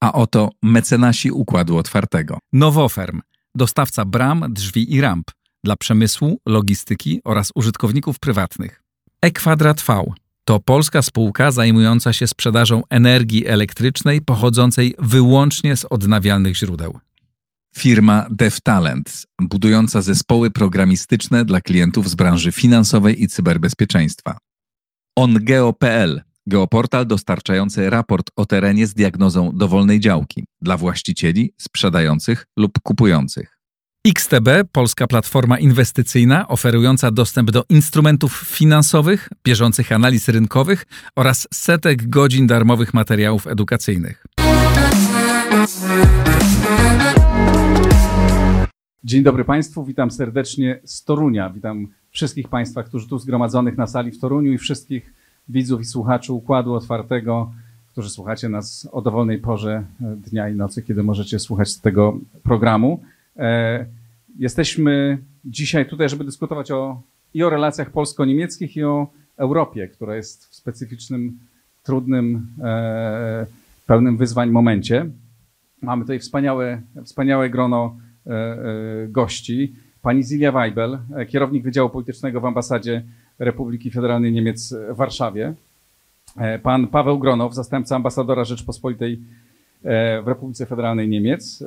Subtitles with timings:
[0.00, 2.38] A oto mecenasi Układu Otwartego.
[2.52, 3.20] Nowoferm,
[3.54, 5.30] dostawca bram, drzwi i ramp
[5.64, 8.82] dla przemysłu, logistyki oraz użytkowników prywatnych.
[9.22, 10.04] E-Kwadrat V
[10.44, 16.98] to polska spółka zajmująca się sprzedażą energii elektrycznej pochodzącej wyłącznie z odnawialnych źródeł.
[17.76, 24.38] Firma DevTalent, budująca zespoły programistyczne dla klientów z branży finansowej i cyberbezpieczeństwa.
[25.16, 33.53] OnGeo.pl, geoportal dostarczający raport o terenie z diagnozą dowolnej działki dla właścicieli, sprzedających lub kupujących.
[34.06, 42.46] XTB, polska platforma inwestycyjna oferująca dostęp do instrumentów finansowych, bieżących analiz rynkowych oraz setek godzin
[42.46, 44.26] darmowych materiałów edukacyjnych.
[49.04, 51.50] Dzień dobry Państwu, witam serdecznie z Torunia.
[51.50, 55.14] Witam wszystkich Państwa, którzy tu zgromadzonych na sali w Toruniu i wszystkich
[55.48, 57.52] widzów i słuchaczy Układu Otwartego,
[57.92, 63.02] którzy słuchacie nas o dowolnej porze dnia i nocy, kiedy możecie słuchać tego programu.
[63.36, 63.86] E,
[64.38, 67.02] jesteśmy dzisiaj tutaj, żeby dyskutować o,
[67.34, 71.38] i o relacjach polsko-niemieckich, i o Europie, która jest w specyficznym,
[71.82, 73.46] trudnym, e,
[73.86, 75.10] pełnym wyzwań momencie.
[75.82, 77.96] Mamy tutaj wspaniałe, wspaniałe grono
[78.26, 78.56] e,
[79.08, 79.74] gości.
[80.02, 83.02] Pani Zilia Weibel, kierownik Wydziału Politycznego w Ambasadzie
[83.38, 85.54] Republiki Federalnej Niemiec w Warszawie.
[86.62, 89.20] Pan Paweł Gronow, zastępca ambasadora Rzeczpospolitej
[90.22, 91.64] w Republice Federalnej Niemiec.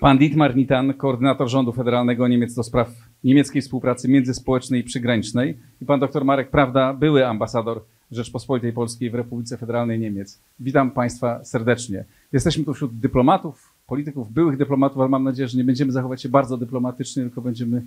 [0.00, 2.88] Pan Dietmar Nitan, koordynator rządu federalnego Niemiec do spraw
[3.24, 5.58] niemieckiej współpracy międzyspołecznej i przygranicznej.
[5.82, 7.80] I pan dr Marek Prawda, były ambasador
[8.12, 10.38] Rzeczpospolitej Polskiej w Republice Federalnej Niemiec.
[10.60, 12.04] Witam Państwa serdecznie.
[12.32, 16.28] Jesteśmy tu wśród dyplomatów, polityków, byłych dyplomatów, ale mam nadzieję, że nie będziemy zachować się
[16.28, 17.82] bardzo dyplomatycznie, tylko będziemy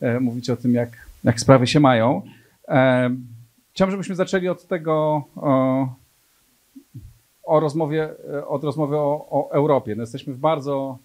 [0.00, 2.22] e, mówić o tym, jak, jak sprawy się mają.
[2.68, 3.10] E,
[3.72, 5.88] chciałbym, żebyśmy zaczęli od tego, o,
[7.44, 8.08] o rozmowie,
[8.46, 9.94] od rozmowy o, o Europie.
[9.96, 10.98] No jesteśmy w bardzo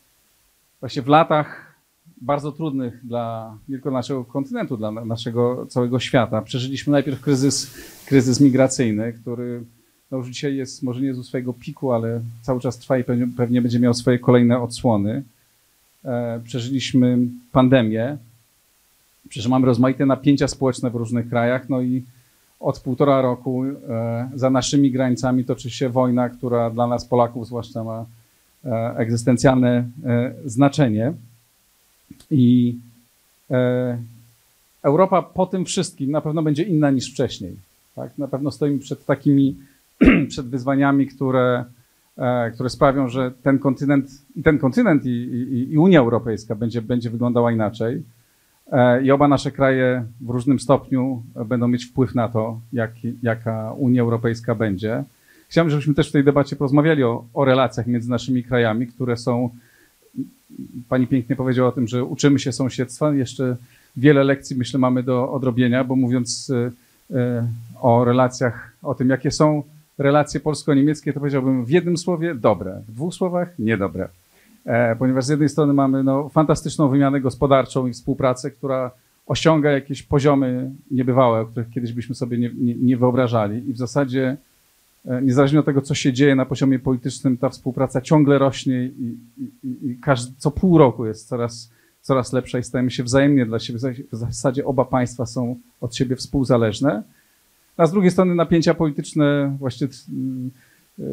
[0.79, 1.75] właśnie w latach
[2.21, 6.41] bardzo trudnych dla nie tylko naszego kontynentu, dla naszego całego świata.
[6.41, 7.73] Przeżyliśmy najpierw kryzys,
[8.05, 9.63] kryzys migracyjny, który
[10.11, 13.03] no już dzisiaj jest, może nie jest u swojego piku, ale cały czas trwa i
[13.03, 15.23] pewnie, pewnie będzie miał swoje kolejne odsłony.
[16.05, 17.17] E, przeżyliśmy
[17.51, 18.17] pandemię,
[19.29, 22.03] przecież mamy rozmaite napięcia społeczne w różnych krajach, no i
[22.59, 27.83] od półtora roku e, za naszymi granicami toczy się wojna, która dla nas Polaków zwłaszcza
[27.83, 28.05] ma
[28.97, 31.13] egzystencjalne e, znaczenie.
[32.31, 32.75] I
[33.51, 33.97] e,
[34.83, 37.55] Europa po tym wszystkim na pewno będzie inna niż wcześniej.
[37.95, 38.17] Tak?
[38.17, 39.55] Na pewno stoimy przed takimi
[40.29, 41.65] przed wyzwaniami, które,
[42.53, 47.09] które sprawią, że ten kontynent i ten kontynent i, i, i Unia Europejska będzie, będzie
[47.09, 48.03] wyglądała inaczej.
[49.03, 52.91] I oba nasze kraje w różnym stopniu będą mieć wpływ na to, jak,
[53.23, 55.03] jaka Unia Europejska będzie.
[55.47, 59.49] Chciałbym, żebyśmy też w tej debacie porozmawiali o, o relacjach między naszymi krajami, które są.
[60.89, 63.13] Pani pięknie powiedziała o tym, że uczymy się sąsiedztwa.
[63.13, 63.55] Jeszcze
[63.97, 66.71] wiele lekcji, myślę, mamy do odrobienia, bo mówiąc y,
[67.11, 67.15] y,
[67.81, 69.63] o relacjach, o tym, jakie są
[69.97, 74.09] relacje polsko-niemieckie, to powiedziałbym w jednym słowie dobre, w dwóch słowach niedobre.
[74.65, 78.91] E, ponieważ z jednej strony mamy no, fantastyczną wymianę gospodarczą i współpracę, która
[79.27, 83.69] osiąga jakieś poziomy niebywałe, o których kiedyś byśmy sobie nie, nie, nie wyobrażali.
[83.69, 84.37] I w zasadzie
[85.21, 89.89] niezależnie od tego, co się dzieje na poziomie politycznym, ta współpraca ciągle rośnie i, i,
[89.89, 93.79] i każdy, co pół roku jest coraz, coraz lepsza i stajemy się wzajemnie dla siebie.
[94.11, 97.03] W zasadzie oba państwa są od siebie współzależne.
[97.77, 99.87] A z drugiej strony napięcia polityczne właśnie
[100.99, 101.03] e,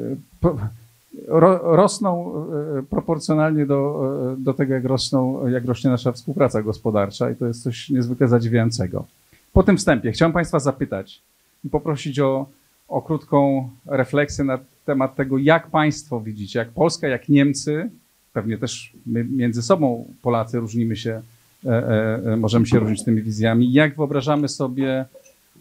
[1.62, 2.34] rosną
[2.78, 7.62] e, proporcjonalnie do, do tego, jak, rosną, jak rośnie nasza współpraca gospodarcza i to jest
[7.62, 9.04] coś niezwykle zadziwiającego.
[9.53, 11.22] Po tym wstępie chciałem Państwa zapytać
[11.65, 12.47] i poprosić o
[12.89, 17.91] o krótką refleksję na temat tego, jak Państwo widzicie, jak Polska, jak Niemcy,
[18.33, 21.22] pewnie też my między sobą Polacy różnimy się,
[21.66, 25.04] e, e, e, możemy się różnić tymi wizjami, jak wyobrażamy sobie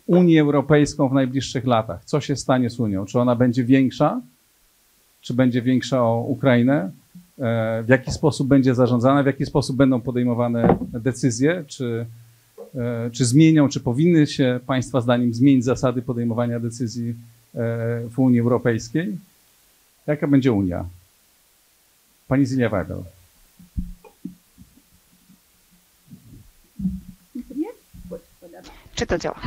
[0.07, 2.05] Unię Europejską w najbliższych latach.
[2.05, 3.05] Co się stanie z Unią?
[3.05, 4.21] Czy ona będzie większa?
[5.21, 6.91] Czy będzie większa o Ukrainę?
[7.39, 9.23] E, w jaki sposób będzie zarządzana?
[9.23, 11.63] W jaki sposób będą podejmowane decyzje?
[11.67, 12.05] Czy
[13.11, 17.15] czy zmienią, czy powinny się Państwa zdaniem zmienić zasady podejmowania decyzji e,
[18.09, 19.17] w Unii Europejskiej?
[20.07, 20.85] Jaka będzie Unia?
[22.27, 23.03] Pani Zilia Weibel.
[29.07, 29.39] To działa?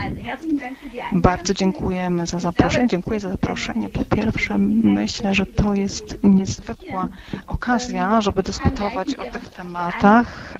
[1.12, 2.88] Bardzo dziękujemy za zaproszenie.
[2.88, 3.88] Dziękuję za zaproszenie.
[3.88, 7.08] Po pierwsze, myślę, że to jest niezwykła
[7.46, 10.54] okazja, żeby dyskutować o tych tematach.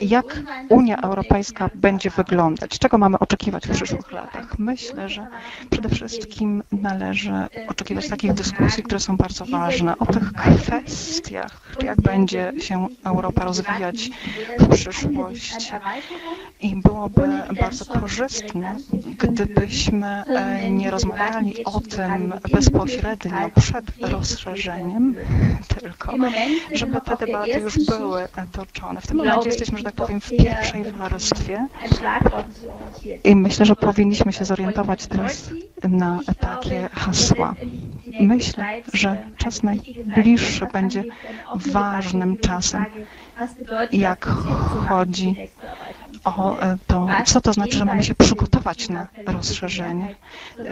[0.00, 2.78] Jak Unia Europejska będzie wyglądać?
[2.78, 4.58] Czego mamy oczekiwać w przyszłych latach?
[4.58, 5.26] Myślę, że
[5.70, 7.32] przede wszystkim należy
[7.68, 14.10] oczekiwać takich dyskusji, które są bardzo ważne, o tych kwestiach, jak będzie się Europa rozwijać
[14.58, 15.72] w przyszłości.
[16.60, 17.28] I byłoby
[17.60, 18.76] bardzo korzystne,
[19.18, 25.14] gdybyśmy e, nie rozmawiali o tym bezpośrednio przed rozszerzeniem,
[25.80, 26.12] tylko
[26.72, 29.00] żeby te debaty już były toczone.
[29.00, 31.66] W tym momencie jesteśmy, że tak powiem, w pierwszej warstwie
[33.24, 35.50] i myślę, że powinniśmy się zorientować teraz
[35.88, 37.54] na takie hasła.
[38.20, 41.04] Myślę, że czas najbliższy będzie
[41.54, 42.84] ważnym czasem,
[43.92, 44.26] jak
[44.88, 45.36] chodzi
[46.24, 50.14] o e, to, co to znaczy, że mamy się przygotować na rozszerzenie.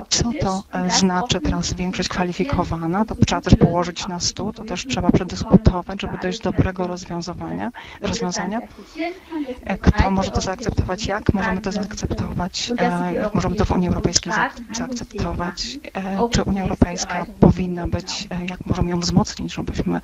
[0.08, 4.86] Co to e, znaczy teraz większość kwalifikowana, to trzeba też położyć na stół, to też
[4.86, 7.70] trzeba przedyskutować, żeby dojść do dobrego rozwiązywania,
[8.00, 8.60] rozwiązania.
[9.64, 12.72] E, Kto może to zaakceptować, jak możemy to zaakceptować,
[13.22, 14.32] jak możemy to w Unii Europejskiej
[14.76, 15.78] zaakceptować,
[16.30, 20.00] czy Unia Europejska powinna być, jak możemy ją wzmocnić, żebyśmy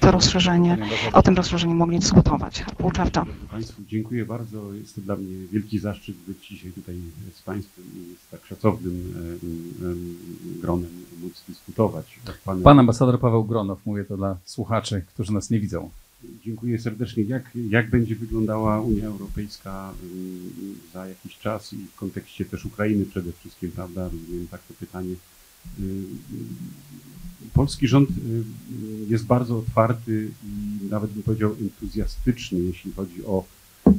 [0.00, 0.78] to rozszerzenie,
[1.12, 2.64] o tym rozszerzeniu mogli dyskutować.
[2.78, 3.24] Półczarcza.
[3.50, 4.62] Państwu dziękuję bardzo.
[4.80, 6.96] Jest to dla mnie wielki zaszczyt być dzisiaj tutaj
[7.34, 9.14] z Państwem i z tak szacownym
[10.60, 10.90] gronem
[11.22, 12.20] móc dyskutować.
[12.44, 12.62] Panem.
[12.62, 15.90] Pan ambasador Paweł Gronow, mówię to dla słuchaczy, którzy nas nie widzą.
[16.44, 17.22] Dziękuję serdecznie.
[17.22, 19.94] Jak, jak będzie wyglądała Unia Europejska
[20.94, 24.04] za jakiś czas i w kontekście też Ukrainy przede wszystkim, prawda?
[24.04, 25.14] Rozumiem tak to pytanie.
[27.54, 28.08] Polski rząd
[29.08, 33.44] jest bardzo otwarty i nawet bym powiedział entuzjastyczny, jeśli chodzi o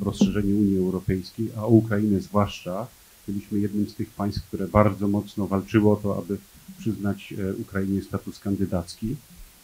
[0.02, 2.88] rozszerzenie Unii Europejskiej, a Ukrainę zwłaszcza.
[3.28, 6.38] Byliśmy jednym z tych państw, które bardzo mocno walczyło o to, aby
[6.78, 9.16] przyznać e, Ukrainie status kandydacki.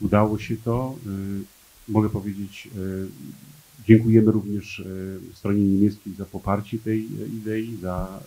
[0.02, 0.96] Udało się to.
[1.08, 1.44] Y,
[1.88, 3.08] Mogę powiedzieć, y,
[3.88, 4.84] dziękujemy również
[5.34, 8.20] stronie niemieckiej za poparcie tej e, idei, za,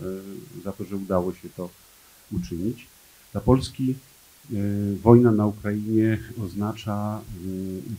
[0.65, 1.71] za to, że udało się to
[2.33, 2.87] uczynić.
[3.33, 3.95] Dla Polski
[5.03, 7.21] wojna na Ukrainie oznacza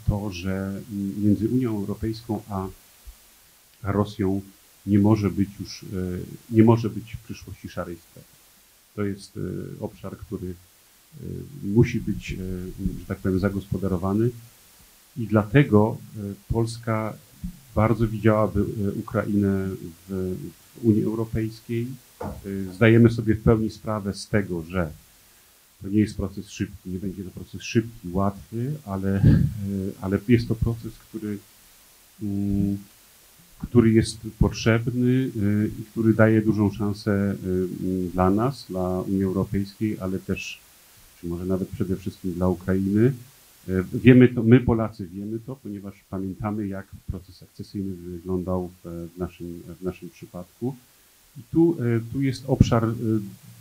[0.07, 0.81] to, że
[1.17, 2.67] między Unią Europejską a
[3.83, 4.41] Rosją
[4.87, 5.85] nie może być już, e,
[6.51, 8.35] nie może być w przyszłości szarej strefy.
[8.95, 9.39] To jest e,
[9.79, 11.23] obszar, który e,
[11.63, 12.35] musi być,
[12.99, 14.29] że tak powiem, zagospodarowany
[15.17, 15.97] i dlatego
[16.49, 17.13] Polska
[17.75, 18.65] bardzo widziałaby
[18.99, 19.69] Ukrainę
[20.09, 20.35] w,
[20.81, 21.87] Unii Europejskiej.
[22.75, 24.91] Zdajemy sobie w pełni sprawę z tego, że
[25.81, 29.23] to nie jest proces szybki, nie będzie to proces szybki, łatwy, ale,
[30.01, 31.37] ale jest to proces, który
[32.21, 32.77] mm,
[33.59, 39.97] który jest potrzebny y, i który daje dużą szansę y, dla nas, dla Unii Europejskiej,
[39.99, 40.59] ale też,
[41.21, 43.13] czy może nawet przede wszystkim dla Ukrainy.
[43.69, 49.61] Y, Wiemy to, my Polacy wiemy to, ponieważ pamiętamy, jak proces akcesyjny wyglądał w, naszym,
[49.79, 50.75] w naszym przypadku.
[51.37, 51.77] I tu,
[52.13, 52.87] tu jest obszar,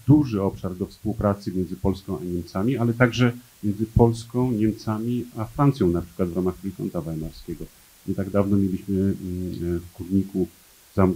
[0.07, 3.33] duży obszar do współpracy między Polską a Niemcami, ale także
[3.65, 7.65] między Polską, Niemcami a Francją, na przykład w ramach Trójkąta Weimarskiego.
[8.09, 9.15] Nie tak dawno mieliśmy mm,
[9.81, 10.49] w Kurniku,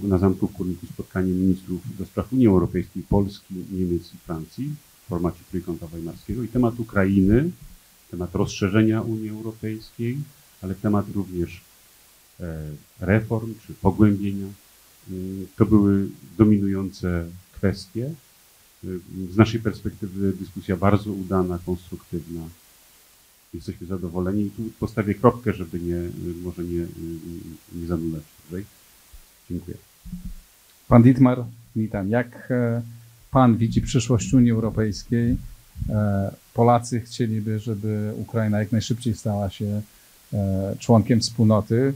[0.03, 5.09] na zamku w Kurniku spotkanie ministrów do spraw Unii Europejskiej, Polski, Niemiec i Francji w
[5.09, 7.51] formacie Trójkąta Weimarskiego i temat Ukrainy,
[8.11, 10.19] temat rozszerzenia Unii Europejskiej,
[10.63, 11.61] ale temat również
[12.41, 12.71] e,
[13.01, 14.47] reform czy pogłębienia.
[15.11, 18.11] Mm, To były dominujące kwestie.
[18.85, 19.01] Y,
[19.33, 22.41] Z naszej perspektywy dyskusja bardzo udana, konstruktywna
[23.55, 24.43] jesteśmy zadowoleni.
[24.43, 26.01] I tu postawię kropkę, żeby nie,
[26.43, 26.87] może nie,
[27.75, 28.65] nie zanulać dłużej.
[29.51, 29.77] Dziękuję.
[30.89, 31.45] Pan Dietmar
[31.77, 32.83] Mitan, jak e,
[33.31, 35.37] Pan widzi przyszłość Unii Europejskiej?
[35.89, 39.83] E, Polacy chcieliby, żeby Ukraina jak najszybciej stała się
[40.33, 41.95] e, członkiem wspólnoty.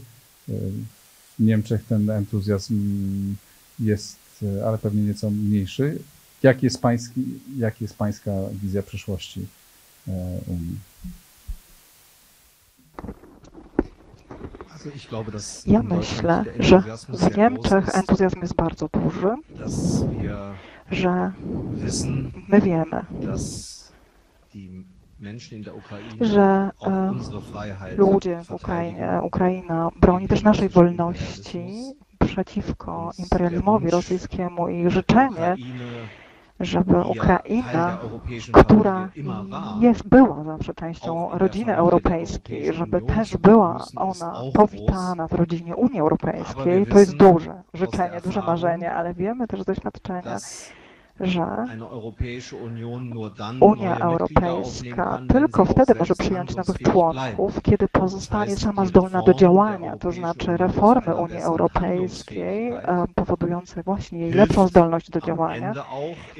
[1.39, 2.75] W Niemczech ten entuzjazm
[3.79, 4.17] jest,
[4.65, 5.99] ale pewnie nieco mniejszy.
[6.43, 7.23] Jak jest, pański,
[7.57, 8.31] jak jest Pańska
[8.61, 9.45] wizja przyszłości
[10.47, 10.79] Unii?
[12.97, 13.15] Also
[14.17, 14.74] ich glaube, dass
[15.65, 19.35] Ja myślę, że w Niemczech entuzjazm jest bardzo duży,
[20.91, 21.31] że
[22.47, 23.05] my wiemy,
[26.21, 27.11] że e,
[27.97, 28.51] ludzie w.
[28.51, 31.65] Ukrainie, Ukraina broni też naszej wolności
[32.19, 35.55] przeciwko imperializmowi rosyjskiemu i życzenie,
[36.65, 37.97] żeby Ukraina,
[38.53, 39.09] która
[39.79, 46.85] jest, była zawsze częścią rodziny europejskiej, żeby też była ona powitana w rodzinie Unii Europejskiej,
[46.85, 50.37] to jest duże życzenie, duże marzenie, ale wiemy też z doświadczenia,
[51.19, 51.65] że
[53.59, 60.11] Unia Europejska tylko wtedy może przyjąć nowych członków, kiedy pozostanie sama zdolna do działania, to
[60.11, 62.73] znaczy reformy Unii Europejskiej
[63.15, 65.73] powodujące właśnie jej lepszą zdolność do działania,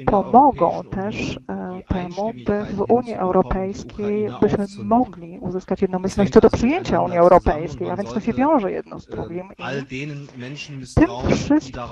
[0.06, 7.02] pomogą też e, temu, by w Unii Europejskiej byśmy mogli uzyskać jednomyślność co do przyjęcia
[7.02, 9.48] Unii Europejskiej, a więc to się wiąże jedno z äh, drugim.
[9.58, 9.86] I
[10.94, 11.82] tym wszystkim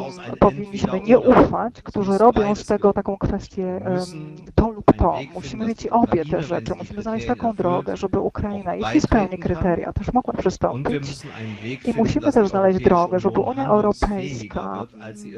[0.41, 5.19] powinniśmy nie ufać, którzy robią z taką kwestię müssen to lub to.
[5.35, 6.75] Musimy mieć obie te rzeczy.
[6.79, 11.19] Musimy znaleźć taką drogę, żeby Ukraina, jeśli spełni kryteria, też mogła przystąpić.
[11.85, 14.87] I musimy też znaleźć drogę, żeby Unia Europejska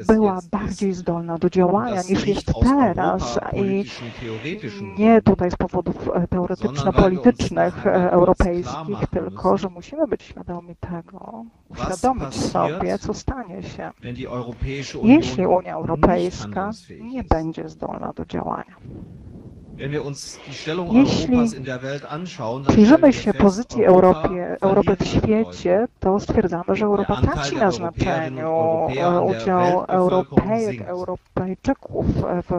[0.07, 3.85] była bardziej zdolna do działania niż jest teraz i
[4.97, 12.35] nie tutaj z powodów e, teoretyczno-politycznych e, europejskich, tylko że musimy być świadomi tego, uświadomić
[12.35, 13.91] sobie, co stanie się,
[15.03, 17.23] jeśli Unia Europejska nie.
[17.29, 18.75] Będzie zdolna do działania.
[20.91, 21.37] Jeśli
[22.67, 28.47] Przyjrzymy się pozycji Europie, Europy w świecie, to stwierdzamy, że Europa traci na znaczeniu.
[28.97, 30.81] E, Udział Europejek.
[30.81, 32.05] Europejczyków
[32.47, 32.51] w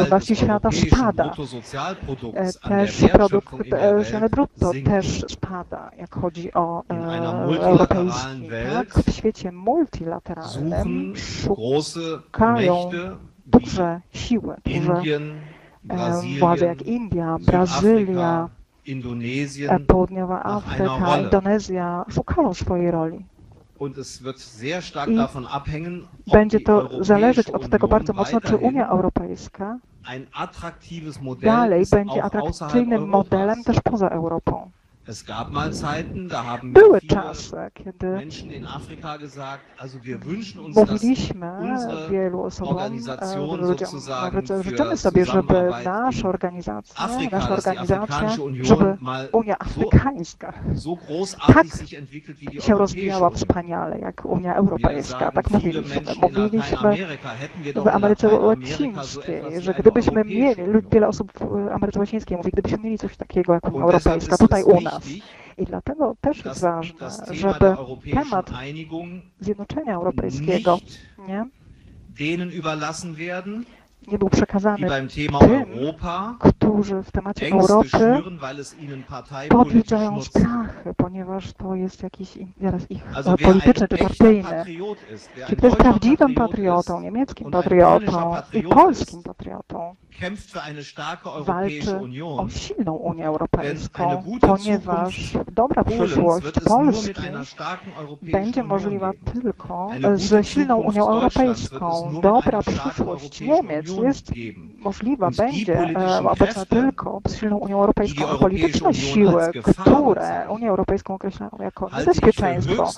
[0.00, 1.32] ludności świata spada.
[2.34, 6.94] E, Też produkt nacionalny Welt brutto też spada, jak chodzi o e,
[7.62, 8.48] europejski.
[8.74, 12.90] Tak, w świecie multilateralnym szukają
[13.50, 15.02] duże siły, duże
[15.90, 18.48] e, władze jak India, Brazylia,
[19.68, 21.18] e, Południowa Afryka.
[21.18, 23.24] Indonezja szukają swojej roli.
[26.26, 29.78] I Będzie to zależeć od tego bardzo mocno, czy Unia Europejska
[31.42, 34.70] dalej będzie atrakcyjnym modelem też poza Europą.
[35.08, 39.98] Es gab mal Zeiten, da haben Były viele czasy, kiedy Menschen in Afrika gesagt, also
[40.04, 41.52] wir wünschen uns, dass mówiliśmy
[42.10, 42.78] wielu osobom,
[43.20, 48.96] e, ludziom, nawet życzymy sobie, żeby nasza organizacja, nasza organizacja, żeby
[49.32, 50.52] Unia Afrykańska
[51.46, 51.66] tak
[52.60, 55.32] się rozwijała wspaniale, jak Unia Europejska.
[55.32, 56.02] Tak mówiliśmy.
[56.22, 56.96] Mówiliśmy
[57.74, 60.62] w Ameryce Łacińskiej, że gdybyśmy mieli,
[60.92, 64.80] wiele osób w Ameryce Łacińskiej mówi, gdybyśmy mieli coś takiego jak Unia Europejska tutaj u
[64.80, 64.97] nas.
[65.04, 65.24] Wichtig,
[65.58, 67.76] I dlatego też jest ważne, żeby
[68.14, 68.50] temat
[69.40, 70.78] zjednoczenia europejskiego
[71.28, 71.46] nie,
[72.08, 73.64] denen überlassen werden,
[74.12, 75.32] nie był przekazany tym,
[76.38, 77.98] którzy w temacie Europy
[80.10, 80.30] nutzt.
[80.30, 83.04] strachy, ponieważ to jest jakiś interes ich
[83.44, 84.64] polityczny czy partyjny.
[84.64, 89.94] Czy ein kto jest prawdziwym Patriot patriotą, niemieckim patriotą i polskim patriotą,
[91.40, 92.00] walczy
[92.38, 97.12] o silną Unię Europejską, ponieważ dobra przyszłość Polski
[98.22, 102.20] będzie możliwa tylko ze silną Unią Europejską.
[102.22, 104.32] Dobra przyszłość Niemiec jest
[104.78, 108.38] możliwa, będzie e, obecna tylko z silną Unią Europejską.
[108.38, 112.90] polityczne siły, które Unię Europejską określają jako niebezpieczeństwo,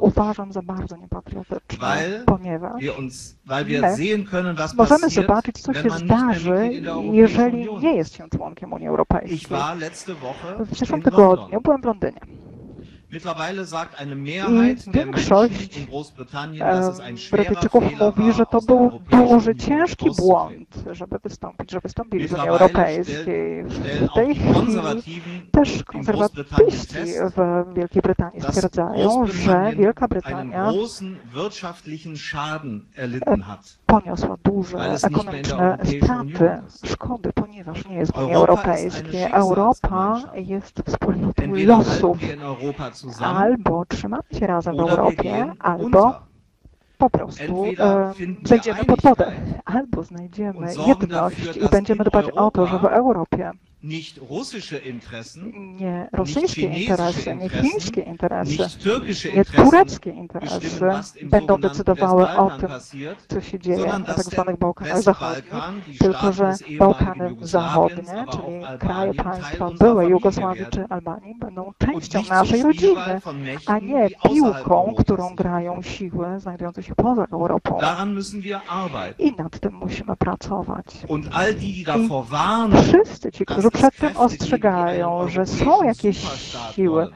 [0.00, 2.82] uważam za bardzo niepatriotyczne, ponieważ
[4.76, 6.70] możemy zobaczyć, co się zdarzy,
[7.12, 9.58] jeżeli nie jest się członkiem Unii Europejskiej.
[10.58, 12.20] W zeszłym tygodniu byłem w Londynie.
[13.12, 18.32] Mittlerweile sagt eine Mehrheit der większość, in Großbritannien, dass es ein Em, schwerer Brytyjczyków mówi,
[18.32, 23.64] że to był duży, ciężki błąd, żeby wystąpić, żeby wystąpili z Unii Europejskiej.
[23.64, 24.80] W tej chwili
[25.50, 26.96] też konserwatyści
[27.36, 30.72] w Wielkiej Brytanii stwierdzają, że Wielka Brytania
[33.86, 36.50] poniosła duże ekonomiczne straty,
[36.84, 39.22] szkody, ponieważ nie jest w Unii Europejskiej.
[39.32, 42.18] Europa jest wspólnotą losów.
[43.20, 46.20] Albo trzymamy się razem w Europie, albo
[46.98, 48.12] po prostu e,
[48.44, 49.32] zejdziemy pod wodę,
[49.64, 53.50] albo znajdziemy jedność i będziemy dbać o to, że w Europie
[53.82, 54.00] nie
[56.12, 58.56] rosyjskie interesy, nie chińskie interesy,
[59.36, 60.60] nie tureckie interesy
[61.22, 62.68] będą decydowały o tym,
[63.28, 69.70] co się dzieje na dass tak Bałkanach Zachodnich, tylko że Bałkany Zachodnie, czyli kraje państwa
[69.78, 73.20] byłej Jugosławii czy Albanii będą częścią naszej rodziny,
[73.66, 77.78] a nie piłką, którą grają siły znajdujące się poza Europą.
[79.18, 80.86] I nad tym musimy pracować.
[82.30, 86.18] Warnen, Wszyscy ci, dass którzy przed tym ostrzegają, że są jakieś
[86.74, 87.08] siły,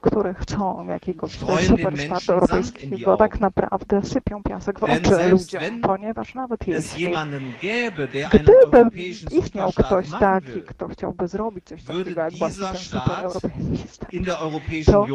[0.00, 7.12] które chcą jakiegoś superstatu europejskiego, tak naprawdę sypią piasek w oczy ludziom, ponieważ nawet jeśli
[8.32, 8.90] Gdyby
[9.30, 14.20] istniał ktoś taki, kto chciałby zrobić coś takiego jak właśnie ten supereuropejski
[14.86, 15.06] To-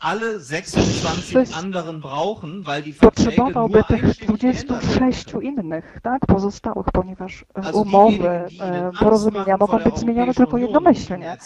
[0.00, 5.42] alle 26 Wszyscy- anderen brauchen, weil die Verträge potrzebowałby tych einstimmig geändert 26 werden.
[5.42, 11.36] innych, tak, pozostałych, ponieważ e, umowy, e, porozumienia mogą być zmienione tylko jednomyślnie.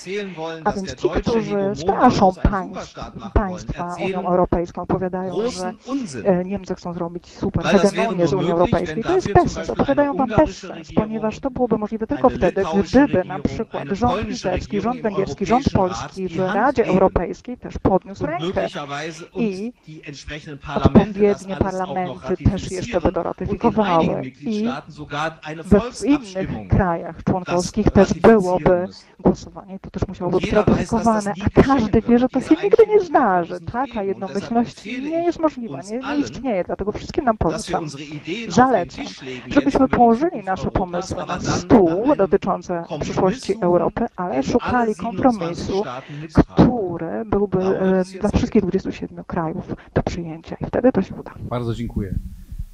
[0.64, 2.94] A więc ci, którzy straszą państw,
[3.34, 5.72] państwa Unią Europejską, opowiadają, że
[6.24, 9.04] e, Niemcy chcą zrobić super hegemonię z möglich, Europejskiej.
[9.04, 13.88] To jest bezsens, opowiadają wam bezsens, ponieważ to byłoby możliwe tylko wtedy, gdyby na przykład
[13.92, 18.41] rząd litewski, rząd węgierski, rząd polski w Radzie Europejskiej też podniósł rękę.
[18.42, 24.22] Möglicherweise uns I die entsprechenden Parlamente odpowiednie parlamenty też jeszcze und einigen ratyfikowały.
[24.40, 24.68] I
[25.64, 32.18] w innych krajach członkowskich też byłoby głosowanie, to też musiałoby być ratyfikowane, a każdy wie,
[32.18, 33.60] że to się nigdy nie zdarzy.
[33.72, 37.88] Taka jednomyślność Und nie jest możliwa, nie, nie istnieje, dlatego wszystkim nam polecam.
[38.48, 39.04] Zalecam,
[39.46, 45.84] żebyśmy położyli nasze pomysły na stół dotyczące przyszłości Europy, ale szukali alle 27 kompromisu,
[46.54, 51.34] który byłby e, dla jetzt wszystkich 27 krajów do przyjęcia i wtedy to się uda.
[51.40, 52.14] Bardzo dziękuję.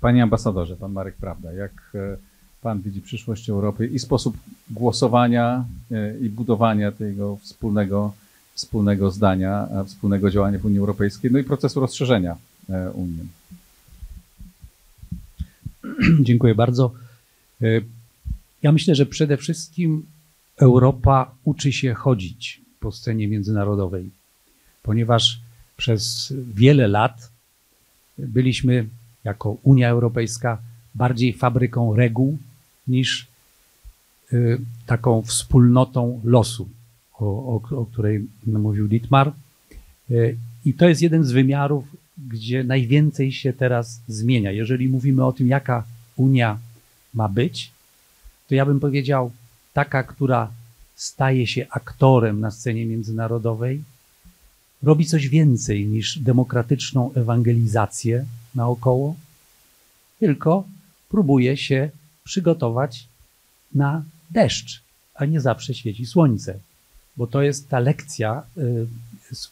[0.01, 2.17] Panie ambasadorze, pan Marek Prawda, jak e,
[2.63, 4.37] pan widzi przyszłość Europy i sposób
[4.71, 8.13] głosowania e, i budowania tego wspólnego,
[8.55, 12.37] wspólnego zdania, e, wspólnego działania w Unii Europejskiej, no i procesu rozszerzenia
[12.95, 13.29] Unii.
[16.27, 16.93] Dziękuję bardzo.
[18.63, 20.07] Ja myślę, że przede wszystkim
[20.57, 24.11] Europa uczy się chodzić po scenie międzynarodowej,
[24.83, 25.41] ponieważ
[25.79, 27.31] przez wiele lat
[28.19, 28.87] byliśmy
[29.25, 30.59] jako Unia Europejska
[30.95, 32.39] bardziej fabryką reguł
[32.89, 33.27] niż
[34.33, 36.69] y, taką wspólnotą losu,
[37.19, 39.33] o, o, o której mówił Dietmar.
[40.11, 41.85] Y, I to jest jeden z wymiarów,
[42.29, 44.53] gdzie najwięcej się teraz zmienia.
[44.53, 45.85] Jeżeli mówimy o tym, jaka
[46.17, 46.59] Unia
[47.15, 47.71] ma być,
[48.49, 49.31] to ja bym powiedział
[49.73, 50.51] taka, która
[50.97, 53.83] staje się aktorem na scenie międzynarodowej,
[54.83, 59.17] robi coś więcej niż demokratyczną ewangelizację naokoło,
[60.21, 60.65] tylko
[61.09, 61.91] próbuje się
[62.25, 63.09] przygotować
[63.75, 64.83] na deszcz,
[65.15, 66.59] a nie zawsze świeci słońce.
[67.17, 68.87] Bo to jest ta lekcja y,
[69.33, 69.51] z,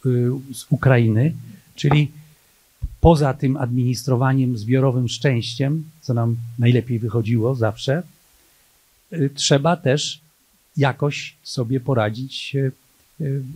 [0.52, 1.34] z Ukrainy,
[1.74, 2.10] czyli
[3.00, 8.02] poza tym administrowaniem zbiorowym szczęściem, co nam najlepiej wychodziło zawsze,
[9.12, 10.20] y, trzeba też
[10.76, 12.72] jakoś sobie poradzić y,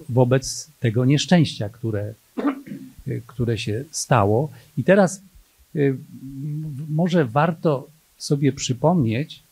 [0.09, 2.15] wobec tego nieszczęścia, które,
[3.09, 4.51] y, które się stało.
[4.79, 5.23] I teraz
[5.77, 5.97] y,
[6.89, 9.43] może warto sobie przypomnieć,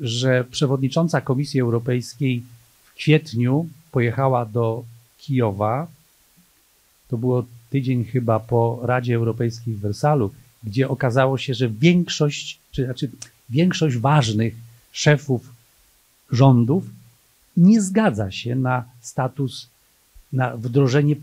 [0.00, 2.42] że przewodnicząca Komisji Europejskiej
[2.84, 4.84] w kwietniu pojechała do
[5.18, 5.86] Kijowa.
[7.08, 10.30] To było tydzień chyba po Radzie Europejskiej w Wersalu,
[10.64, 13.10] gdzie okazało się, że większość, czy znaczy
[13.50, 14.54] większość ważnych
[14.92, 15.52] szefów
[16.30, 16.84] rządów
[17.56, 19.68] nie zgadza się na status,
[20.32, 21.16] na wdrożenie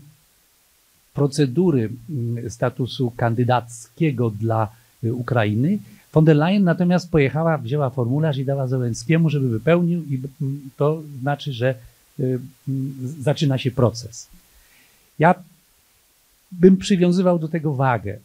[1.14, 4.68] procedury mm, statusu kandydackiego dla
[5.04, 5.78] y, Ukrainy.
[6.12, 11.02] Von der Leyen natomiast pojechała, wzięła formularz i dała Zełenskiemu, żeby wypełnił i mm, to
[11.20, 11.74] znaczy, że
[12.20, 14.28] y, mm, zaczyna się proces.
[15.18, 15.34] Ja
[16.52, 18.18] bym przywiązywał do tego wagę,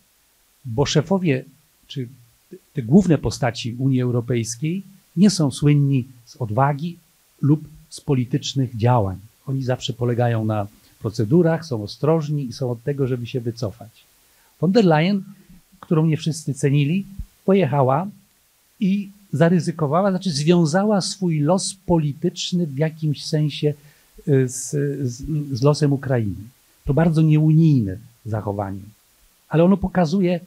[0.66, 1.44] bo szefowie,
[1.88, 2.08] czy
[2.74, 4.84] te główne postaci Unii Europejskiej
[5.18, 6.98] nie są słynni z odwagi
[7.42, 9.18] lub z politycznych działań.
[9.48, 10.68] Oni zawsze polegają na
[11.00, 13.90] procedurach, są ostrożni i są od tego, żeby się wycofać.
[14.62, 15.24] Von der Leyen,
[15.80, 17.06] którą nie wszyscy cenili,
[17.46, 18.08] pojechała
[18.80, 23.74] i zaryzykowała, znaczy związała swój los polityczny w jakimś sensie
[24.28, 24.70] y, z,
[25.10, 25.24] z,
[25.58, 26.44] z losem Ukrainy.
[26.86, 28.82] To bardzo nieunijne zachowanie,
[29.50, 30.40] ale ono pokazuje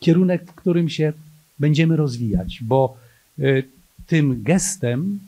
[0.00, 1.12] kierunek, w którym się
[1.58, 2.96] będziemy rozwijać, bo
[3.38, 3.64] y,
[4.06, 5.20] tym gestem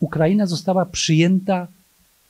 [0.00, 1.66] Ukraina została przyjęta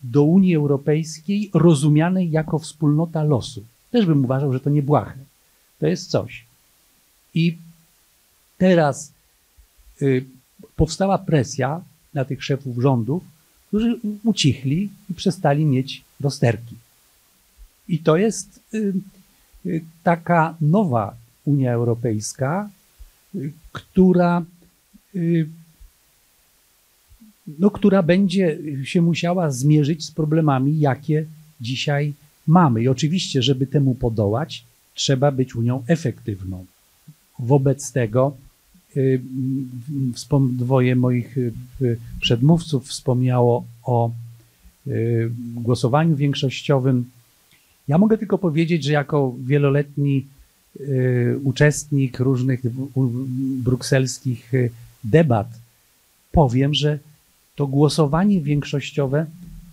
[0.03, 3.65] do Unii Europejskiej, rozumianej jako wspólnota losu.
[3.91, 5.19] Też bym uważał, że to nie błahe.
[5.79, 6.45] To jest coś.
[7.35, 7.59] I
[8.59, 9.13] teraz
[10.03, 10.25] y,
[10.77, 11.81] powstała presja
[12.15, 13.23] na tych szefów rządów,
[13.69, 16.77] którzy ucichli i przestali mieć rozterki.
[17.89, 18.93] I to jest y,
[19.67, 22.71] y, taka nowa Unia Europejska,
[23.35, 24.45] y, która,
[25.15, 25.49] y,
[27.59, 31.25] no, która będzie się musiała zmierzyć z problemami, jakie
[31.61, 32.13] dzisiaj
[32.47, 32.83] mamy.
[32.83, 36.67] I oczywiście, żeby temu podołać, trzeba być Unią efektywną.
[37.39, 38.37] Wobec tego
[38.97, 39.21] y,
[40.51, 44.11] dwoje moich y, y, przedmówców wspomniało o
[45.55, 47.05] głosowaniu większościowym.
[47.89, 50.27] Ja mogę tylko powiedzieć, że jako wieloletni
[51.45, 52.61] uczestnik różnych
[53.65, 54.53] brukselskich
[55.05, 55.49] debat,
[56.33, 56.99] powiem, że
[57.59, 59.27] to głosowanie większościowe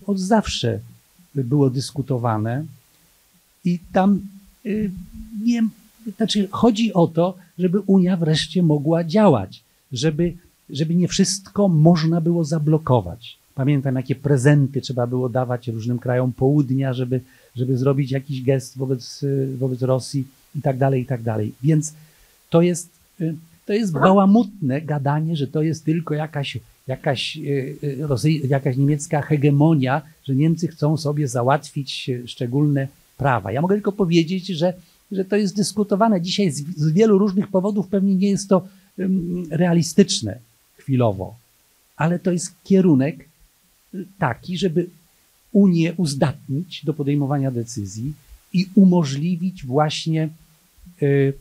[0.06, 0.80] od zawsze
[1.34, 2.64] było dyskutowane
[3.64, 4.20] i tam
[5.42, 5.62] nie,
[6.16, 10.34] znaczy chodzi o to, żeby Unia wreszcie mogła działać, żeby,
[10.70, 13.38] żeby nie wszystko można było zablokować.
[13.54, 17.20] Pamiętam, jakie prezenty trzeba było dawać różnym krajom południa, żeby,
[17.56, 19.24] żeby zrobić jakiś gest wobec,
[19.58, 20.24] wobec Rosji
[20.58, 21.52] i tak dalej, i tak dalej.
[21.62, 21.94] Więc
[22.50, 22.88] to jest,
[23.66, 27.38] to jest bałamutne gadanie, że to jest tylko jakaś, jakaś,
[28.48, 33.52] jakaś niemiecka hegemonia, że Niemcy chcą sobie załatwić szczególne prawa.
[33.52, 34.74] Ja mogę tylko powiedzieć, że
[35.12, 37.88] że to jest dyskutowane dzisiaj z, z wielu różnych powodów.
[37.88, 38.68] Pewnie nie jest to
[39.50, 40.38] realistyczne
[40.76, 41.36] chwilowo,
[41.96, 43.28] ale to jest kierunek
[43.94, 44.86] y, taki, żeby
[45.52, 48.12] Unię uzdatnić do podejmowania decyzji
[48.52, 50.28] i umożliwić właśnie
[51.02, 51.32] y,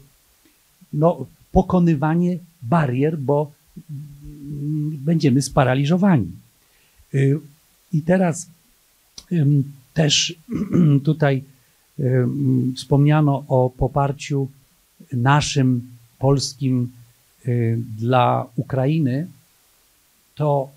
[0.94, 3.82] no, pokonywanie barier, bo y,
[4.98, 6.32] będziemy sparaliżowani.
[7.14, 7.40] Y,
[7.94, 8.50] I teraz
[9.94, 10.36] też
[11.04, 11.44] tutaj
[12.76, 14.48] Wspomniano o poparciu
[15.14, 15.88] naszym,
[16.20, 16.92] polskim
[17.98, 19.28] dla Ukrainy.
[20.36, 20.70] To,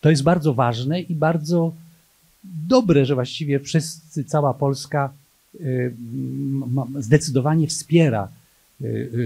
[0.00, 1.72] to jest bardzo ważne i bardzo
[2.44, 5.12] dobre, że właściwie wszyscy, cała Polska
[6.98, 8.28] zdecydowanie wspiera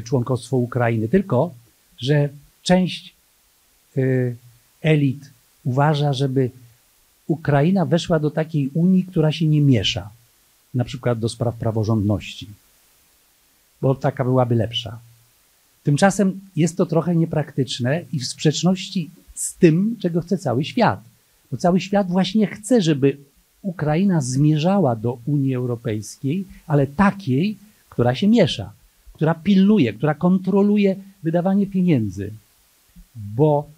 [0.04, 1.08] członkostwo Ukrainy.
[1.08, 1.54] Tylko,
[1.98, 2.28] że
[2.64, 3.14] część
[4.82, 5.30] elit
[5.64, 6.50] uważa, żeby
[7.26, 10.10] Ukraina weszła do takiej Unii, która się nie miesza
[10.74, 12.46] na przykład do spraw praworządności,
[13.80, 14.98] bo taka byłaby lepsza.
[15.82, 21.00] Tymczasem jest to trochę niepraktyczne i w sprzeczności z tym, czego chce cały świat.
[21.50, 23.16] Bo cały świat właśnie chce, żeby
[23.62, 27.56] Ukraina zmierzała do Unii Europejskiej, ale takiej,
[27.88, 28.72] która się miesza,
[29.12, 32.32] która pilnuje, która kontroluje wydawanie pieniędzy,
[33.16, 33.68] bo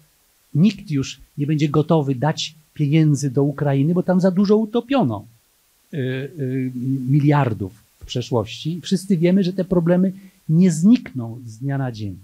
[0.55, 5.25] nikt już nie będzie gotowy dać pieniędzy do Ukrainy, bo tam za dużo utopiono.
[5.93, 6.71] Y, y,
[7.09, 8.79] miliardów w przeszłości.
[8.81, 10.11] Wszyscy wiemy, że te problemy
[10.49, 12.17] nie znikną z dnia na dzień.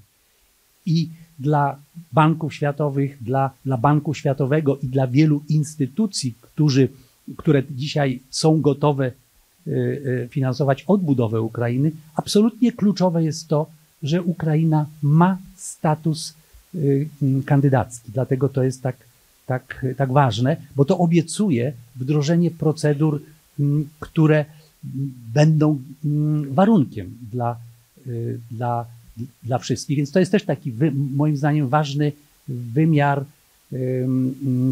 [0.86, 1.80] I dla
[2.12, 6.90] banków światowych, dla, dla Banku Światowego i dla wielu instytucji, którzy,
[7.38, 9.12] które dzisiaj są gotowe
[9.68, 13.70] y, finansować odbudowę Ukrainy, absolutnie kluczowe jest to,
[14.04, 16.34] że Ukraina ma status
[17.46, 18.12] kandydacki.
[18.14, 18.96] Dlatego to jest tak,
[19.46, 23.22] tak, tak ważne, bo to obiecuje wdrożenie procedur
[24.00, 24.46] które
[25.34, 25.80] będą
[26.50, 27.56] warunkiem dla,
[28.08, 28.86] y, dla,
[29.44, 29.98] dla wszystkich.
[29.98, 30.74] Więc to jest też taki,
[31.16, 32.12] moim zdaniem, ważny
[32.48, 33.26] wymiar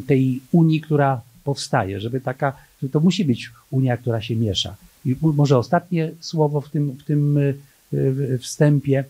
[0.08, 4.76] tej Unii, która powstaje, żeby taka, że to musi być Unia, która się miesza.
[5.06, 9.04] I może ostatnie słowo w tym, w tym y, wstępie.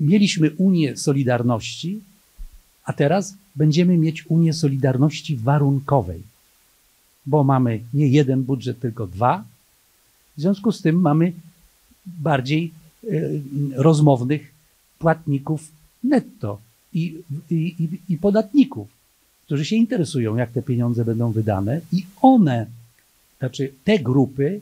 [0.00, 2.00] Mieliśmy Unię Solidarności,
[2.84, 6.22] a teraz będziemy mieć Unię Solidarności warunkowej
[7.28, 9.44] bo mamy nie jeden budżet, tylko dwa.
[10.36, 11.32] W związku z tym mamy
[12.06, 13.08] bardziej e,
[13.74, 14.52] rozmownych
[14.98, 15.72] płatników
[16.04, 16.58] netto
[16.92, 18.88] i, i, i podatników,
[19.44, 22.66] którzy się interesują, jak te pieniądze będą wydane, i one,
[23.38, 24.60] znaczy te grupy,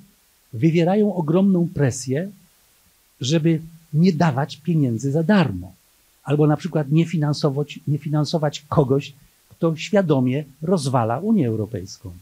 [0.52, 2.30] wywierają ogromną presję,
[3.20, 3.60] żeby
[3.96, 5.72] nie dawać pieniędzy za darmo.
[6.24, 9.12] Albo na przykład nie finansować, nie finansować kogoś,
[9.48, 12.12] kto świadomie rozwala Unię Europejską.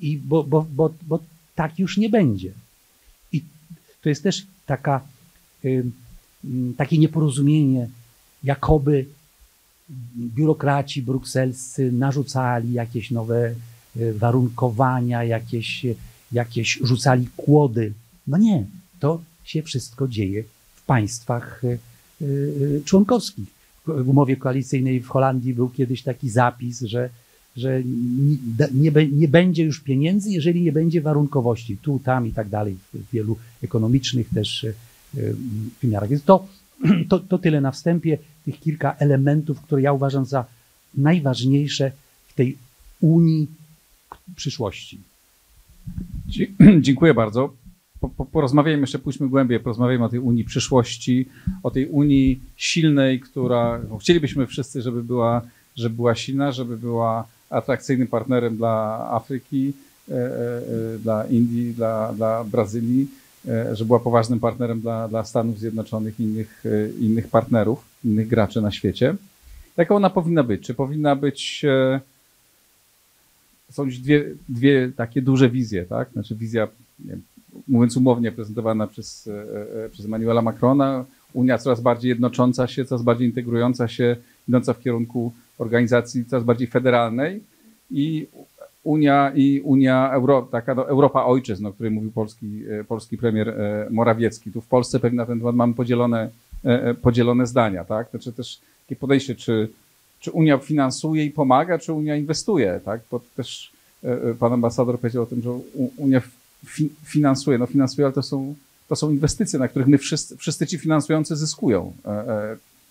[0.00, 1.18] I bo, bo, bo, bo
[1.54, 2.52] tak już nie będzie.
[3.32, 3.42] I
[4.02, 5.00] to jest też taka,
[5.64, 5.84] y,
[6.76, 7.88] takie nieporozumienie,
[8.44, 9.06] jakoby
[10.16, 13.54] biurokraci brukselscy narzucali jakieś nowe
[13.96, 15.86] y, warunkowania, jakieś,
[16.32, 17.92] jakieś rzucali kłody.
[18.26, 18.66] No nie,
[19.00, 20.44] to się wszystko dzieje
[20.86, 21.62] państwach
[22.22, 23.56] y, członkowskich.
[23.86, 27.10] W umowie koalicyjnej w Holandii był kiedyś taki zapis, że
[27.56, 27.82] że
[28.74, 33.10] nie, nie, będzie już pieniędzy, jeżeli nie będzie warunkowości tu, tam i tak dalej, w
[33.12, 34.66] wielu ekonomicznych też
[35.82, 36.08] wymiarach.
[36.08, 36.46] Więc to,
[37.08, 40.44] to, to tyle na wstępie, tych kilka elementów, które ja uważam za
[40.94, 41.92] najważniejsze
[42.28, 42.56] w tej
[43.00, 43.46] Unii
[44.36, 44.98] przyszłości.
[46.80, 47.54] Dziękuję bardzo.
[48.00, 51.28] Po, po, porozmawiajmy jeszcze, pójdźmy głębiej, porozmawiajmy o tej Unii przyszłości,
[51.62, 55.42] o tej Unii silnej, która no, chcielibyśmy wszyscy, żeby była,
[55.76, 59.72] żeby była silna, żeby była atrakcyjnym partnerem dla Afryki,
[60.08, 60.18] e, e,
[60.94, 63.08] e, dla Indii, dla, dla Brazylii,
[63.72, 66.64] że była poważnym partnerem dla, dla Stanów Zjednoczonych i innych,
[67.00, 69.14] innych partnerów, innych graczy na świecie.
[69.76, 70.62] Jaka ona powinna być?
[70.62, 71.64] Czy powinna być.
[71.64, 72.00] E,
[73.70, 76.12] są dwie, dwie takie duże wizje, tak?
[76.12, 77.22] Znaczy wizja, wiem,
[77.68, 83.02] mówiąc umownie, prezentowana przez, e, e, przez Emmanuela Macrona, Unia coraz bardziej jednocząca się, coraz
[83.02, 84.16] bardziej integrująca się,
[84.48, 87.42] idąca w kierunku organizacji coraz bardziej federalnej
[87.90, 88.26] i
[88.84, 93.54] Unia i Unia Euro, taka no, Europa ojczyzn, o której mówił polski, e, polski premier
[93.90, 94.52] Morawiecki.
[94.52, 96.30] Tu w Polsce pewnie na ten temat mamy podzielone,
[97.02, 98.10] podzielone zdania, tak?
[98.10, 99.68] Znaczy też takie podejście, czy,
[100.20, 103.00] czy Unia finansuje i pomaga, czy Unia inwestuje, tak?
[103.10, 103.72] Bo też
[104.38, 105.50] pan ambasador powiedział o tym, że
[105.96, 106.20] Unia
[106.66, 108.54] fi, finansuje, no finansuje, ale to są,
[108.88, 111.92] to są inwestycje, na których my wszyscy, wszyscy ci finansujący zyskują.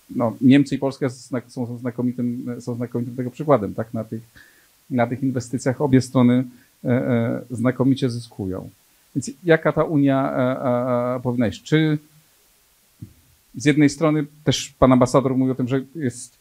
[0.09, 1.09] No, Niemcy i Polska
[1.47, 3.93] są znakomitym, są znakomitym tego przykładem, tak?
[3.93, 4.21] Na tych
[4.89, 6.43] na tych inwestycjach obie strony
[6.83, 8.69] e, e, znakomicie zyskują.
[9.15, 10.33] Więc jaka ta Unia
[11.17, 11.63] e, powinna iść?
[11.63, 11.97] Czy
[13.55, 16.37] z jednej strony też pan ambasador mówi o tym, że jest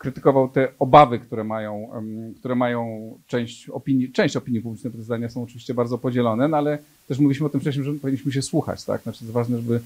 [0.00, 1.90] krytykował te obawy, które mają,
[2.38, 6.78] które mają część opinii, część opinii publicznej, te zdania są oczywiście bardzo podzielone, no ale
[7.08, 9.02] też mówiliśmy o tym wcześniej, że powinniśmy się słuchać, tak?
[9.02, 9.80] Znaczy jest ważne, żeby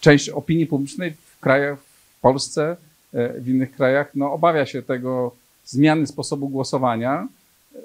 [0.00, 2.76] część opinii publicznej w krajach, w Polsce,
[3.12, 7.28] w innych krajach, no obawia się tego, zmiany sposobu głosowania,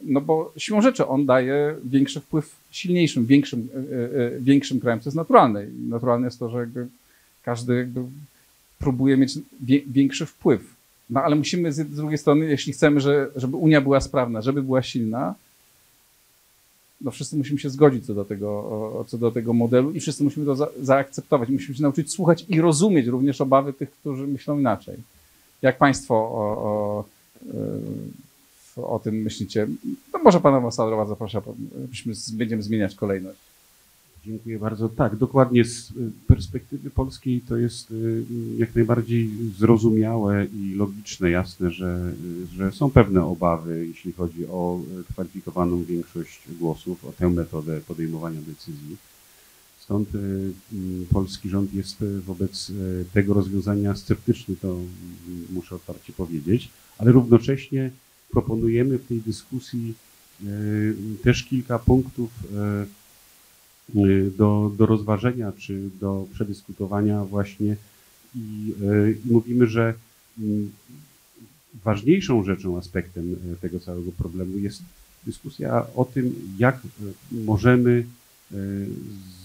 [0.03, 5.09] no bo siłą rzeczy on daje większy wpływ silniejszym, większym, e, e, większym krajem, co
[5.09, 5.65] jest naturalne.
[5.89, 6.87] Naturalne jest to, że jakby
[7.43, 8.01] każdy jakby
[8.79, 9.33] próbuje mieć
[9.87, 10.74] większy wpływ.
[11.09, 14.81] No ale musimy z drugiej strony, jeśli chcemy, że, żeby Unia była sprawna, żeby była
[14.81, 15.35] silna,
[17.01, 20.45] no wszyscy musimy się zgodzić co do tego, co do tego modelu i wszyscy musimy
[20.45, 21.49] to za, zaakceptować.
[21.49, 24.95] Musimy się nauczyć słuchać i rozumieć również obawy tych, którzy myślą inaczej.
[25.61, 27.03] Jak Państwo o, o
[28.77, 29.67] o tym myślicie?
[30.13, 31.41] No może pana ambasadora zapraszam,
[31.89, 33.39] byśmy będziemy zmieniać kolejność.
[34.25, 34.89] Dziękuję bardzo.
[34.89, 35.93] Tak, dokładnie z
[36.27, 38.23] perspektywy polskiej to jest y,
[38.57, 42.13] jak najbardziej zrozumiałe i logiczne, jasne, że,
[42.55, 44.79] że są pewne obawy, jeśli chodzi o
[45.11, 48.97] kwalifikowaną większość głosów, o tę metodę podejmowania decyzji.
[49.79, 50.51] Stąd y,
[51.13, 54.77] polski rząd jest wobec y, tego rozwiązania sceptyczny, to
[55.49, 57.91] muszę otwarcie powiedzieć, ale równocześnie
[58.31, 59.93] proponujemy w tej dyskusji
[61.23, 62.29] też kilka punktów
[64.37, 67.75] do, do rozważenia czy do przedyskutowania właśnie
[68.35, 68.73] i,
[69.25, 69.93] i mówimy, że
[70.39, 70.71] mm,
[71.83, 74.83] ważniejszą rzeczą, aspektem tego całego problemu jest
[75.25, 76.79] dyskusja o tym, jak
[77.31, 78.05] możemy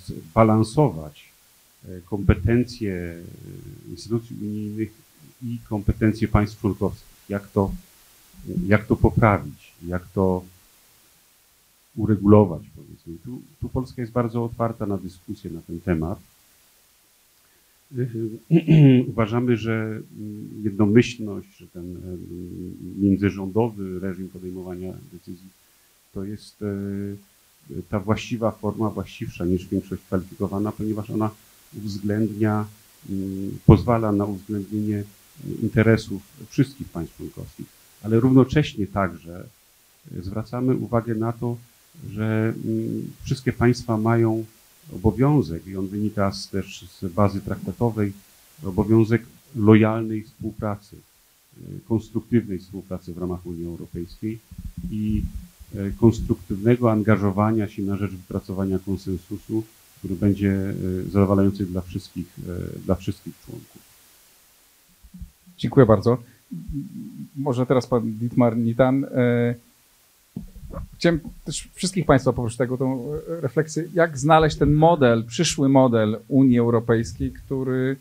[0.07, 1.31] zbalansować
[2.05, 3.15] kompetencje
[3.91, 4.91] instytucji unijnych
[5.43, 7.09] i kompetencje państw członkowskich.
[7.29, 7.73] Jak to
[8.67, 10.45] jak to poprawić, jak to
[11.97, 13.15] uregulować, powiedzmy.
[13.25, 16.19] Tu, tu Polska jest bardzo otwarta na dyskusję na ten temat.
[19.13, 20.01] Uważamy, że
[20.63, 21.97] jednomyślność, że ten
[22.99, 25.49] międzyrządowy reżim podejmowania decyzji
[26.15, 26.67] to jest e,
[27.89, 31.31] ta właściwa forma, właściwsza niż większość kwalifikowana, ponieważ ona
[31.77, 32.67] uwzględnia,
[33.67, 35.05] pozwala na uwzględnienie
[35.63, 39.45] interesów wszystkich państw członkowskich ale równocześnie także
[40.21, 41.57] zwracamy uwagę na to,
[42.09, 44.45] że mm, wszystkie państwa mają
[44.95, 48.13] obowiązek, i on wynika z, też z bazy traktatowej,
[48.65, 49.23] obowiązek
[49.57, 54.39] lojalnej współpracy, e, konstruktywnej współpracy w ramach Unii Europejskiej
[54.91, 55.23] i
[55.75, 59.63] e, konstruktywnego angażowania się na rzecz wypracowania konsensusu,
[59.99, 60.75] który będzie e,
[61.11, 62.37] zadowalający dla wszystkich,
[62.85, 63.83] dla wszystkich członków.
[65.59, 66.19] Dziękuję bardzo
[67.37, 69.07] może teraz pan Dietmar Nitan.
[70.99, 76.59] Chciałem też wszystkich Państwa poprosić tego, tą refleksję, jak znaleźć ten model, przyszły model Unii
[76.59, 77.97] Europejskiej, który,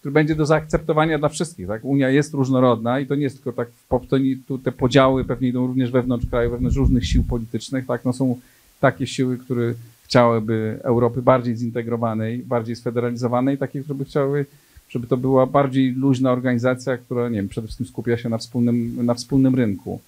[0.00, 1.66] który będzie do zaakceptowania dla wszystkich.
[1.66, 1.84] Tak?
[1.84, 3.68] Unia jest różnorodna i to nie jest tylko tak,
[4.08, 7.86] to nie, tu te podziały pewnie idą również wewnątrz kraju, wewnątrz różnych sił politycznych.
[7.86, 8.04] Tak?
[8.04, 8.40] No są
[8.80, 14.46] takie siły, które chciałyby Europy bardziej zintegrowanej, bardziej sfederalizowanej, takie, które by chciały
[14.94, 19.06] żeby to była bardziej luźna organizacja, która, nie wiem, przede wszystkim skupia się na wspólnym,
[19.06, 20.00] na wspólnym rynku.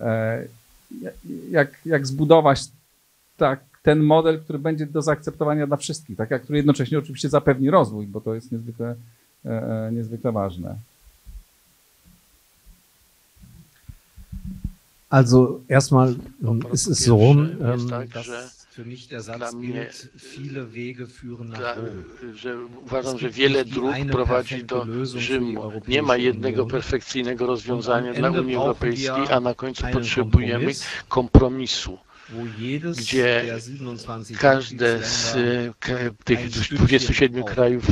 [0.00, 0.44] E,
[1.50, 2.64] jak, jak zbudować
[3.36, 8.06] tak, ten model, który będzie do zaakceptowania dla wszystkich, tak, który jednocześnie oczywiście zapewni rozwój,
[8.06, 8.94] bo to jest niezwykle,
[9.44, 10.76] e, e, niezwykle ważne.
[15.14, 16.16] Also erstmal
[16.72, 18.66] ist es so, ähm, dass
[19.36, 19.90] dla mnie,
[21.58, 21.74] dla,
[22.34, 25.72] że uważam, że wiele dróg prowadzi do Rzymu.
[25.88, 30.72] Nie ma jednego perfekcyjnego rozwiązania dla Unii Europejskiej, a na końcu potrzebujemy
[31.08, 31.98] kompromisu.
[32.98, 33.44] Gdzie
[34.38, 35.36] każde z
[36.24, 37.84] tych 27 krajów,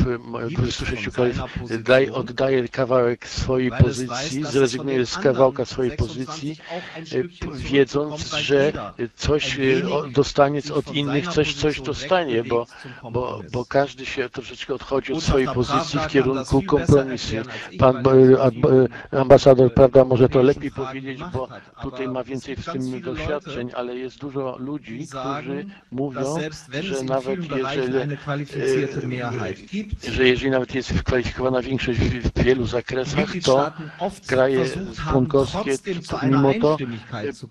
[0.51, 1.37] 26 krajów
[1.83, 6.57] daj, oddaje kawałek swojej pozycji, zrezygnuje z kawałka swojej pozycji,
[7.55, 8.73] wiedząc, że
[9.17, 9.59] coś
[10.13, 12.67] dostanie od innych, coś, coś dostanie, bo,
[13.13, 17.37] bo, bo każdy się troszeczkę odchodzi od swojej pozycji w kierunku kompromisu.
[17.79, 18.03] Pan
[19.11, 21.49] ambasador, prawda, może to lepiej powiedzieć, bo
[21.83, 26.39] tutaj ma więcej w tym doświadczeń, ale jest dużo ludzi, którzy mówią,
[26.81, 28.17] że nawet jeżeli,
[30.13, 33.73] że jeżeli nawet jest wykwalifikowana większość w wielu zakresach, to
[34.27, 34.65] kraje
[35.11, 35.77] członkowskie
[36.23, 36.77] mimo to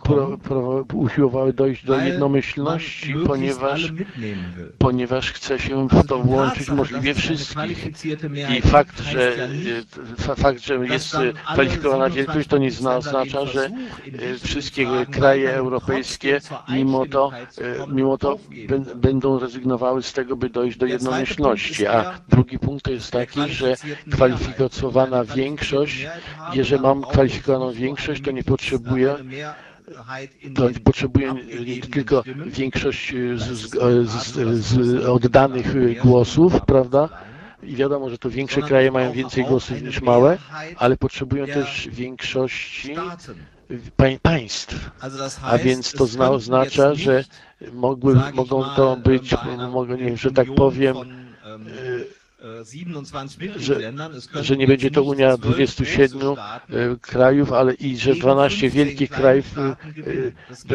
[0.04, 3.94] pro, pro, usiłowały dojść do jednomyślności, ponieważ,
[4.78, 7.88] ponieważ chce się w to włączyć możliwie wszystkich.
[8.58, 9.50] I fakt, że,
[10.36, 11.18] fakt, że jest
[11.54, 13.70] kwalifikowana wielkość, to nie oznacza, że
[14.44, 17.32] wszystkie kraje europejskie mimo to,
[17.88, 18.38] mimo to
[18.96, 21.88] będą rezygnowały z tego, by dojść do jednomyślności.
[21.88, 23.76] A drugi punkt to jest taki, że
[24.12, 26.08] kwalifikowana większość,
[26.54, 29.16] jeżeli mam kwalifikowaną większość, to nie potrzebuję
[30.56, 31.34] to potrzebuje
[31.92, 33.44] tylko większość z,
[34.10, 37.10] z, z oddanych głosów, prawda?
[37.64, 40.38] I wiadomo, że to większe kraje mają więcej głosów niż małe,
[40.78, 42.96] ale potrzebują też większości
[44.22, 44.90] państw.
[45.44, 47.24] A więc to oznacza, że
[47.74, 49.36] mogły, mogą to być,
[49.72, 50.96] mogą, nie wiem, że tak powiem,
[53.58, 53.94] że,
[54.42, 56.22] że nie będzie to Unia 27
[57.02, 59.46] krajów, ale i że 12 wielkich krajów,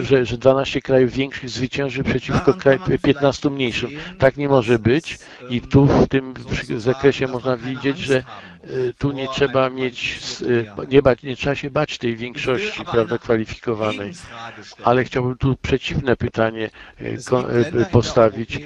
[0.02, 3.90] że, że 12 krajów większych zwycięży przeciwko kraj, 15 mniejszym.
[4.18, 5.18] Tak nie może być
[5.50, 6.34] i tu w tym
[6.76, 8.24] zakresie można widzieć, że
[8.98, 10.18] tu nie trzeba mieć,
[10.88, 14.12] nie, bać, nie trzeba się bać tej większości prawda, kwalifikowanej.
[14.84, 16.70] Ale chciałbym tu przeciwne pytanie
[17.92, 18.60] postawić.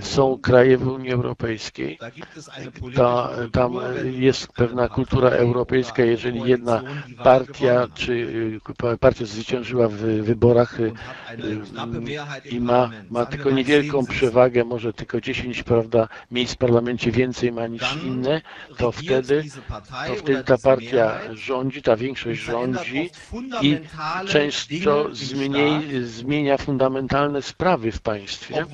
[0.00, 1.98] Są kraje w Unii Europejskiej,
[2.96, 3.72] ta, tam
[4.04, 6.82] jest pewna kultura europejska, jeżeli jedna
[7.24, 8.28] partia czy
[9.00, 10.78] partia zwyciężyła w wyborach
[12.50, 17.66] i ma, ma tylko niewielką przewagę, może tylko 10 prawda, miejsc w parlamencie więcej ma
[17.66, 18.40] niż inne,
[18.76, 19.37] to wtedy
[20.06, 23.10] to wtedy ta partia rządzi, ta większość rządzi
[23.62, 23.78] i
[24.28, 28.66] często zmienia, zmienia fundamentalne sprawy w państwie,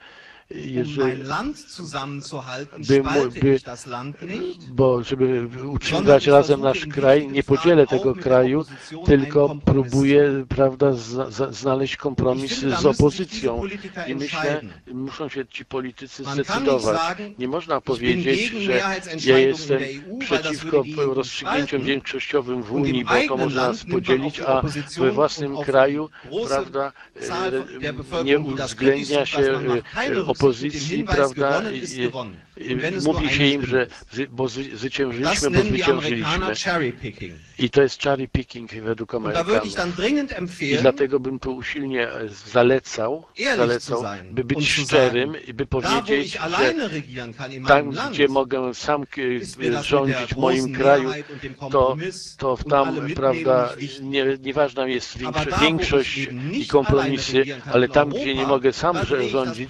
[0.55, 1.23] jeżeli
[2.87, 3.03] by,
[3.41, 3.59] by,
[4.69, 8.65] bo żeby utrzymywać razem nasz kraj, nie podzielę tego kraju,
[9.05, 10.91] tylko próbuję, prawda,
[11.51, 13.61] znaleźć kompromis z opozycją.
[14.07, 14.61] I myślę,
[14.93, 17.17] muszą się ci politycy zdecydować.
[17.39, 18.81] Nie można powiedzieć, że
[19.25, 19.79] ja jestem
[20.19, 20.83] przeciwko
[21.13, 24.61] rozstrzygnięciom większościowym w Unii, bo to można nas podzielić, a
[24.97, 26.09] we własnym kraju,
[26.47, 26.91] prawda,
[28.23, 29.59] nie uwzględnia się
[30.27, 31.61] opozycji opozycji, prawda,
[33.03, 33.87] mówi się im, że
[34.29, 36.55] bo zwyciężyliśmy, bo zwyciężyliśmy.
[37.61, 40.61] I to jest cherry picking według Amerykanów.
[40.61, 42.07] I dlatego bym tu usilnie
[42.51, 43.23] zalecał,
[43.55, 46.73] zalecał by być szczerym i by powiedzieć, że
[47.67, 49.05] tam, gdzie mogę sam
[49.81, 51.11] rządzić w moim kraju,
[51.71, 51.97] to,
[52.37, 53.69] to tam, prawda,
[54.01, 55.17] nie, nieważna jest
[55.61, 57.43] większość i kompromisy,
[57.73, 58.97] ale tam, gdzie nie mogę sam
[59.29, 59.69] rządzić,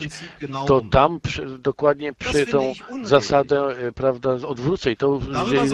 [0.67, 2.73] to tam przy, dokładnie przy tą
[3.03, 5.19] zasadę, prawda, odwrócę i to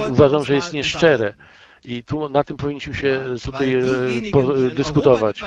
[0.09, 1.33] uważam, że jest nieszczere.
[1.87, 3.77] I tu na tym powinniśmy się tutaj
[4.75, 5.41] dyskutować.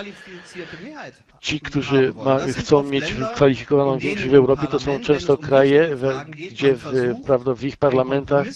[1.40, 7.14] Ci, którzy ma, chcą mieć kwalifikowaną większość w Europie, to są często kraje, gdzie w,
[7.26, 8.46] prawda, w ich parlamentach,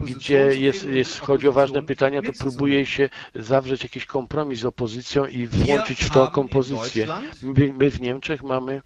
[0.00, 5.26] gdzie jest, jest, chodzi o ważne pytania, to próbuje się zawrzeć jakiś kompromis z opozycją
[5.26, 7.06] i włączyć w to kompozycję.
[7.42, 8.82] My, my w Niemczech mamy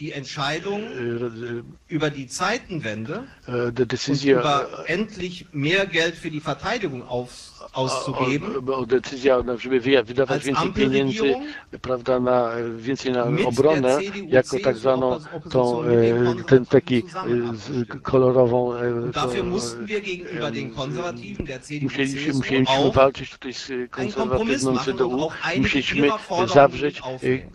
[0.00, 0.82] die Entscheidung
[1.88, 3.24] über die Zeitenwende
[3.72, 8.50] decyzja, und über endlich mehr Geld für die Verteidigung auf, auszugeben.
[8.68, 11.34] O, o, decyzja, żeby wydawać więcej pieniędzy,
[11.82, 13.98] prawda, na, więcej na obronę,
[14.28, 15.18] jako tak zwaną
[15.50, 15.82] tą,
[16.46, 17.02] ten taki
[18.02, 18.72] kolorową...
[21.82, 25.28] Musieliśmy, musieliśmy walczyć tutaj z konserwatywną CDU,
[25.58, 26.08] musieliśmy
[26.54, 27.02] zawrzeć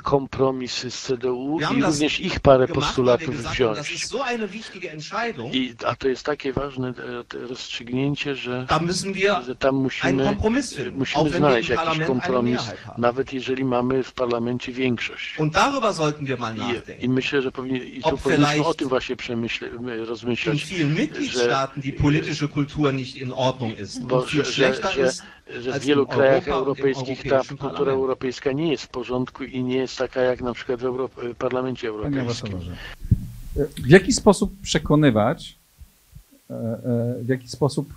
[0.03, 4.07] kompromis z CDU i również ich parę postulatów wziąć.
[5.51, 6.93] I, a to jest takie ważne
[7.33, 8.67] rozstrzygnięcie, że,
[9.45, 9.92] że tam musimy,
[10.95, 12.61] musimy znaleźć jakiś kompromis,
[12.97, 15.35] nawet jeżeli mamy w parlamencie większość.
[16.99, 19.69] I, i myślę, że powinien, i tu powinniśmy o tym właśnie przemyśle,
[20.05, 20.57] rozmyślać,
[21.31, 24.03] że, die politische Kultur nicht in Ordnung ist.
[24.03, 25.11] Bo, że, że, że,
[25.61, 29.97] że w wielu krajach europejskich ta kultura europejska nie jest w porządku i nie jest
[29.97, 32.59] taka jak na przykład w Euro- Parlamencie Europejskim.
[33.77, 35.55] W jaki sposób przekonywać,
[37.21, 37.93] w jaki sposób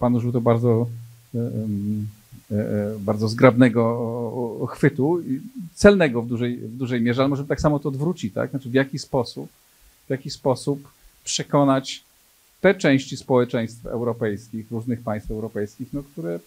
[0.00, 0.86] Pan użył to bardzo,
[2.98, 5.22] bardzo zgrabnego chwytu,
[5.74, 8.50] celnego w dużej, w dużej mierze, ale może tak samo to odwrócić, tak?
[8.50, 9.48] Znaczy w jaki sposób,
[10.06, 10.88] w jaki sposób
[11.24, 12.04] przekonać
[12.60, 16.40] te części społeczeństw europejskich, różnych państw europejskich, no, które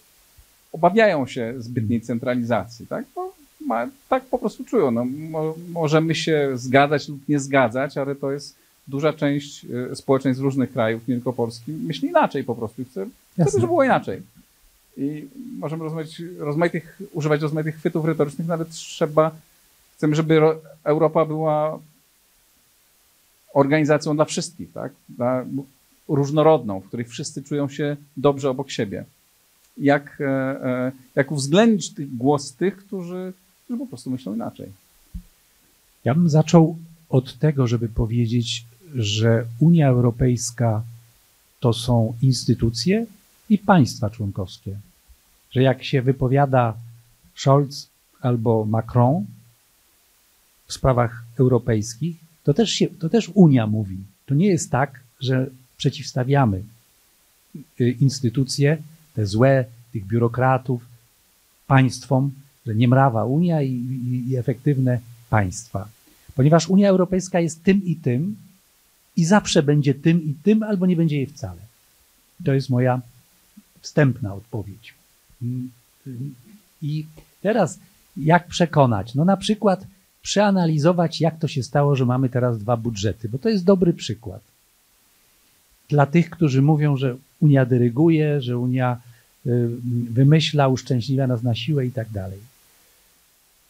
[0.72, 3.04] obawiają się zbytniej centralizacji, tak?
[3.16, 3.32] No,
[3.66, 4.90] ma, tak po prostu czują.
[4.90, 10.40] No, mo, możemy się zgadzać lub nie zgadzać, ale to jest duża część y, społeczeństw
[10.40, 13.84] z różnych krajów, nie tylko Polski, myśli inaczej po prostu i chce, chce żeby było
[13.84, 14.22] inaczej.
[14.96, 15.28] I
[15.58, 19.30] możemy rozmawiać, rozmaitych, używać rozmaitych chwytów retorycznych, nawet trzeba,
[19.96, 20.40] chcemy, żeby
[20.84, 21.78] Europa była
[23.54, 24.92] organizacją dla wszystkich, tak?
[25.08, 25.44] Dla,
[26.08, 29.04] różnorodną, w której wszyscy czują się dobrze obok siebie.
[29.78, 33.32] Jak, e, e, jak uwzględnić głos tych, którzy,
[33.64, 34.72] którzy po prostu myślą inaczej?
[36.04, 36.76] Ja bym zaczął
[37.08, 38.64] od tego, żeby powiedzieć,
[38.94, 40.82] że Unia Europejska
[41.60, 43.06] to są instytucje
[43.48, 44.78] i państwa członkowskie.
[45.50, 46.74] Że jak się wypowiada
[47.34, 47.88] Scholz
[48.20, 49.26] albo Macron
[50.66, 53.96] w sprawach europejskich, to też, się, to też Unia mówi.
[54.26, 56.62] To nie jest tak, że przeciwstawiamy
[57.80, 58.78] y, instytucje,
[59.14, 60.86] te złe, tych biurokratów,
[61.66, 62.30] państwom,
[62.66, 65.88] że niemrawa Unia i, i, i efektywne państwa.
[66.34, 68.36] Ponieważ Unia Europejska jest tym i tym
[69.16, 71.60] i zawsze będzie tym i tym, albo nie będzie jej wcale.
[72.44, 73.00] To jest moja
[73.80, 74.94] wstępna odpowiedź.
[76.82, 77.06] I
[77.42, 77.78] teraz
[78.16, 79.14] jak przekonać?
[79.14, 79.86] No na przykład
[80.22, 84.40] przeanalizować, jak to się stało, że mamy teraz dwa budżety, bo to jest dobry przykład
[85.88, 89.00] dla tych, którzy mówią, że Unia dyryguje, że Unia
[89.46, 89.68] y,
[90.10, 92.38] wymyśla, uszczęśliwia nas na siłę i tak dalej.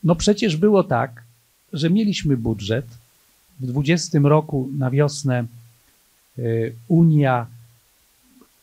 [0.04, 1.22] No przecież było tak,
[1.72, 2.86] że mieliśmy budżet.
[3.60, 5.44] W 20 roku na wiosnę
[6.38, 7.46] y, Unia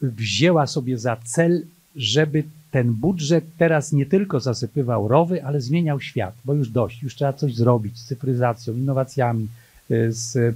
[0.02, 1.66] wzięła sobie za cel,
[1.96, 7.16] żeby ten budżet teraz nie tylko zasypywał rowy, ale zmieniał świat, bo już dość, już
[7.16, 9.48] trzeba coś zrobić z cyfryzacją, innowacjami,
[9.92, 10.54] y, z y,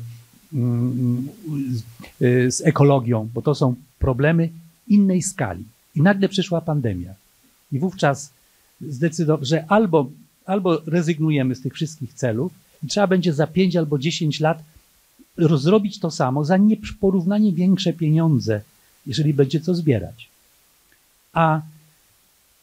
[2.51, 4.49] z ekologią, bo to są problemy
[4.87, 5.63] innej skali.
[5.95, 7.13] I nagle przyszła pandemia.
[7.71, 8.31] I wówczas
[8.81, 10.09] zdecydowano, że albo,
[10.45, 12.51] albo rezygnujemy z tych wszystkich celów
[12.89, 14.63] trzeba będzie za 5 albo 10 lat
[15.37, 18.61] zrobić to samo za nieporównanie większe pieniądze,
[19.07, 20.29] jeżeli będzie co zbierać.
[21.33, 21.61] A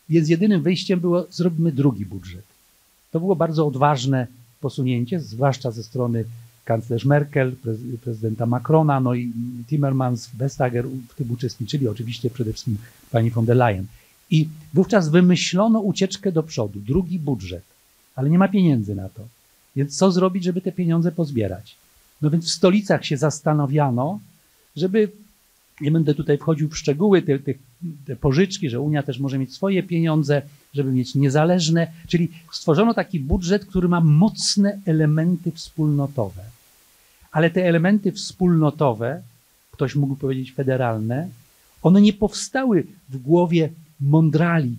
[0.08, 2.44] więc jedynym wyjściem było zrobimy drugi budżet.
[3.10, 4.26] To było bardzo odważne
[4.60, 6.24] posunięcie, zwłaszcza ze strony
[6.64, 7.56] kanclerz Merkel,
[8.04, 9.32] prezydenta Macrona, no i
[9.68, 12.76] Timmermans, Vestager w tym uczestniczyli, oczywiście przede wszystkim
[13.10, 13.86] pani von der Leyen.
[14.30, 17.64] I wówczas wymyślono ucieczkę do przodu, drugi budżet,
[18.14, 19.22] ale nie ma pieniędzy na to.
[19.76, 21.76] Więc co zrobić, żeby te pieniądze pozbierać?
[22.22, 24.20] No więc w stolicach się zastanawiano,
[24.76, 25.10] żeby,
[25.80, 27.54] nie będę tutaj wchodził w szczegóły, te, te,
[28.06, 30.42] te pożyczki, że Unia też może mieć swoje pieniądze,
[30.74, 36.42] żeby mieć niezależne, czyli stworzono taki budżet, który ma mocne elementy wspólnotowe.
[37.32, 39.22] Ale te elementy wspólnotowe,
[39.70, 41.28] ktoś mógł powiedzieć federalne,
[41.82, 43.68] one nie powstały w głowie
[44.00, 44.76] mądrali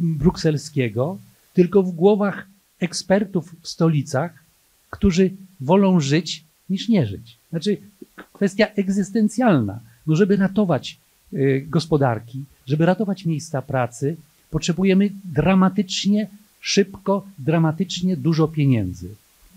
[0.00, 1.18] brukselskiego,
[1.54, 2.46] tylko w głowach
[2.82, 4.44] ekspertów w stolicach,
[4.90, 5.30] którzy
[5.60, 7.36] wolą żyć niż nie żyć.
[7.50, 7.76] Znaczy,
[8.32, 9.80] kwestia egzystencjalna.
[10.06, 10.98] No, żeby ratować
[11.32, 14.16] y, gospodarki, żeby ratować miejsca pracy,
[14.50, 16.28] potrzebujemy dramatycznie,
[16.60, 19.08] szybko, dramatycznie dużo pieniędzy.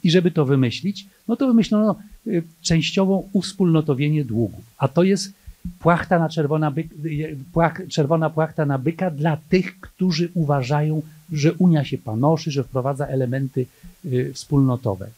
[0.03, 1.95] I żeby to wymyślić, no to wymyślono
[2.27, 4.65] y, częściową uwspólnotowienie długów.
[4.77, 5.33] A to jest
[5.79, 11.01] płachta na czerwona, byk, y, płach, czerwona płachta na byka dla tych, którzy uważają,
[11.31, 13.65] że Unia się panoszy, że wprowadza elementy
[14.05, 15.09] y, wspólnotowe.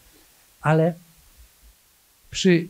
[0.61, 0.93] Ale
[2.29, 2.67] przy,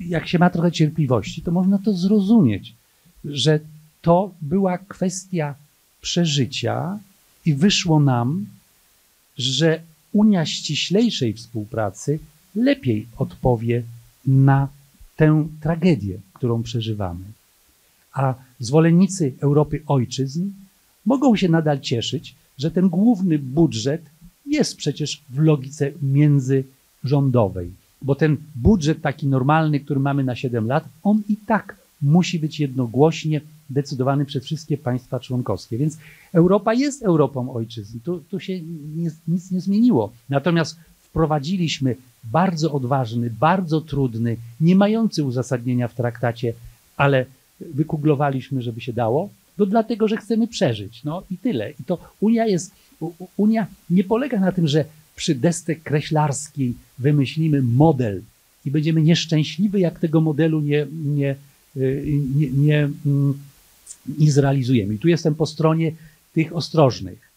[0.00, 2.74] jak się ma trochę cierpliwości, to można to zrozumieć,
[3.24, 3.60] że
[4.02, 5.54] to była kwestia
[6.00, 6.98] przeżycia
[7.44, 8.46] i wyszło nam,
[9.38, 12.18] że Unia ściślejszej współpracy
[12.54, 13.82] lepiej odpowie
[14.26, 14.68] na
[15.16, 17.24] tę tragedię, którą przeżywamy.
[18.12, 20.50] A zwolennicy Europy ojczyzn
[21.06, 24.02] mogą się nadal cieszyć, że ten główny budżet
[24.46, 27.70] jest przecież w logice międzyrządowej,
[28.02, 32.60] bo ten budżet taki normalny, który mamy na 7 lat, on i tak musi być
[32.60, 33.40] jednogłośnie
[33.70, 35.78] decydowany przez wszystkie państwa członkowskie.
[35.78, 35.98] Więc
[36.32, 37.98] Europa jest Europą ojczyzn.
[38.04, 38.60] Tu, tu się
[38.96, 40.12] nie, nic nie zmieniło.
[40.28, 46.52] Natomiast wprowadziliśmy bardzo odważny, bardzo trudny, nie mający uzasadnienia w traktacie,
[46.96, 47.26] ale
[47.60, 49.28] wykuglowaliśmy, żeby się dało,
[49.60, 51.04] no dlatego, że chcemy przeżyć.
[51.04, 51.70] No i tyle.
[51.70, 52.72] I to Unia jest,
[53.36, 54.84] Unia nie polega na tym, że
[55.16, 58.22] przy desce kreślarskiej wymyślimy model
[58.64, 61.36] i będziemy nieszczęśliwi, jak tego modelu nie, nie,
[61.76, 62.04] y,
[62.36, 63.38] nie, nie, mm,
[64.18, 64.94] nie zrealizujemy.
[64.94, 65.92] I tu jestem po stronie
[66.32, 67.30] tych ostrożnych.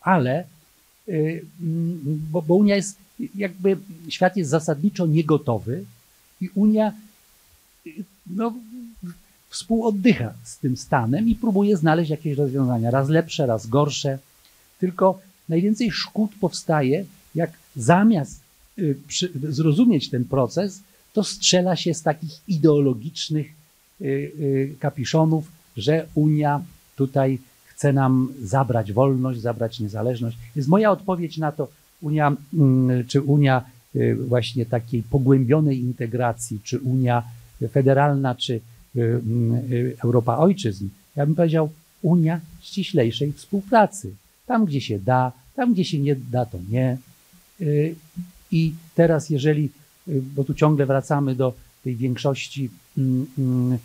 [0.00, 0.44] Ale,
[1.08, 2.00] y, mm,
[2.30, 2.96] bo, bo Unia jest,
[3.34, 3.76] jakby
[4.08, 5.84] świat jest zasadniczo niegotowy
[6.40, 6.92] i Unia
[7.86, 8.54] y, no,
[9.50, 14.18] współoddycha z tym stanem i próbuje znaleźć jakieś rozwiązania, raz lepsze, raz gorsze.
[14.78, 18.40] Tylko najwięcej szkód powstaje, jak zamiast
[18.78, 18.96] y,
[19.48, 20.82] zrozumieć ten proces,
[21.12, 23.46] to strzela się z takich ideologicznych
[24.00, 26.62] y, y, kapiszonów, że Unia
[26.96, 30.36] tutaj chce nam zabrać wolność, zabrać niezależność.
[30.56, 31.68] Więc moja odpowiedź na to,
[32.00, 33.64] Unia, mm, czy Unia
[34.28, 37.22] właśnie takiej pogłębionej integracji, czy Unia
[37.72, 38.60] federalna, czy
[40.02, 41.70] Europa ojczyzn, ja bym powiedział
[42.02, 44.14] Unia ściślejszej współpracy.
[44.46, 46.98] Tam, gdzie się da, tam, gdzie się nie da, to nie.
[47.60, 47.94] Y,
[48.52, 49.70] I teraz, jeżeli,
[50.06, 53.78] bo tu ciągle wracamy do tej większości, mm, mm,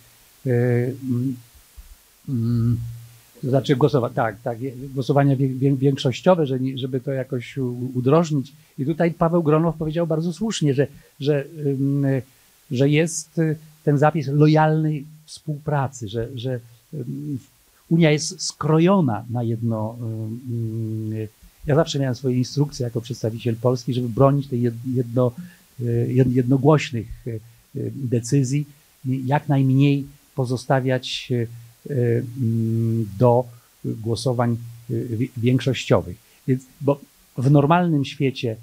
[2.30, 2.78] mm,
[3.42, 4.58] to znaczy głosowa tak, tak,
[4.94, 5.36] głosowania
[5.78, 6.46] większościowe,
[6.76, 7.58] żeby to jakoś
[7.94, 8.54] udrożnić.
[8.78, 10.88] I tutaj Paweł Gronow powiedział bardzo słusznie, że,
[11.20, 11.46] że,
[12.72, 13.42] że jest
[13.86, 16.60] ten zapis lojalnej współpracy, że, że
[17.90, 19.98] Unia jest skrojona na jedno.
[21.66, 24.62] Ja zawsze miałem swoje instrukcje jako przedstawiciel Polski, żeby bronić tej
[24.96, 25.32] jedno,
[26.28, 27.08] jednogłośnych
[27.96, 28.66] decyzji,
[29.06, 30.06] jak najmniej
[30.36, 31.34] pozostawiać
[33.20, 33.46] do
[33.86, 34.58] głosowań
[35.38, 36.18] większościowych.
[36.48, 37.00] Więc, bo
[37.38, 38.56] w normalnym świecie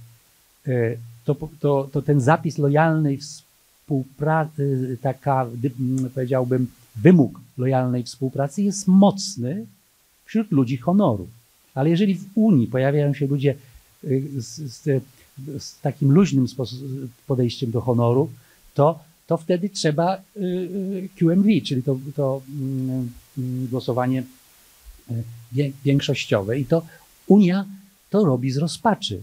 [1.24, 3.51] to, to, to ten zapis lojalnej współpracy,
[3.92, 5.46] współpracy, taka,
[6.14, 6.66] powiedziałbym,
[6.96, 9.66] wymóg lojalnej współpracy jest mocny
[10.24, 11.28] wśród ludzi honoru.
[11.74, 13.54] Ale jeżeli w Unii pojawiają się ludzie
[14.04, 15.02] y, z, z,
[15.58, 16.46] z takim luźnym
[17.26, 18.30] podejściem do honoru,
[18.74, 24.22] to, to wtedy trzeba y, y, QMV, czyli to, to mm, mm, głosowanie
[25.84, 26.58] większościowe.
[26.58, 26.82] I to
[27.26, 27.66] Unia
[28.10, 29.22] to robi z rozpaczy,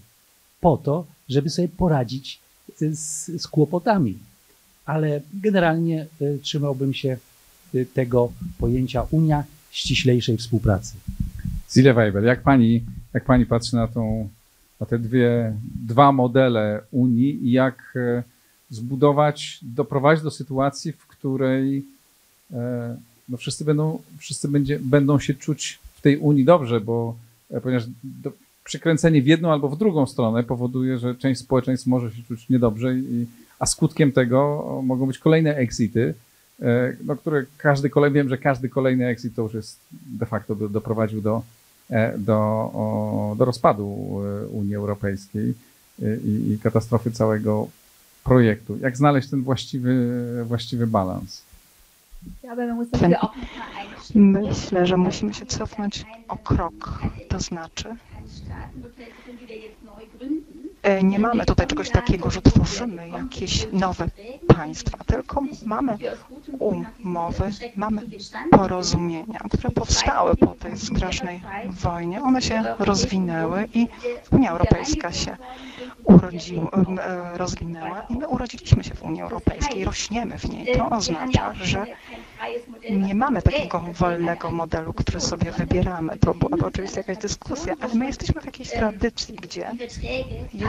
[0.61, 2.39] po to, żeby sobie poradzić
[2.80, 4.28] z, z kłopotami
[4.89, 7.17] ale generalnie y, trzymałbym się
[7.75, 10.95] y, tego pojęcia Unia ściślejszej współpracy.
[11.73, 12.83] Zile Weibel, jak pani,
[13.13, 14.29] jak pani patrzy na, tą,
[14.79, 15.53] na te dwie,
[15.87, 18.23] dwa modele Unii i jak e,
[18.69, 21.85] zbudować, doprowadzić do sytuacji, w której
[22.53, 22.97] e,
[23.29, 27.15] no wszyscy, będą, wszyscy będzie, będą się czuć w tej Unii dobrze, bo
[27.51, 28.31] e, ponieważ do,
[28.63, 32.95] przykręcenie w jedną albo w drugą stronę powoduje, że część społeczeństw może się czuć niedobrze
[32.95, 33.25] i
[33.60, 36.14] a skutkiem tego mogą być kolejne exity,
[36.62, 40.55] e, no, które każdy kolejny, wiem, że każdy kolejny exit to już jest de facto
[40.55, 41.41] doprowadził do,
[41.89, 45.53] e, do, do rozpadu e, Unii Europejskiej
[46.01, 47.68] i, i katastrofy całego
[48.24, 48.78] projektu.
[48.82, 51.41] Jak znaleźć ten właściwy, właściwy balans?
[54.16, 57.95] Myślę, że musimy się cofnąć o krok, to znaczy
[61.03, 64.07] nie mamy tutaj czegoś takiego, że tworzymy jakieś nowe
[64.55, 65.97] państwa, tylko mamy
[66.59, 68.01] umowy, mamy
[68.51, 72.21] porozumienia, które powstały po tej strasznej wojnie.
[72.21, 73.88] One się rozwinęły i
[74.32, 75.38] Unia Europejska się
[76.03, 76.67] urodził,
[77.34, 80.75] rozwinęła i my urodziliśmy się w Unii Europejskiej, rośniemy w niej.
[80.77, 81.86] To oznacza, że
[82.91, 86.17] nie mamy takiego wolnego modelu, który sobie wybieramy.
[86.17, 89.71] To była oczywiście jakaś dyskusja, ale my jesteśmy w jakiejś tradycji, gdzie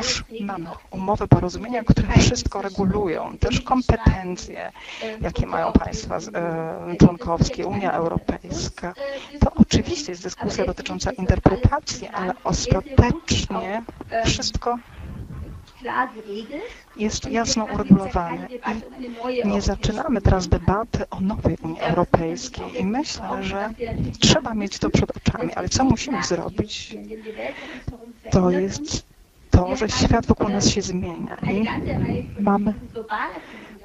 [0.01, 4.73] już mamy umowy, porozumienia, które wszystko regulują, też kompetencje,
[5.21, 8.95] jakie mają państwa e, członkowskie, Unia Europejska.
[9.41, 13.83] To oczywiście jest dyskusja dotycząca interpretacji, ale ostatecznie
[14.25, 14.79] wszystko
[16.97, 18.49] jest jasno uregulowane
[19.45, 23.71] i nie zaczynamy teraz debaty o nowej Unii Europejskiej i myślę, że
[24.21, 26.97] trzeba mieć to przed oczami, ale co musimy zrobić,
[28.31, 29.10] to jest
[29.67, 31.67] to, że świat wokół nas się zmienia i
[32.43, 32.75] mamy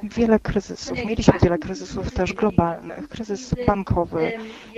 [0.03, 0.97] wiele kryzysów.
[1.05, 4.32] Mieliśmy wiele kryzysów też globalnych, kryzys bankowy,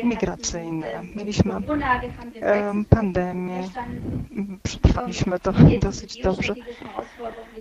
[0.04, 1.54] migracyjny, mieliśmy
[2.90, 3.64] pandemię,
[4.64, 6.56] przetrwaliśmy to dosyć dobrze.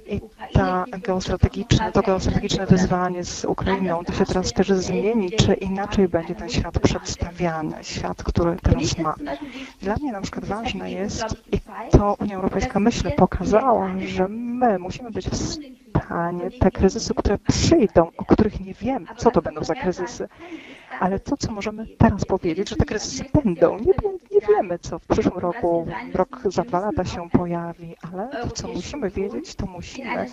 [0.09, 0.21] I
[0.53, 6.35] ta geostrategiczne, to geostrategiczne wyzwanie z Ukrainą, to się teraz też zmieni, czy inaczej będzie
[6.35, 9.15] ten świat przedstawiany, świat, który teraz ma.
[9.83, 15.11] Dla mnie na przykład ważne jest, i to Unia Europejska myślę pokazała, że my musimy
[15.11, 19.75] być w stanie te kryzysy, które przyjdą, o których nie wiemy, co to będą za
[19.75, 20.29] kryzysy,
[21.01, 23.93] ale to, co możemy teraz powiedzieć, że te kryzysy będą, nie,
[24.33, 28.69] nie wiemy, co w przyszłym roku, rok za dwa lata się pojawi, ale to, co
[28.69, 30.27] musimy wiedzieć, to musimy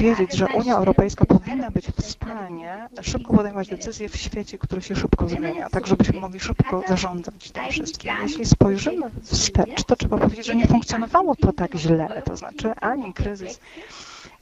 [0.00, 4.96] wiedzieć, że Unia Europejska powinna być w stanie szybko podejmować decyzje w świecie, który się
[4.96, 8.12] szybko zmienia, tak żebyśmy mogli szybko zarządzać tym wszystkim.
[8.22, 13.12] Jeśli spojrzymy wstecz, to trzeba powiedzieć, że nie funkcjonowało to tak źle, to znaczy ani
[13.14, 13.60] kryzys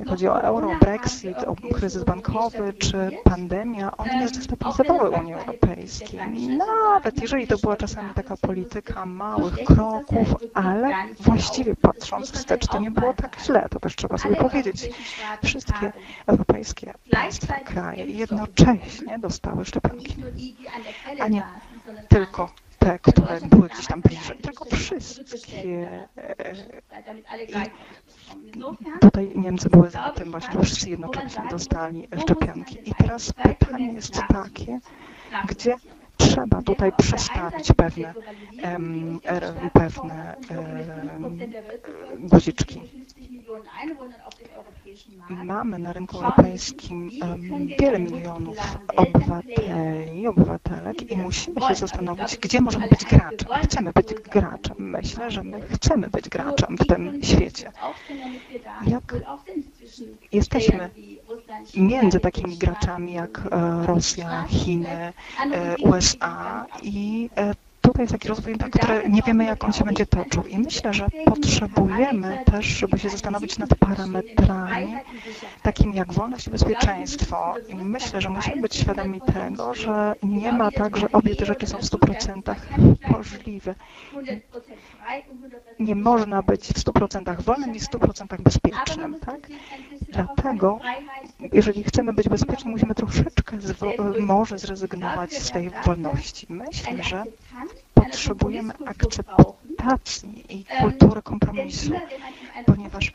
[0.00, 6.20] jak chodzi o euro, Brexit, o kryzys bankowy czy pandemia, one nie zdestabilizowały Unii Europejskiej.
[6.58, 10.88] Nawet jeżeli to była czasami taka polityka małych kroków, ale
[11.20, 14.90] właściwie patrząc wstecz, to nie było tak źle, to też trzeba sobie powiedzieć.
[15.44, 15.92] Wszystkie
[16.26, 20.16] europejskie państwa, kraje jednocześnie dostały szczepionki,
[21.20, 21.42] a nie
[22.08, 25.88] tylko te, które były gdzieś tam bliżej, tylko wszystkie.
[27.48, 27.54] I
[29.00, 32.78] tutaj Niemcy były za tym właśnie, wszyscy jednocześnie dostali szczepionki.
[32.90, 34.80] I teraz pytanie jest takie,
[35.48, 35.76] gdzie
[36.16, 38.14] trzeba tutaj przestawić pewne,
[38.64, 39.20] um,
[39.72, 41.38] pewne um,
[42.18, 42.80] guziczki.
[45.44, 47.10] Mamy na rynku europejskim
[47.80, 48.56] wiele milionów
[48.96, 53.48] obywateli, obywatelek i musimy się zastanowić, gdzie możemy być graczem.
[53.62, 54.76] Chcemy być graczem.
[54.78, 57.72] Myślę, że my chcemy być graczem w tym świecie.
[58.86, 59.16] Jak
[60.32, 60.90] jesteśmy
[61.76, 65.12] między takimi graczami jak e, Rosja, Chiny,
[65.52, 70.06] e, USA i e, tutaj jest taki rozwój, który nie wiemy, jak on się będzie
[70.06, 70.44] toczył.
[70.46, 74.96] I myślę, że potrzebujemy też, żeby się zastanowić nad parametrami,
[75.62, 77.54] takimi jak wolność i bezpieczeństwo.
[77.68, 81.66] I myślę, że musimy być świadomi tego, że nie ma tak, że obie te rzeczy
[81.66, 82.54] są w 100%
[83.08, 83.74] możliwe.
[85.78, 89.48] Nie można być w 100% wolnym i w 100% bezpiecznym, tak?
[90.12, 90.78] Dlatego,
[91.52, 93.56] jeżeli chcemy być bezpieczni, musimy troszeczkę
[94.20, 96.46] może zrezygnować z tej wolności.
[96.50, 97.24] Myślę, że
[97.94, 99.59] potrzebujemy akceptacji
[100.48, 101.92] i kultury kompromisu,
[102.66, 103.12] ponieważ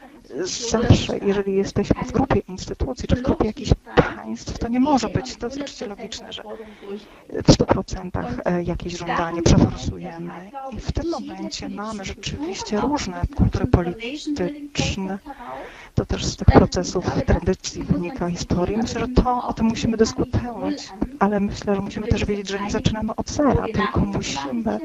[0.72, 5.36] zawsze, jeżeli jesteśmy w grupie instytucji czy w grupie jakichś państw, to nie może być,
[5.36, 6.43] to jest oczywiście logiczne, że
[7.30, 8.09] w 100%
[8.45, 10.51] e, jakieś żądanie przeforsujemy.
[10.72, 15.20] I w tym momencie mamy rzeczywiście różne kultury polityczne,
[15.95, 18.78] to też z tych procesów tradycji wynika historii.
[18.78, 20.89] Myślę, że to o tym musimy dyskutować,
[21.20, 24.80] ale myślę, że musimy też wiedzieć, że nie zaczynamy od zera, tylko musimy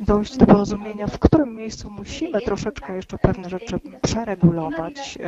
[0.00, 5.18] dojść do porozumienia, w którym miejscu musimy troszeczkę jeszcze pewne rzeczy przeregulować,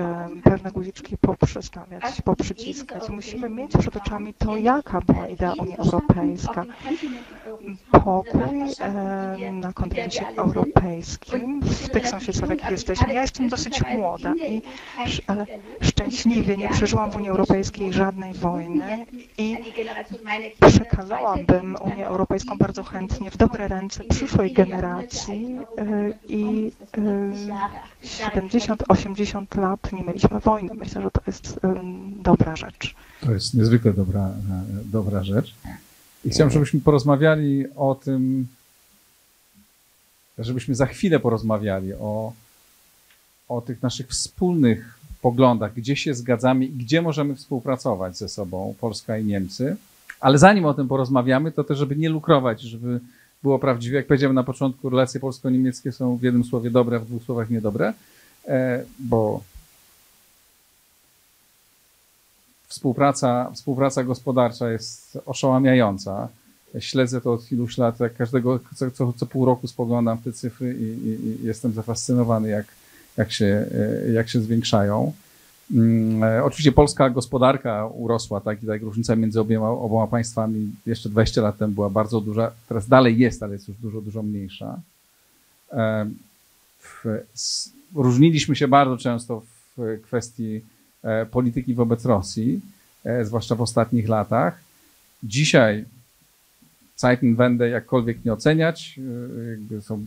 [0.44, 3.08] pewne guziczki poprzestawiać, poprzyciskać.
[3.08, 6.64] Musimy mieć przed oczami to, jaka była idea Unii Europejska.
[7.90, 8.58] Pokój
[9.52, 13.14] na kontynencie europejskim, w tych sąsiedztwach, jakich jesteśmy.
[13.14, 14.62] Ja jestem dosyć młoda i
[15.26, 15.46] ale
[15.80, 19.06] szczęśliwie nie przeżyłam w Unii Europejskiej żadnej wojny
[19.38, 19.56] i
[20.66, 25.58] przekazałabym Unię Europejską bardzo chętnie w dobre ręce przyszłej generacji
[26.28, 26.72] i
[28.04, 30.74] 70-80 e, lat nie mieliśmy wojny.
[30.74, 31.74] Myślę, że to jest e,
[32.22, 32.94] dobra rzecz.
[33.20, 34.30] To jest niezwykle dobra,
[34.84, 35.54] dobra rzecz.
[36.24, 38.46] I żebyśmy porozmawiali o tym,
[40.38, 42.32] żebyśmy za chwilę porozmawiali o,
[43.48, 49.18] o tych naszych wspólnych poglądach, gdzie się zgadzamy i gdzie możemy współpracować ze sobą, Polska
[49.18, 49.76] i Niemcy.
[50.20, 53.00] Ale zanim o tym porozmawiamy, to też, żeby nie lukrować, żeby
[53.44, 57.22] było prawdziwe, jak powiedziałem na początku, relacje polsko-niemieckie są w jednym słowie dobre, w dwóch
[57.22, 57.92] słowach niedobre.
[58.98, 59.40] bo
[62.68, 66.28] współpraca, współpraca gospodarcza jest oszałamiająca.
[66.78, 70.74] Śledzę to od iluś lat, jak każdego, co, co, co pół roku spoglądam te cyfry
[70.74, 72.66] i, i, i jestem zafascynowany, jak,
[73.16, 73.66] jak, się,
[74.12, 75.12] jak się zwiększają.
[75.72, 81.08] Mm, e, oczywiście polska gospodarka urosła, tak, i tak różnica między obiema, oboma państwami jeszcze
[81.08, 84.80] 20 lat temu była bardzo duża, teraz dalej jest, ale jest już dużo, dużo mniejsza.
[85.72, 86.10] E,
[87.94, 89.42] różniliśmy się bardzo często
[89.76, 90.60] w kwestii
[91.02, 92.60] e, polityki wobec Rosji,
[93.22, 94.60] zwłaszcza w ostatnich latach.
[95.22, 95.84] Dzisiaj
[96.96, 99.00] Zeitenwende jakkolwiek nie oceniać,
[99.80, 100.06] są,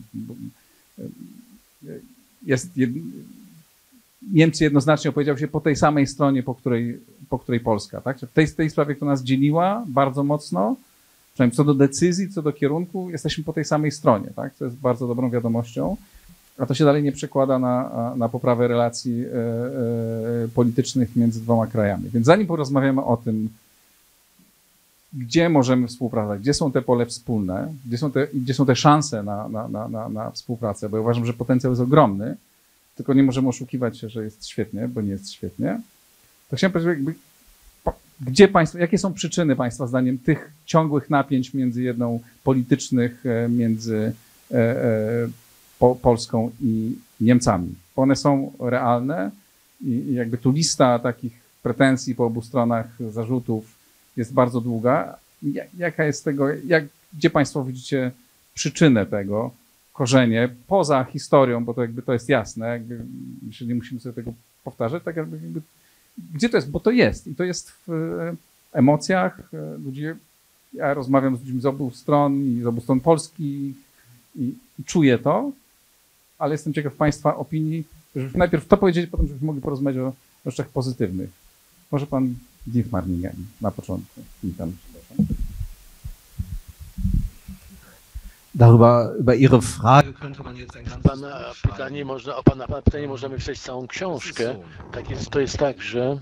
[2.46, 2.76] jest
[4.32, 8.00] Niemcy jednoznacznie opowiedział się po tej samej stronie, po której, po której Polska.
[8.00, 8.18] Tak?
[8.18, 10.76] W tej, tej sprawie, która nas dzieliła bardzo mocno,
[11.34, 14.28] przynajmniej co do decyzji, co do kierunku, jesteśmy po tej samej stronie.
[14.36, 14.54] Tak?
[14.54, 15.96] To jest bardzo dobrą wiadomością.
[16.58, 19.28] A to się dalej nie przekłada na, na poprawę relacji e,
[20.44, 22.10] e, politycznych między dwoma krajami.
[22.10, 23.48] Więc zanim porozmawiamy o tym,
[25.12, 29.22] gdzie możemy współpracować, gdzie są te pole wspólne, gdzie są te, gdzie są te szanse
[29.22, 32.36] na, na, na, na współpracę, bo ja uważam, że potencjał jest ogromny,
[32.98, 35.80] tylko nie możemy oszukiwać się, że jest świetnie, bo nie jest świetnie,
[36.48, 37.14] to chciałem powiedzieć, jakby,
[38.20, 44.12] gdzie państwo, jakie są przyczyny Państwa zdaniem tych ciągłych napięć między jedną politycznych, e, między
[44.50, 45.28] e, e,
[45.78, 47.74] po, Polską i Niemcami?
[47.96, 49.30] One są realne
[49.80, 51.32] i, i jakby tu lista takich
[51.62, 53.76] pretensji po obu stronach, zarzutów
[54.16, 55.16] jest bardzo długa.
[55.78, 56.84] Jaka jest tego, jak,
[57.18, 58.10] gdzie Państwo widzicie
[58.54, 59.50] przyczynę tego?
[59.98, 63.04] Korzenie, poza historią, bo to jakby to jest jasne, jakby
[63.42, 64.32] myślę, nie musimy sobie tego
[64.64, 65.60] powtarzać, tak jakby, jakby
[66.34, 68.36] gdzie to jest, bo to jest i to jest w e,
[68.72, 70.02] emocjach e, ludzi,
[70.72, 73.74] ja rozmawiam z ludźmi z obu stron i z obu stron Polski
[74.36, 75.52] i, i czuję to,
[76.38, 77.84] ale jestem ciekaw Państwa opinii,
[78.16, 80.12] żeby najpierw to powiedzieć, potem żebyśmy mogli porozmawiać o
[80.50, 81.30] rzeczach pozytywnych.
[81.90, 82.34] Może Pan
[82.66, 83.04] Dietmar
[83.60, 84.20] na początku.
[84.42, 84.72] Witam.
[88.54, 93.08] Darüber, über Ihre Frage könnte man jetzt ein ganzes Pana pytanie można, o Pana pytanie
[93.08, 94.56] możemy wstać całą książkę.
[94.92, 96.18] Tak jest, to jest tak, że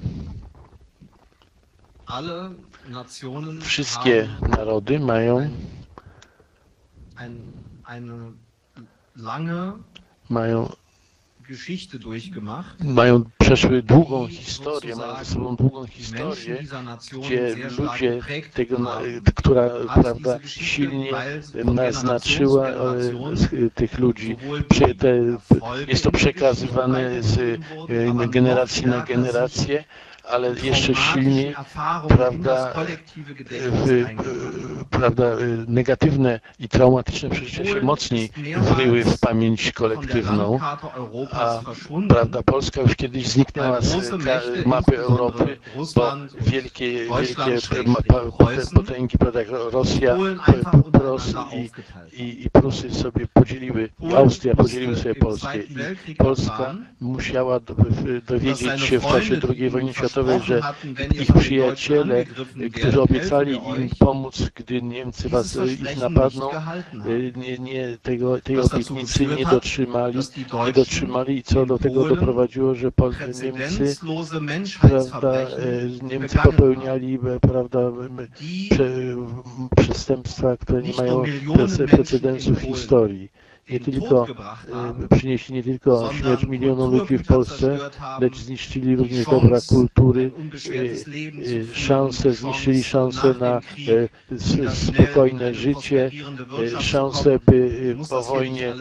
[3.61, 5.51] wszystkie narody mają
[10.29, 10.69] mają
[12.85, 16.59] mają przeszły długą historię, mają ze sobą długą historię,
[17.13, 18.21] gdzie ludzie,
[18.55, 18.77] tego,
[19.35, 21.11] która prawda, silnie
[21.65, 22.69] naznaczyła
[23.75, 24.37] tych ludzi.
[25.89, 27.61] Jest to przekazywane z
[28.31, 29.85] generacji na generację
[30.31, 31.55] ale jeszcze silniej,
[32.09, 32.73] prawda,
[34.91, 35.25] prawda,
[35.69, 40.59] negatywne i traumatyczne przeżycia się mocniej wryły w pamięć kolektywną,
[41.33, 41.61] a
[42.09, 45.59] prawda, Polska już kiedyś zniknęła z mapy Europy,
[45.95, 47.59] bo wielkie, wielkie
[48.75, 50.17] potęgi, prawda, jak Rosja,
[50.93, 51.71] Pros i,
[52.23, 55.59] i, i Prusy sobie podzieliły, Austria podzieliły sobie Polskę.
[56.09, 57.61] I Polska musiała
[58.27, 60.61] dowiedzieć się w czasie II wojny światowej, że
[61.21, 62.25] ich przyjaciele,
[62.73, 66.51] którzy obiecali im pomóc, gdy Niemcy was, ich napadną,
[67.37, 70.19] nie, nie, tego, tej obietnicy nie dotrzymali,
[70.67, 72.93] nie dotrzymali i co do tego doprowadziło, że
[73.43, 73.97] Niemcy,
[74.81, 75.33] prawda,
[76.03, 77.81] Niemcy popełniali prawda,
[79.77, 81.23] przestępstwa, które nie mają
[81.91, 83.31] precedensów w historii
[83.71, 84.27] nie tylko
[85.11, 87.79] e, przynieśli nie tylko śmierć milionów ludzi w Polsce,
[88.21, 93.61] lecz zniszczyli również dobra kultury, e, e, szanse, zniszczyli szanse na
[94.75, 96.11] spokojne życie,
[96.81, 98.73] szanse, by po wojnie,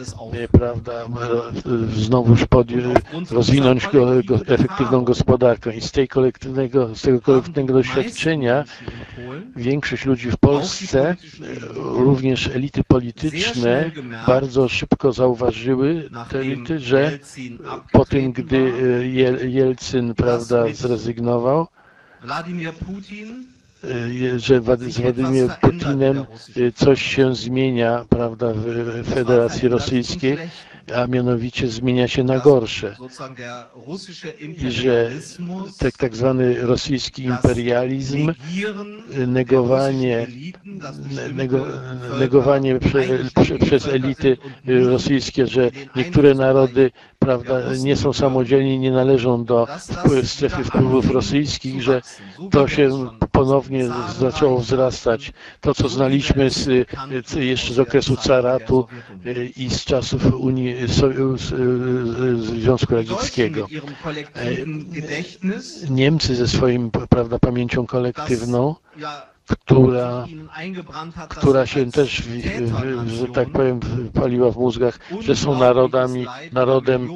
[0.52, 1.06] prawda,
[1.96, 2.44] znowuż
[3.30, 5.76] rozwinąć go, go, efektywną gospodarkę.
[5.76, 8.64] I z, tej kolektywnego, z tego kolektywnego doświadczenia
[9.56, 11.16] większość ludzi w Polsce,
[11.74, 13.90] również elity polityczne,
[14.26, 17.18] bardzo szybko zauważyły te elity, że
[17.92, 19.06] po tym, gdy e,
[19.48, 21.66] Jelcyn prawda, zrezygnował,
[22.24, 22.28] e,
[24.38, 26.24] że z Władimirem Putinem e,
[26.74, 30.38] coś się zmienia prawda, w Federacji Rosyjskiej,
[30.94, 32.96] a mianowicie zmienia się na gorsze.
[34.58, 35.10] I że
[35.78, 38.32] tak, tak zwany rosyjski imperializm,
[39.26, 40.26] negowanie,
[41.34, 41.66] nego,
[42.18, 43.02] negowanie prze,
[43.42, 46.90] prze, przez elity rosyjskie, że niektóre narody
[47.26, 49.66] prawda, nie są samodzielni, nie należą do
[50.24, 52.02] strefy wpływów rosyjskich, że
[52.50, 55.32] to się ponownie zaczęło wzrastać.
[55.60, 56.88] To, co znaliśmy z,
[57.36, 58.86] jeszcze z okresu caratu
[59.56, 60.74] i z czasów Unii
[62.60, 63.66] Związku Radzieckiego.
[65.90, 68.74] Niemcy ze swoim, prawda, pamięcią kolektywną
[69.46, 70.26] która,
[71.28, 72.22] która się też,
[73.06, 73.80] że tak powiem,
[74.14, 77.12] paliła w mózgach, że są narodami, narodem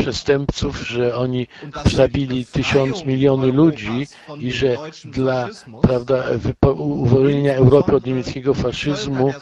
[0.00, 1.46] przestępców, że oni
[1.84, 4.06] zabili tysiąc miliony ludzi
[4.38, 5.48] i że dla
[5.82, 6.24] prawda,
[6.76, 9.32] uwolnienia Europy od niemieckiego faszyzmu,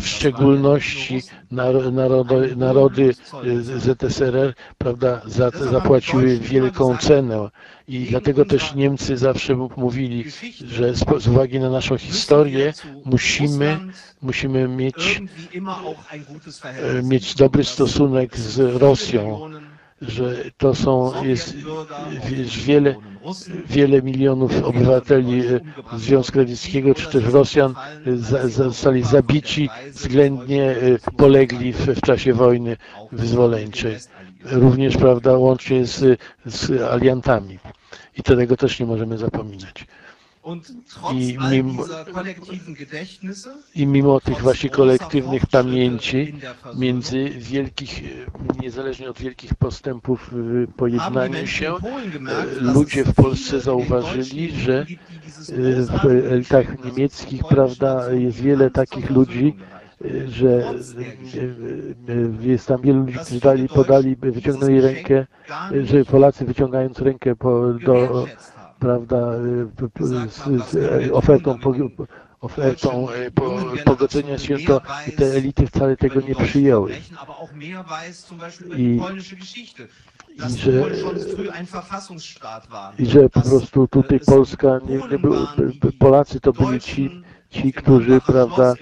[0.00, 3.14] w szczególności narody, narody
[3.62, 5.20] ZSRR prawda,
[5.70, 7.48] zapłaciły wielką cenę.
[7.88, 10.24] I dlatego też Niemcy zawsze mówili,
[10.66, 12.72] że z, uwagi na naszą historię
[13.04, 13.78] musimy,
[14.22, 15.22] musimy mieć,
[16.64, 19.40] e, mieć dobry stosunek z Rosją,
[20.02, 21.56] że to są, jest,
[22.30, 22.94] jest wiele,
[23.66, 25.60] wiele milionów obywateli e,
[25.96, 27.74] Związku Radzieckiego, czy też Rosjan
[28.06, 30.76] e, zostali zabici, względnie
[31.16, 32.76] polegli w, w czasie wojny
[33.12, 33.96] wyzwoleńczej.
[34.44, 37.58] Również, prawda, łącznie z, z aliantami.
[38.16, 39.86] I tego też nie możemy zapominać.
[41.14, 41.84] I mimo,
[43.74, 46.34] I mimo tych właśnie kolektywnych pamięci,
[46.76, 48.02] między wielkich,
[48.60, 51.74] niezależnie od wielkich postępów w pojednaniu się,
[52.60, 54.86] ludzie w Polsce zauważyli, że
[56.02, 59.56] w elitach niemieckich, prawda, jest wiele takich ludzi,
[60.26, 60.74] że
[62.40, 65.26] jest tam wielu ludzi, którzy dali, podali, wyciągnęli rękę,
[65.82, 68.26] że Polacy wyciągając rękę po, do
[68.78, 69.32] prawda,
[70.00, 71.58] z, z ofertą,
[72.40, 73.06] ofertą
[73.84, 74.80] pogodzenia się, to
[75.16, 76.92] te elity wcale tego nie przyjęły.
[78.76, 79.00] I,
[80.46, 80.72] i że,
[82.98, 85.34] i że po prostu tutaj Polska, nie, nie był,
[85.98, 88.74] Polacy to byli ci, ci, którzy, prawda,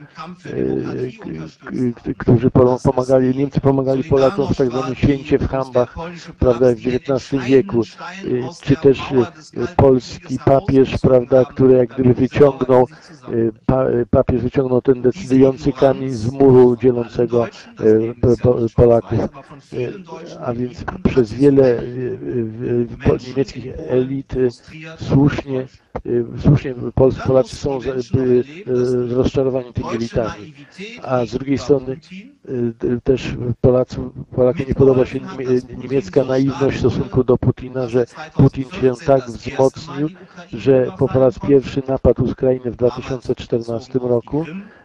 [0.47, 2.51] e, którzy
[2.83, 5.95] pomagali, Niemcy pomagali Polakom w tak zwanym święcie w Hambach,
[6.39, 7.85] prawda, w XIX wieku, e,
[8.63, 12.87] czy też e, polski papież, prawda, który jak gdyby wyciągnął,
[14.11, 17.47] papież wyciągnął ten decydujący kamień z muru dzielącego
[18.77, 19.21] Polaków.
[20.45, 21.83] A więc przez wiele
[23.29, 24.35] niemieckich elit
[24.99, 25.67] słusznie
[26.43, 26.75] słusznie
[27.27, 27.79] Polacy są
[29.09, 30.55] rozczarowani tymi elitami,
[31.03, 31.97] a z drugiej strony
[33.05, 33.97] też Polacy,
[34.37, 35.21] Polakom nie podoba się
[35.79, 40.09] niemiecka naiwność w stosunku do Putina, że Putin się tak wzmocnił,
[40.53, 44.45] że po raz pierwszy napadł z Ukrainy w 2014 roku,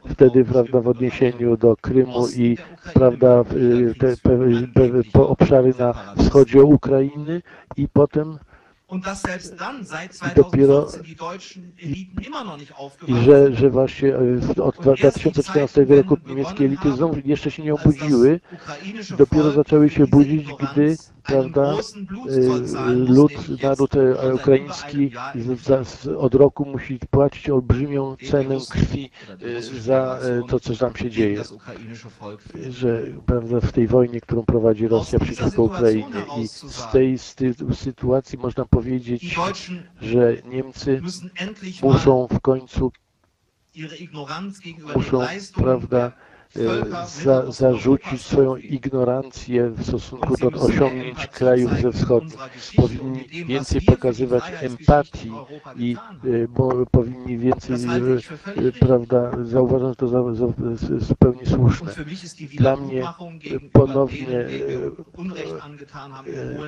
[0.10, 2.58] wtedy prawda, w odniesieniu do Krymu i
[2.94, 3.44] prawda,
[4.00, 4.18] te,
[5.14, 7.42] te obszary na wschodzie Ukrainy
[7.78, 8.38] i potem
[8.90, 13.56] Und dass selbst dann seit 2014 die deutschen Eliten immer noch nicht aufgewacht I że,
[13.56, 18.40] że właśnie e, od 2014 roku niemieckie elity znów jeszcze się nie obudziły.
[19.18, 20.98] Dopiero zaczęły się budzić, gdy
[21.30, 21.76] prawda,
[23.08, 23.32] lud,
[23.64, 25.12] naród e, ukraiński
[26.18, 29.10] od roku musi płacić olbrzymią cenę krwi
[29.80, 31.44] za to, co tam się dzieje.
[32.70, 36.26] Że prawda, w tej wojnie, którą prowadzi Rosja przeciwko Ukrainie.
[36.38, 37.18] I z tej
[37.74, 39.36] sytuacji można powiedzieć,
[40.02, 41.02] że Niemcy
[41.84, 42.92] muszą w końcu
[44.96, 45.22] muszą,
[45.56, 46.12] prawda,
[47.24, 52.28] za, zarzucić swoją ignorancję w stosunku do osiągnięć krajów ze wschodu.
[52.76, 55.32] Powinni więcej pokazywać empatii
[55.76, 60.48] i e, bo, powinni więcej, e, prawda, zauważam to za, za,
[60.98, 61.92] zupełnie słuszne.
[62.58, 63.04] Dla mnie
[63.72, 64.46] ponownie,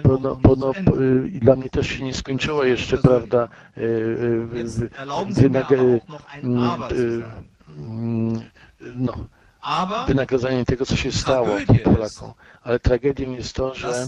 [0.03, 0.71] pono, pono,
[1.31, 3.47] dla mnie też się nie skończyło jeszcze, prawda,
[5.29, 5.73] wynag,
[8.95, 9.15] no,
[10.07, 11.47] wynagradzanie tego, co się stało
[11.83, 12.33] Polakom.
[12.63, 14.07] Ale tragedią jest to, że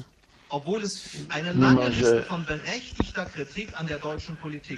[1.56, 2.24] mimo, że,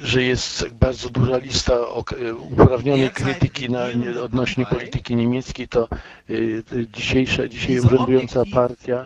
[0.03, 1.73] że jest bardzo duża lista
[2.51, 3.85] uprawnionej krytyki na,
[4.23, 5.87] odnośnie polityki niemieckiej, to
[6.29, 6.63] y,
[6.93, 9.05] dzisiejsza, dzisiaj urzędująca partia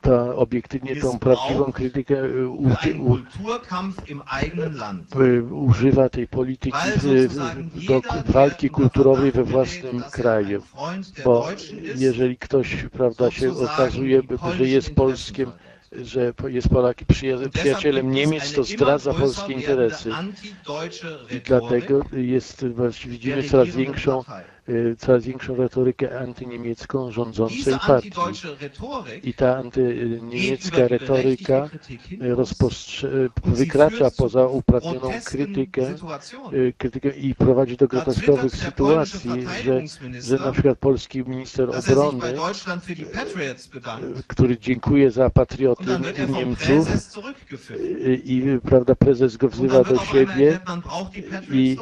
[0.00, 3.18] ta obiektywnie tą prawdziwą krytykę y, u, u,
[5.66, 6.78] używa tej polityki
[7.88, 10.62] do walki kulturowej we własnym kraju.
[11.24, 11.48] Bo
[11.94, 14.22] jeżeli ktoś prawda, się okazuje,
[14.52, 15.52] że jest Polskiem,
[15.92, 16.96] że jest Polak
[17.52, 20.10] przyjacielem Niemiec, to zdradza polskie interesy.
[21.30, 22.64] I dlatego jest,
[23.06, 24.24] widzimy coraz większą
[24.98, 28.10] coraz większą retorykę antyniemiecką rządzącej partii.
[29.22, 31.68] I ta antyniemiecka retoryka
[33.44, 35.94] wykracza poza uprawnioną krytykę,
[36.78, 39.30] krytykę i prowadzi do groteskowych sytuacji,
[39.64, 39.82] że,
[40.20, 42.34] że na przykład polski minister obrony,
[44.26, 46.02] który dziękuję za patriotyzm
[46.32, 46.88] Niemców
[48.24, 50.58] i prawda, prezes go wzywa do siebie
[51.50, 51.76] i,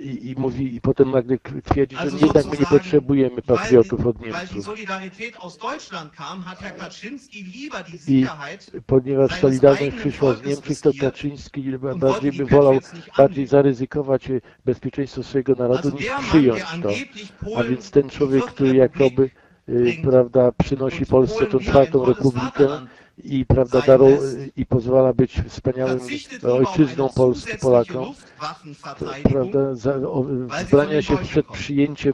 [0.00, 4.78] i, i mówi i potem nagle twierdzi, że jednak my nie potrzebujemy patriotów od Niemców.
[8.08, 8.26] I
[8.86, 11.64] ponieważ Solidarność przyszła z Niemczech, to Kaczyński
[11.96, 12.78] bardziej by wolał
[13.18, 14.28] bardziej zaryzykować
[14.64, 16.88] bezpieczeństwo swojego narodu niż przyjąć to.
[17.56, 19.30] A więc ten człowiek, który jakoby
[20.02, 22.68] prawda, przynosi Polsce tą czwartą republikę,
[23.24, 24.08] i, prawda, daru,
[24.56, 26.00] i pozwala być wspaniałym
[26.42, 28.14] ojczyzną Polski Polakom,
[29.22, 29.74] prawda,
[30.64, 32.12] zbrania się przed przyjęciem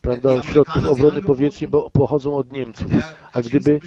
[0.00, 2.86] prawda, środków obrony powietrznej, bo pochodzą od Niemców.
[3.32, 3.80] A gdyby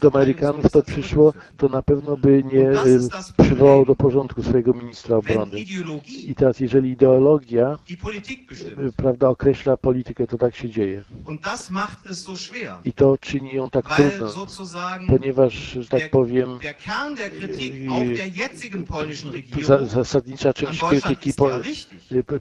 [0.00, 2.70] do Amerykanów to przyszło, to na pewno by nie
[3.42, 5.60] przywołał do porządku swojego ministra obrony.
[6.26, 7.78] I teraz, jeżeli ideologia
[8.96, 11.04] prawda, określa politykę, to tak się dzieje.
[12.84, 14.46] I to czyni ją tak trudną,
[15.08, 16.58] ponieważ że tak powiem,
[19.86, 21.50] zasadnicza część krytyki, po,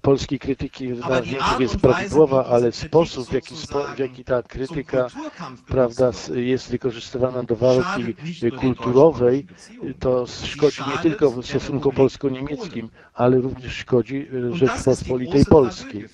[0.02, 1.22] polskiej krytyki na
[1.60, 3.56] jest prawidłowa, ale sposób, w jaki,
[3.96, 5.08] w jaki ta krytyka
[5.68, 8.16] prawda, jest wykorzystywana do walki
[8.60, 9.48] kulturowej,
[10.00, 16.06] to szkodzi nie tylko stosunkom polsko-niemieckim, ale również szkodzi Rzeczpospolitej Polskiej.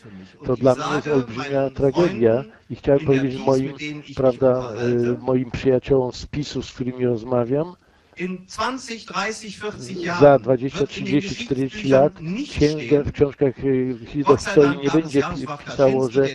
[0.46, 3.74] To dla mnie jest olbrzymia tragedia i chciałem powiedzieć moim,
[4.16, 4.70] prawda,
[5.22, 7.74] moim przyjaciołom z PiSu, z którymi rozmawiam,
[10.20, 12.14] za 20, 30, 40 lat
[12.50, 13.54] księga, w książkach
[14.08, 15.22] historii nie będzie
[15.66, 16.28] pisało, że,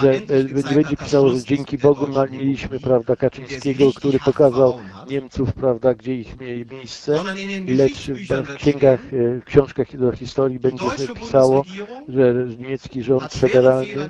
[0.00, 0.20] że
[0.68, 4.78] nie będzie pisało, że dzięki Bogu mieliśmy prawda, Kaczyńskiego, który pokazał
[5.10, 6.36] Niemców, prawda, gdzie ich
[6.70, 7.24] miejsce,
[7.66, 11.64] lecz w księgach, w książkach do historii będzie pisało,
[12.08, 14.08] że niemiecki rząd federalny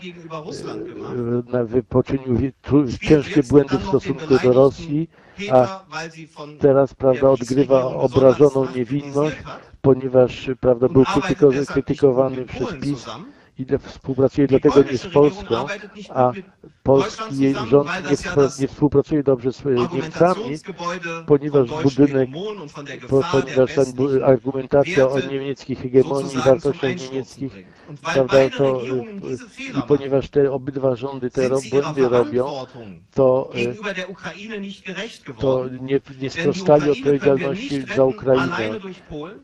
[1.88, 2.52] poczynił
[3.00, 5.08] ciężkie błędy w stosunku do Rosji,
[5.53, 5.85] a
[6.61, 9.37] teraz prawda, odgrywa obrażoną niewinność,
[9.83, 11.05] ponieważ prawda, był
[11.66, 13.07] krytykowany przez PiS
[13.62, 15.66] i współpracuje dlatego nie z Polską,
[16.08, 16.32] a
[16.82, 18.16] polski rząd nie,
[18.60, 20.56] nie współpracuje dobrze z Niemcami,
[21.26, 22.30] ponieważ budynek,
[23.08, 23.82] po, ponieważ ta
[24.26, 27.52] argumentacja o niemieckiej hegemonii wartościach niemieckich,
[28.14, 28.80] prawda, to
[29.58, 32.46] i ponieważ te obydwa rządy te błędy robią,
[33.14, 33.50] to,
[35.38, 38.70] to nie, nie sprostali odpowiedzialności za Ukrainę,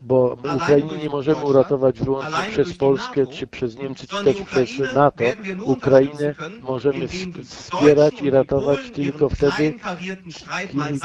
[0.01, 5.23] bo Ukrainie nie możemy uratować wyłącznie przez Polskę czy przez Niemcy, też przez NATO.
[5.63, 7.07] Ukrainę możemy
[7.43, 9.73] wspierać i ratować tylko wtedy,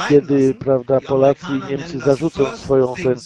[0.09, 3.17] kiedy prawda, Polacy i Niemcy zarzucą swoją ten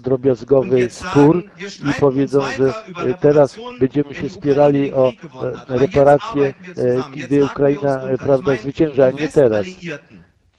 [0.00, 1.44] drobiazgowy spór
[1.90, 2.74] i powiedzą, że
[3.20, 5.12] teraz będziemy się spierali o
[5.68, 6.54] reparacje,
[7.14, 9.66] kiedy Ukraina prawda, zwycięża, a nie teraz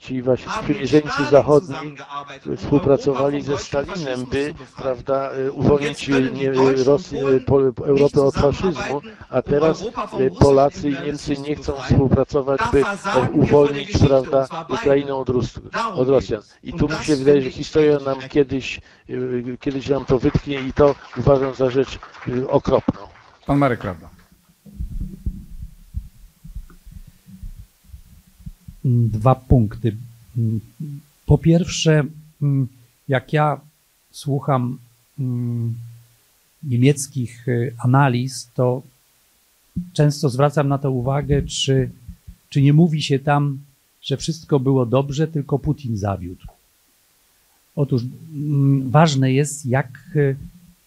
[0.02, 1.74] ci właśnie sprzymierzeńcy zachodni
[2.56, 6.52] współpracowali ze Stalinem, by prawda, uwolnić nie,
[6.84, 7.22] Rosję,
[7.84, 9.00] Europę od faszyzmu,
[9.30, 9.84] a teraz
[10.38, 12.82] Polacy i Niemcy nie chcą współpracować, by
[13.32, 15.54] uwolnić prawda, Ukrainę od, Rus
[15.94, 16.42] od Rosjan.
[16.62, 18.80] I tu mi się wydaje, że historia nam kiedyś,
[19.60, 21.98] kiedyś nam to wytknie i to uważam za rzecz
[22.48, 23.00] okropną.
[23.46, 24.11] Pan Marek Prawda.
[28.84, 29.96] Dwa punkty.
[31.26, 32.04] Po pierwsze,
[33.08, 33.60] jak ja
[34.10, 34.78] słucham
[36.62, 38.82] niemieckich y, analiz, to
[39.92, 41.90] często zwracam na to uwagę, czy,
[42.48, 43.58] czy nie mówi się tam,
[44.02, 46.46] że wszystko było dobrze, tylko Putin zawiódł.
[47.76, 48.02] Otóż
[48.84, 50.18] ważne jest, jak,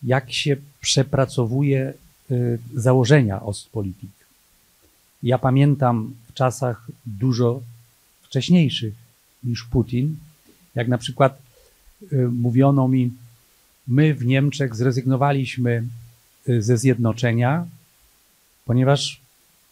[0.04, 1.94] jak się przepracowuje
[2.32, 4.12] y, założenia Ostpolitik.
[5.24, 7.62] Ja pamiętam w czasach dużo
[8.36, 8.94] wcześniejszych
[9.44, 10.16] niż Putin,
[10.76, 11.42] jak na przykład
[12.14, 13.12] y, mówiono mi,
[13.88, 15.84] my w Niemczech zrezygnowaliśmy
[16.50, 17.68] y, ze zjednoczenia,
[18.66, 19.22] ponieważ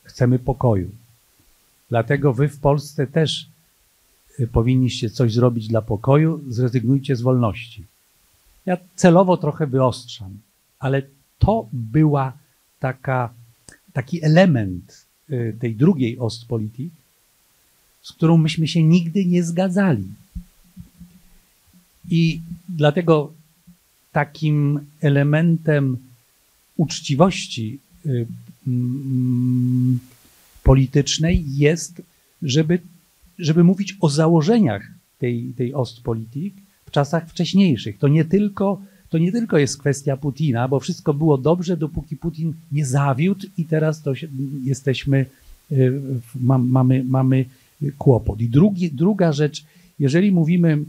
[0.03, 0.89] chcemy pokoju.
[1.89, 3.49] Dlatego wy w Polsce też
[4.39, 7.83] y, powinniście coś zrobić dla pokoju, zrezygnujcie z wolności.
[8.65, 10.39] Ja celowo trochę wyostrzam,
[10.79, 11.01] ale
[11.39, 12.33] to była
[12.79, 13.33] taka,
[13.93, 15.05] taki element
[15.59, 16.93] tej drugiej Ostpolitik,
[18.03, 20.07] z którą myśmy się nigdy nie zgadzali.
[22.09, 23.33] I dlatego
[24.11, 25.97] takim elementem
[26.77, 28.25] uczciwości y,
[28.67, 29.99] mm,
[30.63, 32.01] politycznej jest,
[32.41, 32.79] żeby,
[33.39, 34.87] żeby mówić o założeniach
[35.19, 36.53] tej, tej Ostpolitik
[36.85, 37.97] w czasach wcześniejszych.
[37.97, 42.53] To nie tylko to nie tylko jest kwestia Putina, bo wszystko było dobrze, dopóki Putin
[42.71, 44.27] nie zawiódł i teraz to się,
[44.63, 45.25] jesteśmy,
[45.71, 46.01] y,
[46.35, 47.45] mamy, mamy
[47.91, 48.41] kłopot.
[48.41, 49.65] I drugi, druga rzecz,
[49.99, 50.79] jeżeli mówimy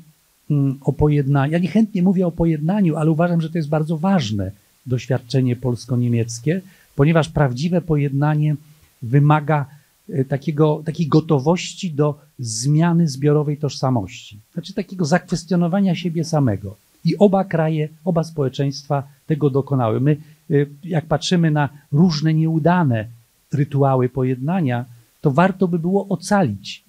[0.51, 4.51] mm, o pojednaniu, ja niechętnie mówię o pojednaniu, ale uważam, że to jest bardzo ważne
[4.87, 6.61] doświadczenie polsko-niemieckie,
[6.97, 8.57] ponieważ prawdziwe pojednanie
[9.03, 9.67] wymaga
[10.09, 16.77] y, takiego, takiej gotowości do zmiany zbiorowej tożsamości, znaczy takiego zakwestionowania siebie samego.
[17.05, 20.01] I oba kraje, oba społeczeństwa tego dokonały.
[20.01, 20.17] My,
[20.51, 23.07] y, jak patrzymy na różne nieudane
[23.53, 24.85] rytuały pojednania,
[25.21, 26.84] to warto by było ocalić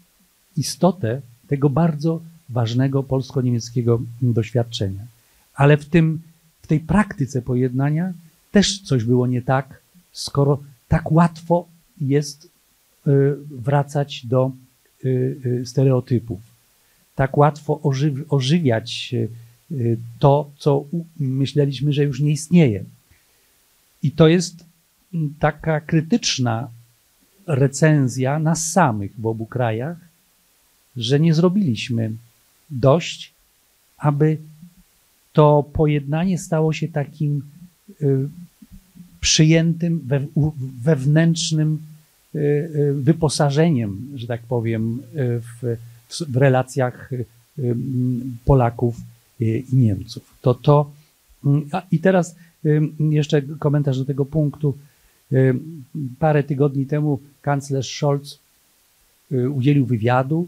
[0.57, 5.05] istotę tego bardzo ważnego polsko-niemieckiego doświadczenia.
[5.53, 6.21] Ale w, tym,
[6.61, 8.13] w tej praktyce pojednania
[8.51, 9.81] też coś było nie tak,
[10.11, 11.67] skoro tak łatwo
[12.01, 12.49] jest y,
[13.49, 14.51] wracać do
[15.05, 16.39] y, stereotypów,
[17.15, 17.81] tak łatwo
[18.29, 19.15] ożywiać
[19.71, 20.85] Y, to, co
[21.19, 22.83] myśleliśmy, że już nie istnieje.
[24.03, 24.65] I to jest
[25.13, 26.69] mm, taka krytyczna
[27.47, 29.97] recenzja nas samych w obu krajach,
[30.97, 32.11] że nie zrobiliśmy
[32.69, 33.33] dość,
[33.97, 34.37] aby
[35.33, 37.41] to pojednanie stało się takim
[38.01, 38.29] y,
[39.21, 40.07] przyjętym
[40.83, 41.79] wewnętrznym
[42.35, 45.77] y, wyposażeniem, że tak powiem, w,
[46.29, 47.09] w relacjach
[48.45, 48.95] Polaków
[49.39, 50.33] i Niemców.
[50.41, 50.91] To to.
[51.45, 52.35] Mm, I teraz
[52.99, 54.77] jeszcze komentarz do tego punktu.
[56.19, 58.39] Parę tygodni temu kanclerz Scholz
[59.31, 60.47] y, udzielił wywiadu.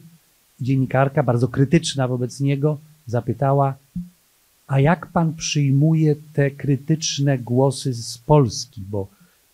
[0.62, 2.78] Dziennikarka, bardzo krytyczna wobec niego,
[3.08, 3.76] zapytała:
[4.68, 9.08] A jak pan przyjmuje te krytyczne głosy z Polski, bo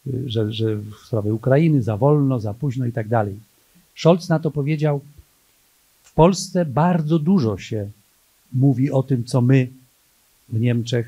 [0.07, 3.39] y, że, że w sprawie Ukrainy za wolno, za późno i tak dalej?
[3.95, 5.01] Scholz na to powiedział:
[6.03, 7.89] W Polsce bardzo dużo się
[8.53, 9.67] mówi o tym, co my
[10.49, 11.07] w Niemczech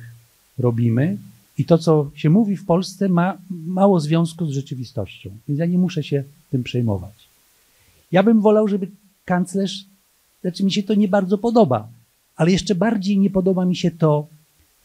[0.57, 1.17] robimy.
[1.57, 5.29] I to, co się mówi w Polsce, ma mało związku z rzeczywistością.
[5.47, 7.27] Więc ja nie muszę się tym przejmować.
[8.11, 8.87] Ja bym wolał, żeby
[9.25, 9.85] kanclerz,
[10.41, 11.87] znaczy mi się to nie bardzo podoba,
[12.35, 14.27] ale jeszcze bardziej nie podoba mi się to,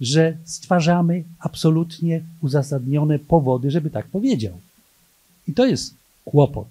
[0.01, 4.61] że stwarzamy absolutnie uzasadnione powody, żeby tak powiedział.
[5.49, 6.69] I to jest kłopot.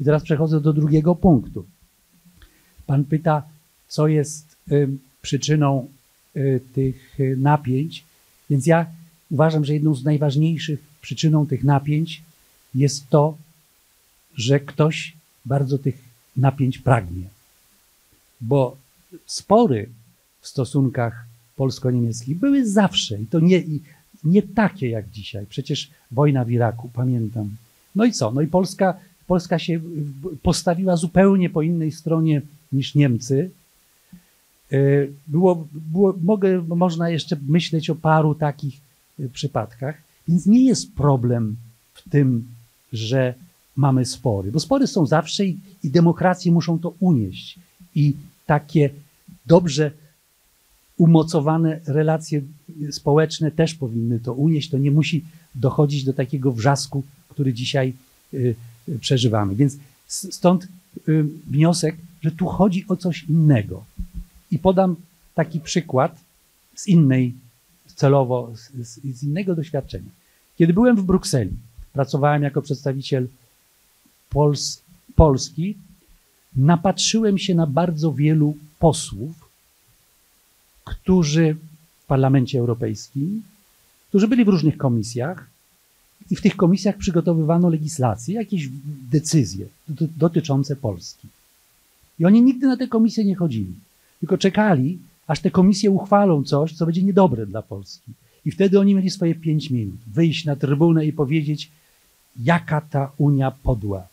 [0.00, 1.64] I teraz przechodzę do drugiego punktu.
[2.86, 3.42] Pan pyta,
[3.88, 4.56] co jest
[5.22, 5.88] przyczyną
[6.36, 8.04] y, tych y, napięć.
[8.50, 8.86] Więc ja
[9.30, 12.22] uważam, że jedną z najważniejszych przyczyną tych napięć
[12.74, 13.36] jest to,
[14.36, 16.09] że ktoś bardzo tych
[16.40, 17.24] napięć pragnie.
[18.40, 18.76] Bo
[19.26, 19.88] spory
[20.40, 21.26] w stosunkach
[21.56, 23.62] polsko-niemieckich były zawsze i to nie,
[24.24, 25.46] nie takie jak dzisiaj.
[25.46, 27.56] Przecież wojna w Iraku, pamiętam.
[27.94, 28.30] No i co?
[28.32, 28.94] No i Polska,
[29.26, 29.80] Polska się
[30.42, 33.50] postawiła zupełnie po innej stronie niż Niemcy
[34.72, 34.76] E,
[35.26, 38.80] było, było, mogę, można jeszcze myśleć o paru takich
[39.20, 41.56] e, przypadkach, więc nie jest problem
[41.94, 42.48] w tym,
[42.92, 43.34] że
[43.80, 47.58] mamy spory, bo spory są zawsze i, i demokracje muszą to unieść.
[47.94, 48.14] I
[48.46, 48.90] takie
[49.46, 49.90] dobrze
[50.96, 52.42] umocowane relacje
[52.90, 54.70] społeczne też powinny to unieść.
[54.70, 55.24] To nie musi
[55.54, 57.92] dochodzić do takiego wrzasku, który dzisiaj
[58.34, 58.54] y,
[58.88, 59.54] y, przeżywamy.
[59.54, 59.76] Więc
[60.08, 60.68] stąd
[61.08, 63.84] y, wniosek, że tu chodzi o coś innego.
[64.50, 64.96] I podam
[65.34, 66.20] taki przykład
[66.74, 67.34] z innej,
[67.96, 68.52] celowo,
[68.82, 70.10] z, z innego doświadczenia.
[70.58, 71.56] Kiedy byłem w Brukseli,
[71.92, 73.28] pracowałem jako przedstawiciel
[74.30, 74.82] Pols
[75.16, 75.76] Polski,
[76.56, 79.50] napatrzyłem się na bardzo wielu posłów,
[80.84, 81.56] którzy
[82.02, 83.42] w Parlamencie Europejskim,
[84.08, 85.46] którzy byli w różnych komisjach
[86.30, 88.68] i w tych komisjach przygotowywano legislacje, jakieś
[89.10, 89.66] decyzje
[90.16, 91.28] dotyczące Polski.
[92.18, 93.74] I oni nigdy na te komisje nie chodzili
[94.20, 98.12] tylko czekali, aż te komisje uchwalą coś, co będzie niedobre dla Polski.
[98.44, 100.00] I wtedy oni mieli swoje pięć minut.
[100.06, 101.70] Wyjść na trybunę i powiedzieć,
[102.42, 104.08] jaka ta Unia podła,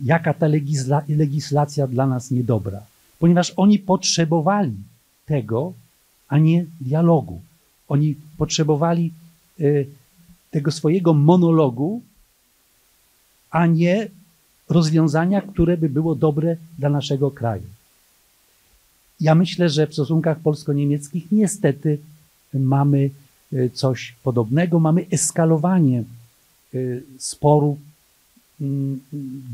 [0.00, 2.82] jaka ta legisla legislacja dla nas niedobra.
[3.18, 4.74] Ponieważ oni potrzebowali
[5.26, 5.72] tego,
[6.28, 7.40] a nie dialogu.
[7.88, 9.12] Oni potrzebowali
[9.60, 9.86] y,
[10.50, 12.02] tego swojego monologu,
[13.50, 14.08] a nie
[14.68, 17.66] rozwiązania, które by było dobre dla naszego kraju.
[19.20, 21.98] Ja myślę, że w stosunkach polsko-niemieckich niestety
[22.54, 23.10] mamy
[23.52, 24.80] e, coś podobnego.
[24.80, 26.78] Mamy eskalowanie e,
[27.18, 27.78] sporu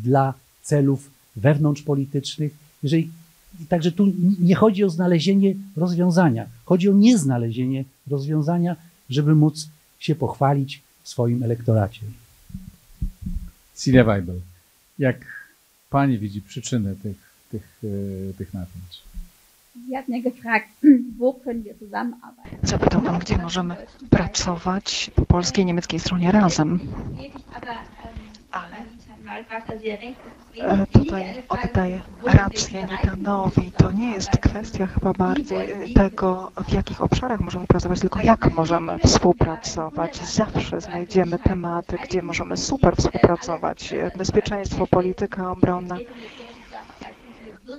[0.02, 2.54] dla celów wewnątrzpolitycznych.
[2.82, 3.11] Jeżeli,
[3.68, 8.76] także tu nie chodzi o znalezienie rozwiązania, chodzi o nieznalezienie rozwiązania,
[9.10, 9.68] żeby móc
[9.98, 12.01] się pochwalić w swoim elektoracie.
[13.76, 14.40] Silja Weibel,
[14.98, 15.36] jak
[15.90, 17.16] Pani widzi przyczynę tych,
[17.51, 17.82] tych,
[18.39, 19.02] tych napięć?
[22.62, 23.76] Zapytał Pan, gdzie możemy
[24.10, 26.81] pracować po polskiej i niemieckiej stronie razem.
[28.51, 28.95] Ale E,
[30.93, 33.73] tutaj oddaję rację Natanowi.
[33.73, 38.98] To nie jest kwestia chyba bardziej tego, w jakich obszarach możemy pracować, tylko jak możemy
[38.98, 40.16] współpracować.
[40.16, 43.94] Zawsze znajdziemy tematy, gdzie możemy super współpracować.
[44.16, 45.97] Bezpieczeństwo, polityka obronna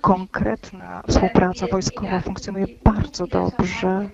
[0.01, 4.09] konkretna współpraca wojskowa funkcjonuje bardzo dobrze.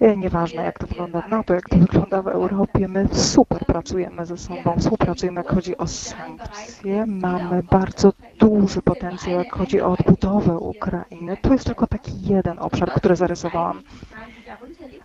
[0.00, 4.26] E, nieważne jak to wygląda w NATO, jak to wygląda w Europie, my super pracujemy
[4.26, 10.58] ze sobą, współpracujemy jak chodzi o sankcje, mamy bardzo duży potencjał jak chodzi o odbudowę
[10.58, 11.36] Ukrainy.
[11.42, 13.82] To jest tylko taki jeden obszar, który zarysowałam.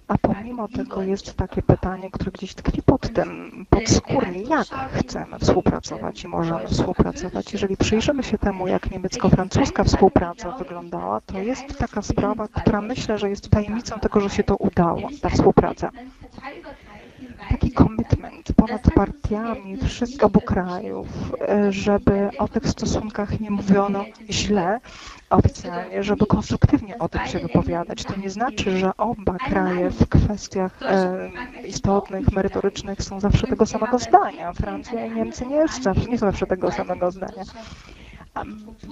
[0.08, 6.24] A pomimo tego jest takie pytanie, które gdzieś tkwi pod tym, podskórnie, jak chcemy współpracować
[6.24, 7.54] i możemy współpracować.
[7.54, 13.30] Jeżeli przyjrzymy się temu, jak niemiecko-francuska współpraca wyglądała, to jest taka sprawa, która myślę, że
[13.30, 15.92] jest tajemnicą tego, że się to udało, ta współpraca
[17.50, 19.78] taki commitment ponad partiami
[20.22, 21.08] obu krajów,
[21.70, 24.80] żeby o tych stosunkach nie mówiono źle
[25.30, 28.04] oficjalnie, żeby konstruktywnie o tym się wypowiadać.
[28.04, 31.30] To nie znaczy, że oba kraje w kwestiach e,
[31.68, 34.54] istotnych, merytorycznych są zawsze tego samego zdania.
[34.54, 37.44] Francja i Niemcy nie, jest nie są zawsze tego samego zdania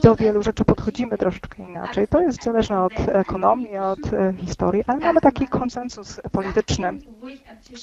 [0.04, 2.08] do wielu rzeczy podchodzimy troszeczkę inaczej.
[2.08, 6.94] To jest zależne od ekonomii, od e, historii, ale mamy taki konsensus polityczny,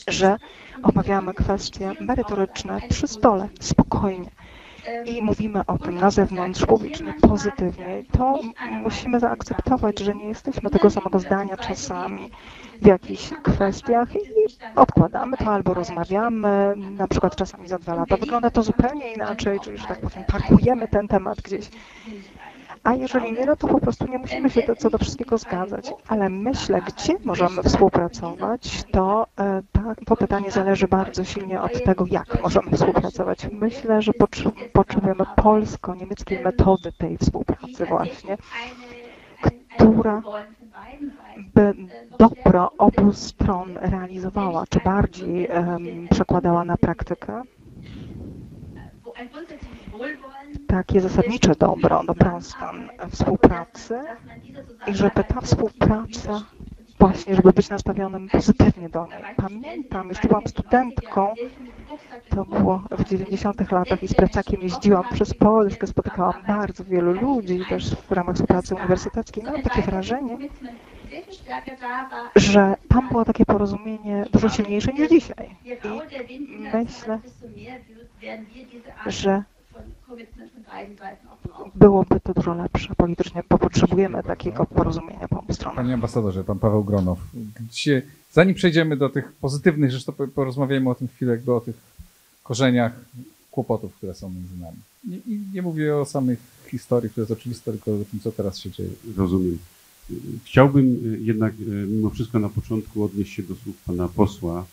[0.08, 0.36] że
[0.82, 4.30] omawiamy kwestie merytoryczne przy stole, spokojnie
[5.04, 8.40] i mówimy o tym na zewnątrz publicznie, pozytywnie, to
[8.82, 12.30] musimy zaakceptować, że nie jesteśmy tego samego zdania czasami
[12.82, 14.18] w jakichś kwestiach i
[14.76, 18.16] odkładamy to albo rozmawiamy, na przykład czasami za dwa lata.
[18.16, 21.70] Wygląda to zupełnie inaczej, czyli, że tak powiem, parkujemy ten temat gdzieś
[22.88, 25.92] a jeżeli nie, no to po prostu nie musimy się co do wszystkiego zgadzać.
[26.08, 29.62] Ale myślę, gdzie możemy współpracować, to e,
[30.06, 33.48] to pytanie zależy bardzo silnie od tego, jak możemy współpracować.
[33.52, 34.12] Myślę, że
[34.72, 38.36] potrzebujemy polsko-niemieckiej metody tej współpracy właśnie,
[39.76, 40.22] która
[41.54, 41.74] by
[42.18, 47.42] dobro obu stron realizowała, czy bardziej um, przekładała na praktykę
[50.68, 54.00] takie zasadnicze dobro, dobrostan współpracy
[54.86, 56.42] i żeby ta współpraca
[56.98, 59.22] właśnie, żeby być nastawionym pozytywnie do niej.
[59.36, 61.34] Pamiętam, już byłam studentką,
[62.30, 67.60] to było w 90 latach i z plecakiem jeździłam przez Polskę, spotykałam bardzo wielu ludzi
[67.68, 69.44] też w ramach współpracy uniwersyteckiej.
[69.44, 70.38] Miałam takie wrażenie,
[72.36, 75.56] że tam było takie porozumienie dużo silniejsze niż dzisiaj.
[76.28, 77.18] I myślę,
[79.06, 79.42] że
[81.74, 85.76] byłoby to dużo lepsze politycznie, bo potrzebujemy takiego porozumienia po obu stronach.
[85.76, 87.18] Panie ambasadorze, pan Paweł Gronow,
[87.60, 88.02] gdzie,
[88.32, 91.76] zanim przejdziemy do tych pozytywnych rzeczy, to porozmawiajmy o tym chwilę, jakby o tych
[92.42, 92.92] korzeniach
[93.50, 94.76] kłopotów, które są między nami.
[95.04, 98.70] Nie, nie mówię o samych historii, które jest oczywiste, tylko o tym, co teraz się
[98.70, 98.90] dzieje.
[99.16, 99.58] Rozumiem.
[100.44, 101.54] Chciałbym jednak
[101.88, 104.66] mimo wszystko na początku odnieść się do słów pana posła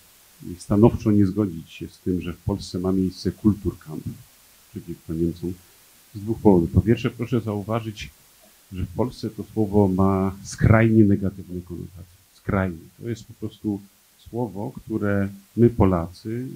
[0.51, 4.03] i stanowczo nie zgodzić się z tym, że w Polsce ma miejsce kulturkamp
[4.75, 5.53] przeciwko Niemcom
[6.15, 6.71] z dwóch powodów.
[6.71, 8.09] Po pierwsze, proszę zauważyć,
[8.73, 12.15] że w Polsce to słowo ma skrajnie negatywne konotacje.
[12.33, 12.77] Skrajnie.
[13.01, 13.81] To jest po prostu
[14.29, 16.47] słowo, które my Polacy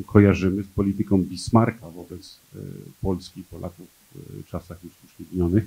[0.00, 2.58] y, kojarzymy z polityką Bismarcka wobec y,
[3.00, 5.64] Polski i Polaków w czasach już uśrednionych.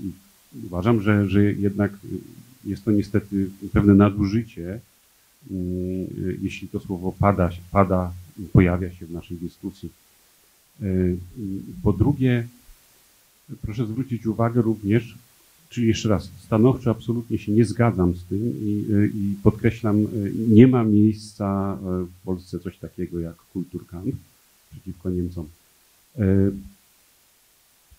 [0.00, 0.10] I
[0.66, 1.92] uważam, że, że jednak
[2.64, 4.80] jest to niestety pewne nadużycie,
[5.50, 8.12] y, jeśli to słowo pada, pada
[8.52, 9.90] pojawia się w naszej dyskusji.
[11.82, 12.48] Po drugie,
[13.62, 15.18] proszę zwrócić uwagę również,
[15.68, 18.84] czyli jeszcze raz, stanowczo absolutnie się nie zgadzam z tym i,
[19.14, 20.06] i podkreślam,
[20.48, 24.14] nie ma miejsca w Polsce coś takiego jak kulturkamp
[24.70, 25.48] przeciwko Niemcom.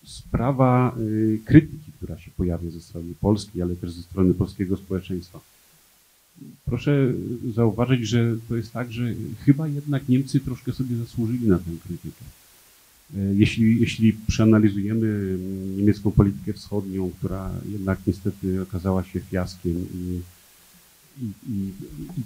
[0.04, 0.96] Sprawa
[1.44, 5.40] krytyki, która się pojawia ze strony Polski, ale też ze strony polskiego społeczeństwa.
[6.64, 7.12] Proszę
[7.54, 12.24] zauważyć, że to jest tak, że chyba jednak Niemcy troszkę sobie zasłużyli na tę krytykę.
[13.16, 20.20] E, jeśli, jeśli przeanalizujemy mm, niemiecką politykę wschodnią, która jednak niestety okazała się fiaskiem i,
[21.22, 21.72] i, i,
[22.18, 22.22] i,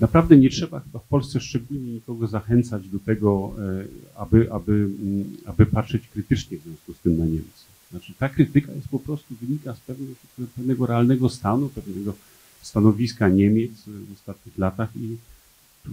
[0.00, 3.84] naprawdę nie trzeba chyba w Polsce szczególnie nikogo zachęcać do tego, e,
[4.16, 7.64] aby, aby, mm, aby patrzeć krytycznie w związku z tym na Niemcy.
[7.90, 10.14] Znaczy ta krytyka jest po prostu, wynika z pewnego,
[10.56, 12.14] pewnego realnego stanu, pewnego
[12.62, 15.16] stanowiska Niemiec w ostatnich latach i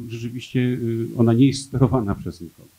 [0.10, 2.70] rzeczywiście y, ona nie jest sterowana przez nikogo.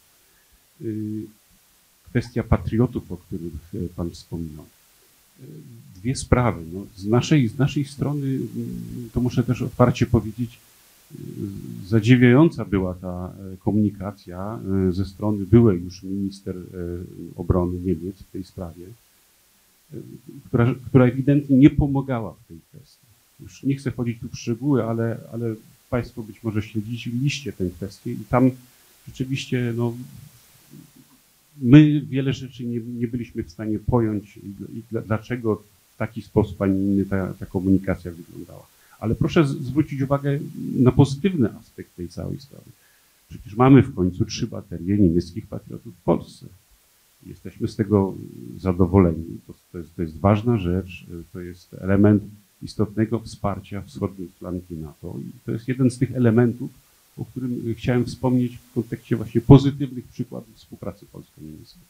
[2.11, 3.53] Kwestia patriotów, o których
[3.97, 4.65] Pan wspominał.
[5.95, 6.65] Dwie sprawy.
[6.73, 8.39] No, z, naszej, z naszej strony,
[9.13, 10.59] to muszę też otwarcie powiedzieć,
[11.87, 14.59] zadziwiająca była ta komunikacja
[14.91, 16.57] ze strony byłej już minister
[17.37, 18.87] obrony Niemiec w tej sprawie,
[20.47, 23.07] która, która ewidentnie nie pomagała w tej kwestii.
[23.41, 25.55] Już nie chcę wchodzić tu w szczegóły, ale, ale
[25.91, 28.51] Państwo być może śledziliście tę kwestię i tam
[29.07, 29.95] rzeczywiście no,
[31.61, 35.63] my wiele rzeczy nie, nie byliśmy w stanie pojąć i, dlaczego
[35.95, 38.67] w taki sposób, a nie inny ta, ta komunikacja wyglądała.
[39.01, 40.39] Ale proszę zwrócić uwagę
[40.77, 42.71] na pozytywny aspekt tej całej sprawy.
[43.29, 46.47] Przecież mamy w końcu trzy baterie niemieckich patriotów w Polsce.
[47.27, 48.15] Jesteśmy z tego
[48.59, 49.25] zadowoleni.
[49.47, 52.23] To, to, jest, to jest ważna rzecz, to jest element
[52.63, 55.17] istotnego wsparcia wschodniej flanki NATO.
[55.19, 56.71] I to jest jeden z tych elementów,
[57.21, 61.83] o którym chciałem wspomnieć w kontekście właśnie pozytywnych przykładów współpracy polsko-niemieckiej.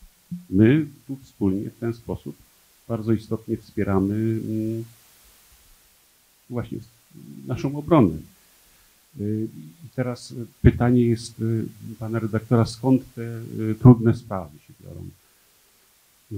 [0.51, 2.37] My tu wspólnie w ten sposób
[2.89, 4.85] bardzo istotnie wspieramy mm,
[6.51, 6.79] właśnie
[7.47, 8.17] naszą obronę.
[9.21, 9.49] Y,
[9.85, 11.65] I teraz pytanie jest y,
[11.99, 13.43] pana redaktora, skąd te
[13.81, 15.09] trudne sprawy się biorą?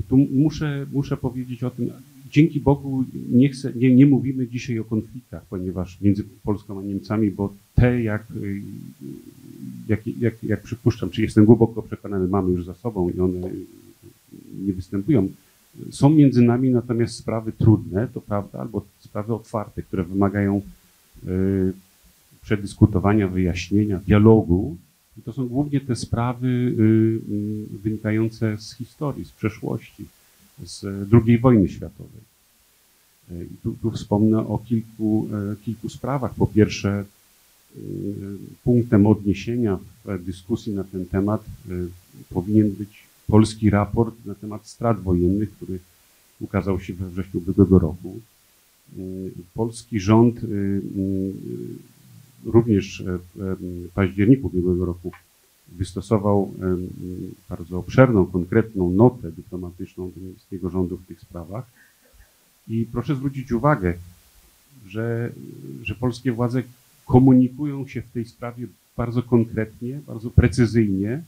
[0.08, 1.90] Tu muszę, muszę powiedzieć o tym,
[2.30, 7.30] dzięki Bogu nie, chcę, nie, nie mówimy dzisiaj o konfliktach, ponieważ między Polską a Niemcami,
[7.30, 8.26] bo te, jak,
[9.88, 13.50] jak, jak, jak przypuszczam, czy jestem głęboko przekonany, mamy już za sobą i one
[14.66, 15.28] nie występują.
[15.90, 20.62] Są między nami natomiast sprawy trudne, to prawda, albo sprawy otwarte, które wymagają
[21.26, 21.72] y,
[22.42, 24.76] przedyskutowania, wyjaśnienia, dialogu.
[25.18, 30.04] I to są głównie te sprawy y, y, wynikające z historii, z przeszłości
[30.64, 32.20] z II wojny światowej.
[33.30, 36.34] E, I tu, tu wspomnę o kilku, e, kilku sprawach.
[36.34, 37.78] Po pierwsze, e,
[38.64, 41.44] punktem odniesienia w dyskusji na ten temat
[42.30, 45.78] powinien być polski raport na temat strat wojennych, który
[46.40, 48.20] ukazał się we wrześniu ubiegłego roku.
[49.54, 50.40] Polski rząd
[52.44, 55.12] również w październiku ubiegłego roku
[55.68, 56.54] wystosował
[57.48, 61.66] bardzo obszerną, konkretną notę dyplomatyczną do niemieckiego rządu w tych sprawach.
[62.68, 63.94] I proszę zwrócić uwagę,
[64.86, 65.32] że,
[65.82, 66.62] że polskie władze
[67.06, 68.66] komunikują się w tej sprawie
[68.96, 71.22] bardzo konkretnie, bardzo precyzyjnie.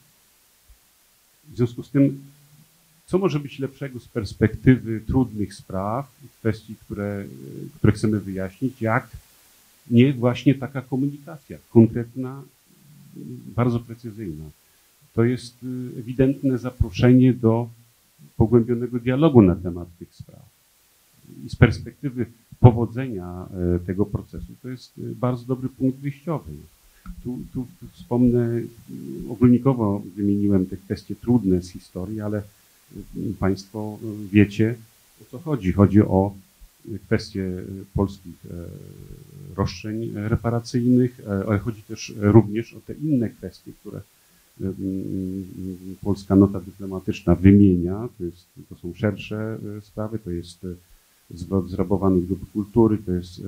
[1.48, 2.20] W związku z tym,
[3.06, 7.24] co może być lepszego z perspektywy trudnych spraw, kwestii, które,
[7.78, 9.10] które chcemy wyjaśnić, jak
[9.90, 12.42] nie właśnie taka komunikacja, konkretna
[13.56, 14.44] bardzo precyzyjna.
[15.14, 17.68] To jest y, ewidentne zaproszenie do
[18.36, 20.42] pogłębionego dialogu na temat tych spraw.
[21.46, 22.26] I z perspektywy
[22.60, 23.46] powodzenia
[23.76, 26.52] e, tego procesu to jest y, bardzo dobry punkt wyjściowy.
[27.24, 28.66] Tu, tu, tu wspomnę, y,
[29.30, 32.42] ogólnikowo wymieniłem te kwestie trudne z historii, ale
[33.38, 33.98] Państwo
[34.32, 34.74] wiecie,
[35.22, 35.72] o co chodzi.
[35.72, 36.34] Chodzi o
[37.06, 37.50] kwestie
[37.94, 38.54] polskich e,
[39.56, 44.00] roszczeń reparacyjnych, e, ale chodzi też również o te inne kwestie, które
[44.60, 44.64] e,
[46.02, 48.08] polska nota dyplomatyczna wymienia.
[48.18, 50.66] To, jest, to są szersze sprawy, to jest
[51.30, 53.42] zwrot zrabowanych dóbr kultury, to jest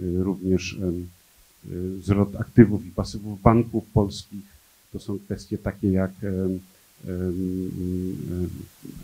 [0.00, 0.78] również
[2.00, 4.44] zwrot aktywów i pasywów banków polskich.
[4.92, 6.10] To są kwestie takie jak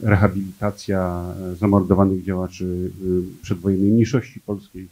[0.00, 1.24] rehabilitacja
[1.58, 2.90] zamordowanych działaczy
[3.42, 4.88] przedwojennej mniejszości polskiej.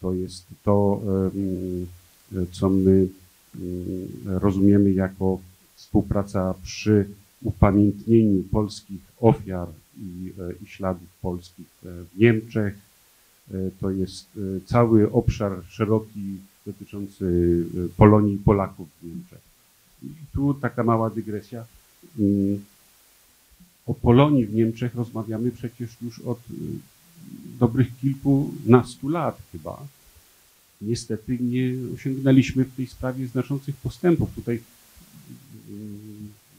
[0.00, 1.00] To jest to,
[2.52, 3.08] co my
[4.26, 5.38] rozumiemy jako
[5.74, 7.08] współpraca przy
[7.42, 10.32] upamiętnieniu polskich ofiar i,
[10.62, 12.74] i śladów polskich w Niemczech.
[13.80, 14.26] To jest
[14.66, 16.36] cały obszar szeroki
[16.66, 17.24] dotyczący
[17.96, 19.40] Polonii i Polaków w Niemczech.
[20.02, 21.81] I tu taka mała dygresja Y,
[23.86, 26.54] o Polonii w Niemczech rozmawiamy przecież już od y,
[27.58, 29.86] dobrych kilkunastu lat chyba.
[30.82, 34.34] Niestety nie osiągnęliśmy w tej sprawie znaczących postępów.
[34.34, 34.60] Tutaj y,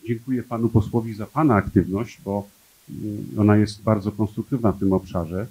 [0.08, 2.48] dziękuję panu posłowi za pana aktywność, bo
[3.38, 5.48] ona jest bardzo konstruktywna w tym obszarze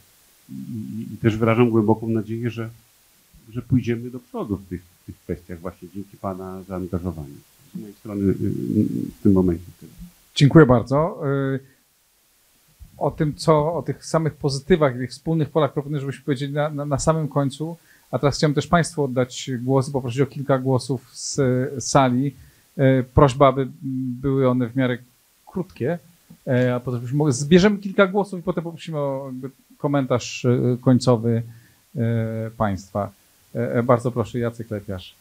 [1.12, 2.70] i też wyrażam głęboką nadzieję, że,
[3.48, 7.34] że pójdziemy do przodu w tych, w tych kwestiach właśnie dzięki pana zaangażowaniu
[7.74, 8.34] z mojej strony y, y,
[9.18, 9.64] w tym momencie.
[10.34, 11.22] Dziękuję bardzo.
[11.54, 11.60] Y,
[12.98, 16.84] o tym, co, o tych samych pozytywach, tych wspólnych polach proponuję, żebyśmy powiedzieli na, na,
[16.84, 17.76] na samym końcu.
[18.10, 21.40] A teraz chciałem też Państwu oddać głos, poprosić o kilka głosów z
[21.84, 22.34] sali.
[23.14, 23.68] Prośba, aby
[24.22, 24.98] były one w miarę
[25.46, 25.98] krótkie,
[26.76, 29.32] a potem zbierzemy kilka głosów i potem poprosimy o
[29.78, 30.46] komentarz
[30.80, 31.42] końcowy
[32.56, 33.12] Państwa.
[33.84, 35.14] Bardzo proszę, Jacek Lepiarz.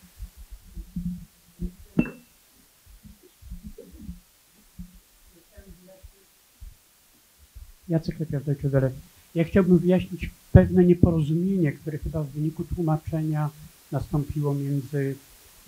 [7.92, 8.92] Jacek Lepiak, Deutsche Welle.
[9.36, 13.50] Ja chciałbym wyjaśnić pewne nieporozumienie, które chyba w wyniku tłumaczenia
[13.92, 15.16] nastąpiło między,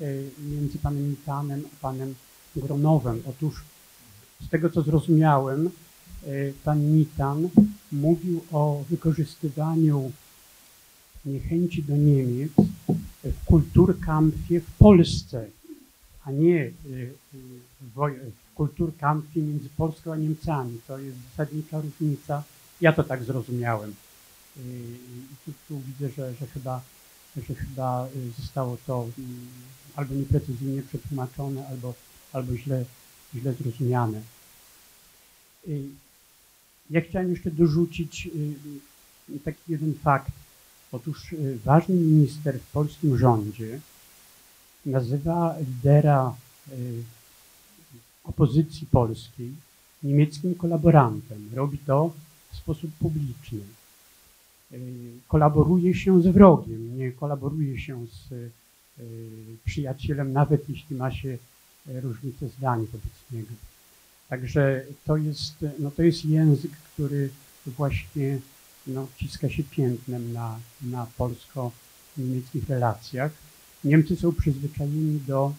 [0.02, 0.06] e,
[0.50, 2.16] między panem Mitanem a panem
[2.56, 3.22] Gronowem.
[3.30, 3.64] Otóż
[4.41, 6.30] z tego, co zrozumiałem, e,
[6.64, 7.50] pan Mitan
[7.91, 10.12] mówił o wykorzystywaniu
[11.26, 12.52] niechęci do Niemiec
[13.24, 15.45] w kulturkampie w Polsce,
[16.26, 16.72] a nie
[17.95, 17.95] w,
[18.54, 20.82] w kulturkampie między Polską a Niemcami.
[20.88, 22.44] To jest zasadnicza różnica.
[22.82, 23.96] Ja to tak zrozumiałem.
[24.58, 26.82] I tu, tu widzę, że, że, chyba,
[27.38, 28.08] że chyba
[28.40, 29.08] zostało to
[29.96, 31.94] albo nieprecyzyjnie przetłumaczone, albo,
[32.34, 32.86] albo źle,
[33.36, 34.22] źle zrozumiane.
[36.90, 38.30] Ja chciałem jeszcze dorzucić
[39.46, 40.32] taki jeden fakt.
[40.92, 41.36] Otóż
[41.66, 43.80] ważny minister w polskim rządzie
[44.86, 46.36] nazywa lidera
[48.24, 49.52] opozycji polskiej
[50.04, 51.50] niemieckim kolaborantem.
[51.54, 52.14] Robi to
[52.52, 53.60] w sposób publiczny.
[55.28, 58.52] Kolaboruje się z wrogiem, nie kolaboruje się z
[59.66, 61.38] przyjacielem, nawet jeśli ma się
[61.86, 63.52] różnicę zdań wobec niego.
[64.30, 67.30] Także to jest, no to jest język, który
[67.68, 68.40] właśnie
[68.88, 73.32] no, ciska się piętnem na, na polsko-niemieckich relacjach.
[73.84, 75.54] Niemcy są przyzwyczajeni do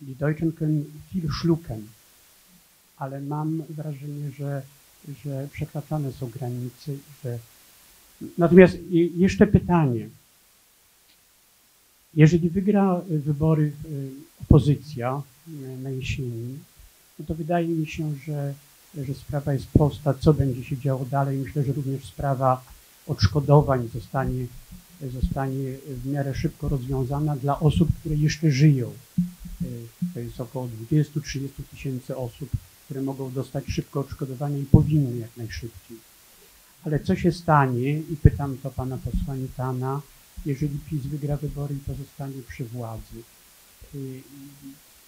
[0.00, 1.88] Die Deutschen können viel schlucken,
[2.96, 4.62] ale mam wrażenie, że,
[5.24, 6.92] że przekraczane są granice.
[7.24, 7.38] Że...
[8.38, 8.78] Natomiast
[9.16, 10.08] jeszcze pytanie.
[12.14, 13.72] Jeżeli wygra wybory
[14.42, 15.22] opozycja
[15.82, 16.58] na jesieni,
[17.18, 18.54] no to wydaje mi się, że,
[19.04, 21.38] że sprawa jest prosta, co będzie się działo dalej.
[21.38, 22.64] Myślę, że również sprawa
[23.06, 24.46] odszkodowań zostanie,
[25.02, 28.92] zostanie w miarę szybko rozwiązana dla osób, które jeszcze żyją.
[30.14, 32.50] To jest około 20-30 tysięcy osób,
[32.84, 35.96] które mogą dostać szybko odszkodowanie i powinny jak najszybciej.
[36.84, 40.02] Ale co się stanie, i pytam to pana posła Nitana,
[40.46, 43.22] jeżeli PiS wygra wybory i pozostanie przy władzy?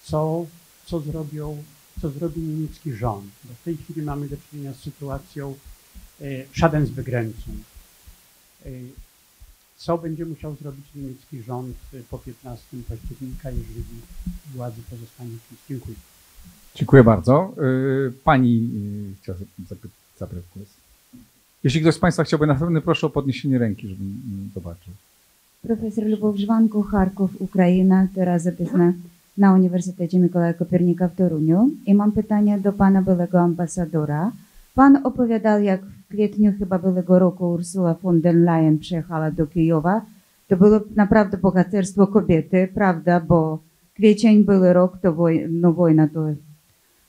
[0.05, 0.47] Co,
[0.87, 1.63] co, zrobią,
[2.03, 3.31] co zrobi niemiecki rząd?
[3.45, 5.55] Bo w tej chwili mamy do czynienia z sytuacją
[6.57, 7.57] Schadensbegrenzung
[9.81, 13.85] co będzie musiał zrobić niemiecki rząd y, po 15 października, jeżeli
[14.55, 15.59] władzy pozostanie PiS.
[15.69, 15.97] Dziękuję.
[16.75, 17.55] Dziękuję bardzo.
[18.09, 18.71] Y, pani
[19.13, 19.39] y, chciała
[20.19, 20.69] zabrać głos.
[21.65, 24.93] Jeśli ktoś z Państwa chciałby na pewno, proszę o podniesienie ręki, żebym mm, zobaczył.
[25.63, 28.93] Profesor Lubów Żwanku, Charków, Ukraina, teraz zapisana
[29.39, 31.71] na Uniwersytecie Mikołaja Kopernika w Toruniu.
[31.87, 34.33] I mam pytanie do Pana byłego ambasadora.
[34.75, 40.07] Pan opowiadał, jak w kwietniu chyba byłego roku Ursula von der Leyen przyjechała do Kijowa.
[40.49, 43.59] To było naprawdę bohaterstwo kobiety, prawda, bo
[43.95, 46.21] kwiecień był rok, to woj no wojna, to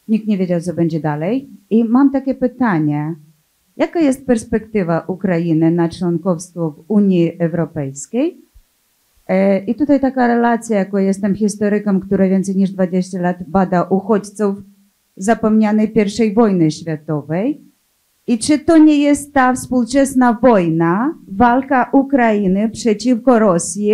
[0.07, 1.49] nikt nie wiedział, co będzie dalej.
[1.69, 3.15] I mam takie pytanie.
[3.78, 8.41] Jaka jest perspektywa Ukrainy na członkowstwo w Unii Europejskiej?
[9.68, 14.56] I tutaj taka relacja, jako jestem historykiem, który więcej niż 20 lat bada uchodźców
[15.18, 15.94] zapomnianej
[16.26, 17.70] I wojny światowej.
[18.32, 23.94] I czy to nie jest ta współczesna wojna, walka Ukrainy przeciwko Rosji,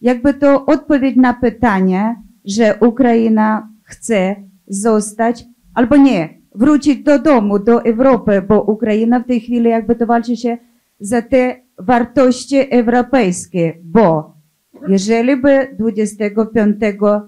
[0.00, 4.36] jakby to odpowiedź na pytanie, że Ukraina chce
[4.66, 5.44] zostać,
[5.74, 10.36] albo nie, wrócić do domu, do Europy, bo Ukraina w tej chwili jakby to walczy
[10.36, 10.58] się
[11.00, 14.34] za te wartości europejskie, bo
[14.88, 16.76] jeżeli by 25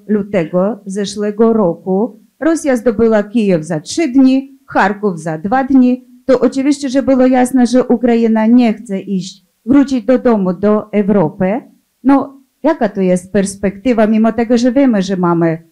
[0.08, 6.88] lutego zeszłego roku Rosja zdobyła Kijów za trzy dni, Charków za dwa dni, to oczywiście,
[6.88, 11.60] że było jasne, że Ukraina nie chce iść, wrócić do domu, do Europy.
[12.04, 15.62] No, jaka to jest perspektywa, mimo tego, że wiemy, że mamy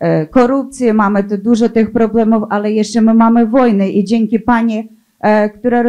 [0.00, 4.88] e, korupcję, mamy tu dużo tych problemów, ale jeszcze my mamy wojnę i dzięki pani,
[5.20, 5.84] e, która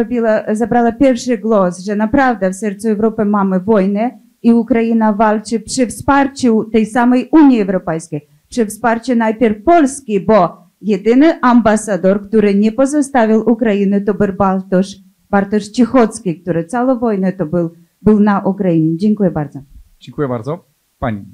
[0.52, 4.10] zabrała pierwszy głos, że naprawdę w sercu Europy mamy wojnę
[4.42, 11.40] i Ukraina walczy przy wsparciu tej samej Unii Europejskiej, przy wsparciu najpierw Polski, bo Jedyny
[11.40, 14.96] ambasador, który nie pozostawił Ukrainy, to był Bartosz,
[15.30, 17.70] Bartosz Cichocki, który całą wojnę to był,
[18.02, 18.98] był na Ukrainie.
[18.98, 19.60] Dziękuję bardzo.
[20.00, 20.64] Dziękuję bardzo.
[20.98, 21.24] Pani.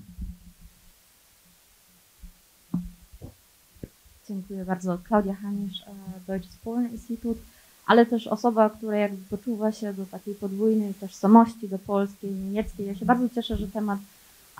[4.28, 4.98] Dziękuję bardzo.
[5.08, 5.84] Klaudia Hanisz,
[6.26, 7.38] Deutsches Polen Institut,
[7.86, 12.86] ale też osoba, która jakby poczuwa się do takiej podwójnej tożsamości, do polskiej, niemieckiej.
[12.86, 13.98] Ja się bardzo cieszę, że temat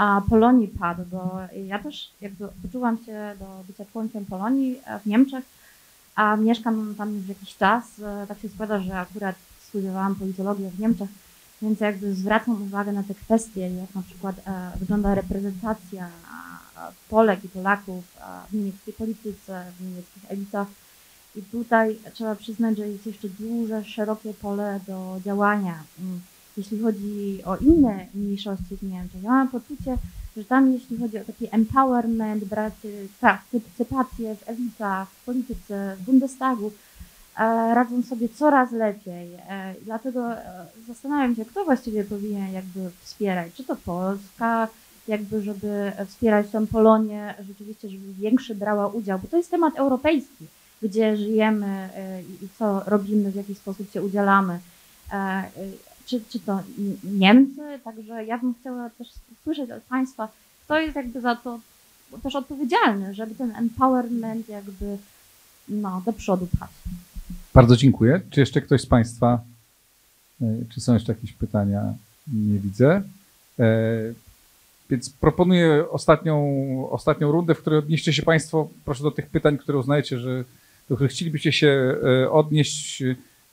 [0.01, 5.07] a Polonii padł, bo ja też jakby poczułam się do bycia członkiem Polonii e, w
[5.07, 5.45] Niemczech,
[6.15, 7.85] a mieszkam tam już jakiś czas.
[7.99, 9.37] E, tak się składa, że akurat
[9.69, 11.09] studiowałam politologię w Niemczech,
[11.63, 16.09] więc jakby zwracam uwagę na te kwestie, jak na przykład e, wygląda reprezentacja
[17.09, 18.05] Polek i Polaków
[18.51, 20.69] w niemieckiej polityce, w niemieckich elitach.
[21.37, 25.83] I tutaj trzeba przyznać, że jest jeszcze duże, szerokie pole do działania.
[26.61, 29.97] Jeśli chodzi o inne mniejszości w Niemczech, ja mam poczucie,
[30.37, 32.75] że tam jeśli chodzi o taki empowerment, brać
[33.21, 36.73] partycypację w elitach, w polityce, w Bundestagu,
[37.39, 39.35] e, radzą sobie coraz lepiej.
[39.35, 44.69] E, dlatego e, zastanawiam się, kto właściwie powinien jakby wspierać, czy to Polska,
[45.09, 50.47] jakby żeby wspierać tę Polonię rzeczywiście, żeby większy brała udział, bo to jest temat europejski,
[50.83, 51.89] gdzie żyjemy
[52.43, 54.59] i co robimy, w jaki sposób się udzielamy
[56.11, 56.63] czy, czy to
[57.05, 59.09] Niemcy, także ja bym chciała też
[59.45, 60.29] słyszeć od Państwa,
[60.65, 61.61] kto jest jakby za to
[62.23, 64.99] też odpowiedzialny, żeby ten empowerment jakby
[65.69, 66.71] no, do przodu pchać.
[67.55, 68.21] Bardzo dziękuję.
[68.31, 69.41] Czy jeszcze ktoś z Państwa,
[70.43, 71.95] e, czy są jeszcze jakieś pytania?
[72.33, 73.03] Nie widzę.
[73.59, 73.67] E,
[74.91, 79.79] więc proponuję ostatnią, ostatnią rundę, w której odnieście się Państwo, proszę do tych pytań, które
[79.79, 80.45] uznajecie, że
[80.89, 83.03] do których chcielibyście się e, odnieść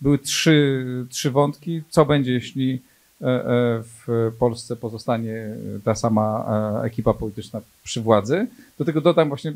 [0.01, 1.83] były trzy, trzy wątki.
[1.89, 2.81] Co będzie, jeśli
[3.21, 3.43] e, e,
[3.83, 5.49] w Polsce pozostanie
[5.83, 6.45] ta sama
[6.83, 8.47] e, ekipa polityczna przy władzy?
[8.77, 9.53] Do tego dodam właśnie,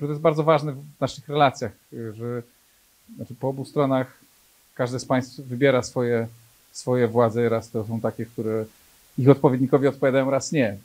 [0.00, 2.42] to jest bardzo ważne w naszych relacjach, że
[3.16, 4.20] znaczy po obu stronach
[4.74, 6.26] każde z państw wybiera swoje,
[6.72, 7.48] swoje władze.
[7.48, 8.64] Raz to są takie, które
[9.18, 10.76] ich odpowiednikowi odpowiadają, raz nie.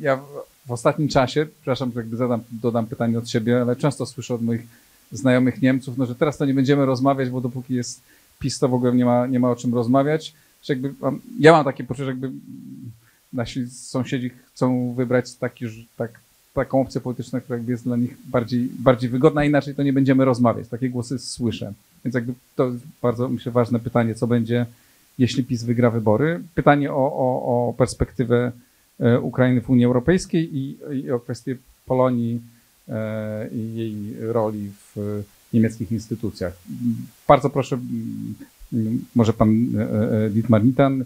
[0.00, 0.20] Ja
[0.66, 4.66] w ostatnim czasie, przepraszam, jakby zadam, dodam pytanie od siebie, ale często słyszę od moich
[5.12, 8.02] znajomych Niemców, no, że teraz to nie będziemy rozmawiać, bo dopóki jest
[8.40, 10.34] PiS to w ogóle nie ma, nie ma o czym rozmawiać.
[10.62, 10.94] Że jakby,
[11.38, 12.30] ja mam takie poczucie, że jakby
[13.32, 16.20] nasi sąsiedzi chcą wybrać taki, tak,
[16.54, 20.68] taką opcję polityczną, która jest dla nich bardziej, bardziej wygodna, inaczej to nie będziemy rozmawiać.
[20.68, 21.72] Takie głosy słyszę.
[22.04, 22.72] Więc jakby to
[23.02, 24.66] bardzo, myślę, ważne pytanie, co będzie,
[25.18, 26.40] jeśli PiS wygra wybory.
[26.54, 28.52] Pytanie o, o, o perspektywę
[29.00, 31.56] e, Ukrainy w Unii Europejskiej i, i o kwestię
[31.86, 32.40] Polonii
[32.88, 35.22] e, i jej roli w
[35.52, 36.52] niemieckich instytucjach.
[37.28, 37.78] Bardzo proszę,
[39.14, 39.48] może pan
[39.78, 41.04] e, e, Dietmar Nitan,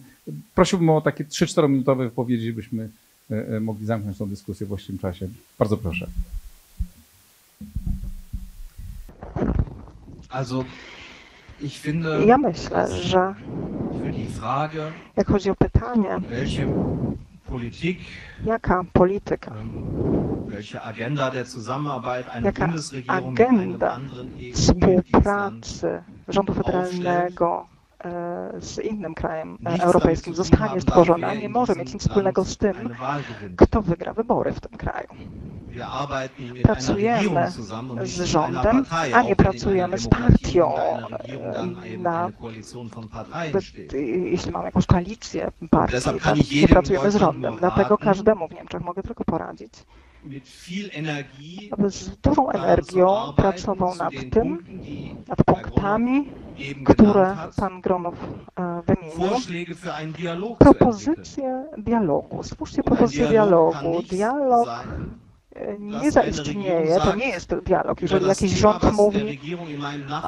[0.55, 2.89] prosiłbym o takie 3-4 minutowe wypowiedzi, byśmy
[3.31, 5.29] e, mogli zamknąć tę dyskusję w właściwym czasie.
[5.59, 6.07] Bardzo proszę.
[10.29, 10.65] Also,
[11.61, 13.35] ich finde, ja myślę, że
[15.17, 16.21] jak chodzi o pytanie,
[17.49, 17.99] Politik,
[18.45, 19.53] jaka polityka,
[20.47, 24.01] welche Agenda der Zusammenarbeit einer jaka Bundesregierung agenda
[24.55, 27.67] współpracy rządu federalnego
[28.05, 32.95] e, z innym krajem e, europejskim zostanie stworzona, nie może mieć nic wspólnego z tym,
[33.57, 35.09] kto wygra wybory w tym kraju.
[36.63, 37.51] Pracujemy
[38.03, 38.85] z rządem,
[39.15, 40.73] a nie pracujemy z partią.
[41.99, 42.31] Na,
[44.25, 47.57] jeśli mamy jakąś koalicję partii, to nie pracujemy z rządem.
[47.59, 49.73] Dlatego każdemu w Niemczech mogę tylko poradzić,
[51.71, 54.65] aby z dużą energią pracował nad tym,
[55.29, 56.29] nad punktami,
[56.85, 58.15] które pan Gronow
[58.57, 59.19] e, wymienił.
[60.59, 62.43] Propozycje dialogu.
[62.43, 64.03] Stwórzcie propozycję dialogu.
[64.11, 64.69] Dialog
[65.79, 68.03] nie zaistnieje, to nie jest dialog.
[68.03, 69.41] Jeżeli jakiś rząd mówi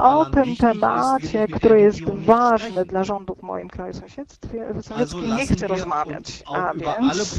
[0.00, 5.66] o tym temacie, który jest ważny dla rządu w moim kraju sąsiedztwie, sąsiedzkim, nie chce
[5.66, 6.42] rozmawiać.
[6.54, 7.38] A więc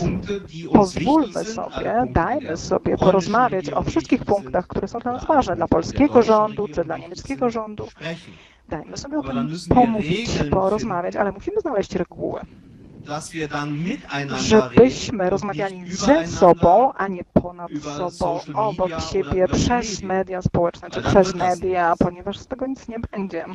[0.73, 6.22] pozwólmy sobie, dajmy sobie porozmawiać o wszystkich punktach, które są dla nas ważne, dla polskiego
[6.22, 7.88] rządu czy dla niemieckiego rządu.
[8.69, 12.41] Dajmy sobie o tym pomówić, porozmawiać, ale musimy znaleźć reguły
[14.38, 21.36] żebyśmy rozmawiali ze sobą, a nie ponad sobą, obok siebie, przez media społeczne czy przez
[21.36, 23.46] media, ponieważ z tego nic nie będzie.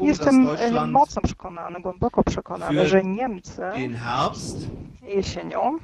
[0.00, 3.62] Jestem e, mocno przekonany, głęboko przekonany, że Niemcy
[5.02, 5.78] jesienią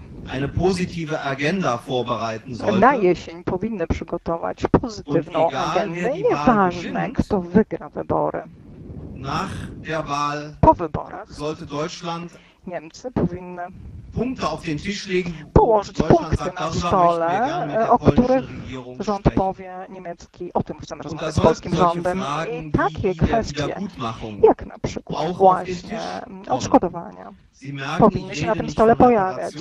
[2.80, 6.12] na jesień powinny przygotować pozytywną agendę.
[6.18, 8.42] Nieważne, kto wygra wybory.
[10.60, 11.32] Po wyborach
[12.66, 13.62] Niemcy powinny
[15.52, 18.44] położyć punkty na stole, o których
[19.00, 22.22] rząd powie niemiecki, o tym chcemy rozmawiać z polskim rządem.
[22.52, 23.76] i takie kwestie,
[24.42, 26.00] jak na przykład właśnie
[26.48, 27.32] odszkodowania,
[27.98, 29.54] powinny się na tym stole pojawiać.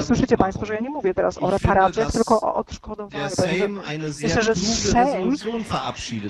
[0.00, 3.24] Słyszycie Państwo, że ja nie mówię teraz o reparacjach, tylko o odszkodowaniu.
[4.22, 5.36] Myślę, że Sejm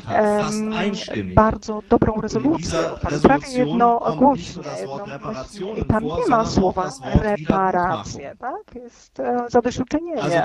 [0.09, 2.79] um, bardzo dobrą rezolucję
[3.23, 4.63] prawie jednogłośnie.
[4.81, 8.75] Jedno, I tam nie ma słowa reparacje, tak?
[8.75, 10.45] Jest e, zadośćuczynienie.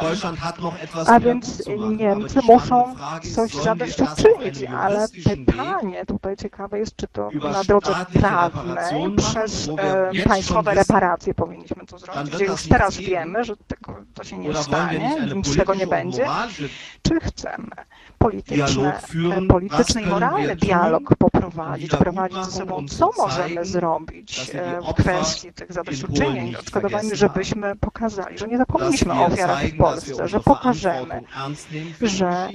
[1.07, 1.63] A więc
[1.97, 2.95] Niemcy muszą
[3.35, 10.73] coś zadośćuczynić, ale pytanie tutaj ciekawe jest, czy to na drodze prawnej przez e, państwowe
[10.73, 15.47] reparacje powinniśmy to zrobić, gdzie już teraz wiemy, że tego to się nie stanie, nic
[15.47, 16.25] z tego nie będzie,
[17.01, 17.71] czy chcemy
[18.19, 18.93] polityczny,
[19.49, 24.51] polityczny i moralny dialog poprowadzić, prowadzić ze sobą, co możemy zrobić
[24.89, 30.39] w kwestii tych zadośćuczynień, odszkodowań, żebyśmy pokazali, że nie zapomnieliśmy o ofiarach w Polsce, że
[30.39, 31.21] pokażemy,
[32.01, 32.49] że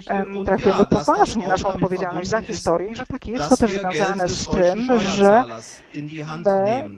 [0.47, 4.89] traktujemy poważnie naszą odpowiedzialność za historię i że tak jest to też związane z tym,
[5.17, 5.45] że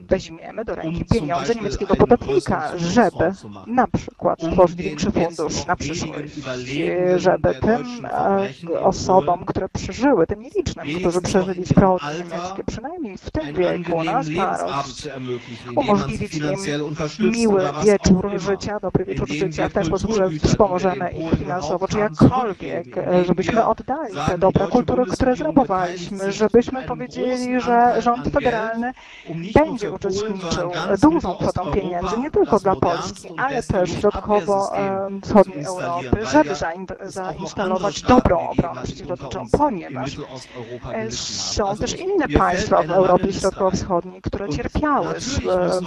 [0.07, 3.31] weźmiemy do ręki pieniądze niemieckiego podatnika, żeby
[3.67, 6.33] na przykład stworzyć większy fundusz na przyszłość,
[7.17, 8.49] żeby tym e,
[8.81, 15.07] osobom, które przeżyły, tym nielicznym, którzy przeżyli zbrodnie niemieckie, przynajmniej w tym wieku na starość,
[15.75, 16.35] umożliwić
[17.19, 21.99] im miły wieczór życia, dobry wieczór życia, w ten sposób, że wspomożemy ich finansowo, czy
[21.99, 28.91] jakkolwiek, e, żebyśmy oddali te dobra kultury, które zrabowaliśmy, żebyśmy powiedzieli, że rząd federalny
[29.53, 30.71] będzie uczestniczył
[31.01, 36.55] dużą kwotą pieniędzy, nie tylko dla Polski, ale też środkowo-wschodniej Europy, żeby
[37.05, 40.17] zainstalować dobrą obronę przeciwlotniczą, ponieważ
[40.93, 45.13] e, są też inne państwa w Europie Środkowo-Wschodniej, które cierpiały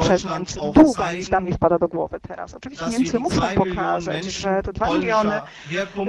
[0.00, 0.60] przez Niemcy.
[0.74, 2.54] Długo, nic nam nie wpada do głowy teraz.
[2.54, 5.40] Oczywiście Niemcy muszą pokazać, że te dwa miliony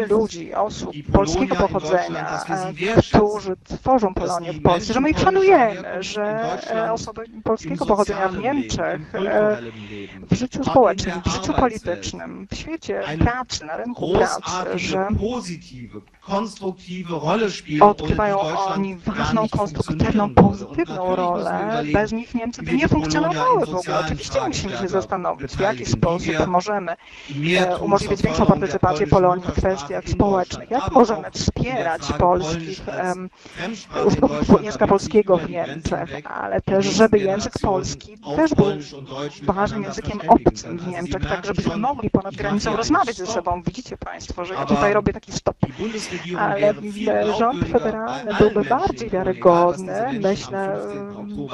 [0.09, 6.57] ludzi, osób polskiego pochodzenia, e, którzy tworzą Polonię w Polsce, że my ich szanujemy, że
[6.71, 9.11] e, osoby polskiego pochodzenia w Niemczech
[10.31, 14.41] w życiu społecznym, w życiu politycznym, w świecie pracy, na rynku pracy,
[14.75, 15.07] że
[17.81, 21.83] odgrywają oni ważną, konstruktywną, pozytywną rolę.
[21.93, 23.99] Bez nich Niemcy by nie funkcjonowały w ogóle.
[24.05, 26.95] Oczywiście musimy się zastanowić, w jaki sposób możemy
[27.57, 30.71] e, umożliwić większą partycypację Polonii w kwestiach społecznych.
[30.71, 32.81] Jak możemy wspierać polskich,
[34.05, 38.65] użytkowników języka polskiego w Niemczech, ale też, żeby język polski też był
[39.41, 43.63] ważnym językiem obcym w Niemczech, tak żebyśmy mogli ponad granicą rozmawiać ze sobą.
[43.63, 45.57] Widzicie Państwo, że ja tutaj robię taki stop
[46.35, 46.73] ale
[47.39, 50.79] rząd federalny byłby bardziej wiarygodny, myślę,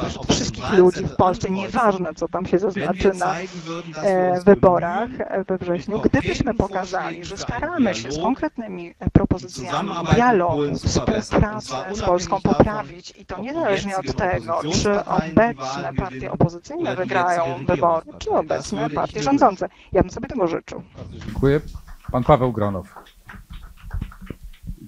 [0.07, 3.35] wśród wszystkich ludzi w Polsce, nieważne co tam się zaznaczy na
[4.03, 5.09] e, wyborach
[5.47, 13.13] we wrześniu, gdybyśmy pokazali, że staramy się z konkretnymi propozycjami dialogu, współpracę z Polską poprawić
[13.17, 19.69] i to niezależnie od tego, czy obecne partie opozycyjne wygrają wybory, czy obecne partie rządzące.
[19.91, 20.81] Ja bym sobie tego życzył.
[21.11, 21.61] Dziękuję.
[22.11, 23.06] Pan Paweł Gronow.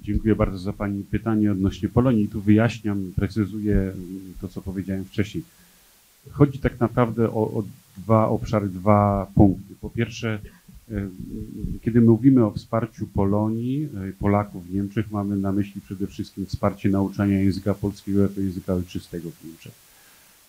[0.09, 2.27] Dziękuję bardzo za Pani pytanie odnośnie Polonii.
[2.27, 3.93] Tu wyjaśniam, precyzuję
[4.41, 5.43] to, co powiedziałem wcześniej.
[6.31, 7.63] Chodzi tak naprawdę o, o
[7.97, 9.75] dwa obszary, dwa punkty.
[9.81, 10.39] Po pierwsze,
[10.91, 11.07] e,
[11.81, 16.89] kiedy mówimy o wsparciu Polonii, e, Polaków w Niemczech, mamy na myśli przede wszystkim wsparcie
[16.89, 19.73] nauczania języka polskiego jako języka ojczystego w Niemczech.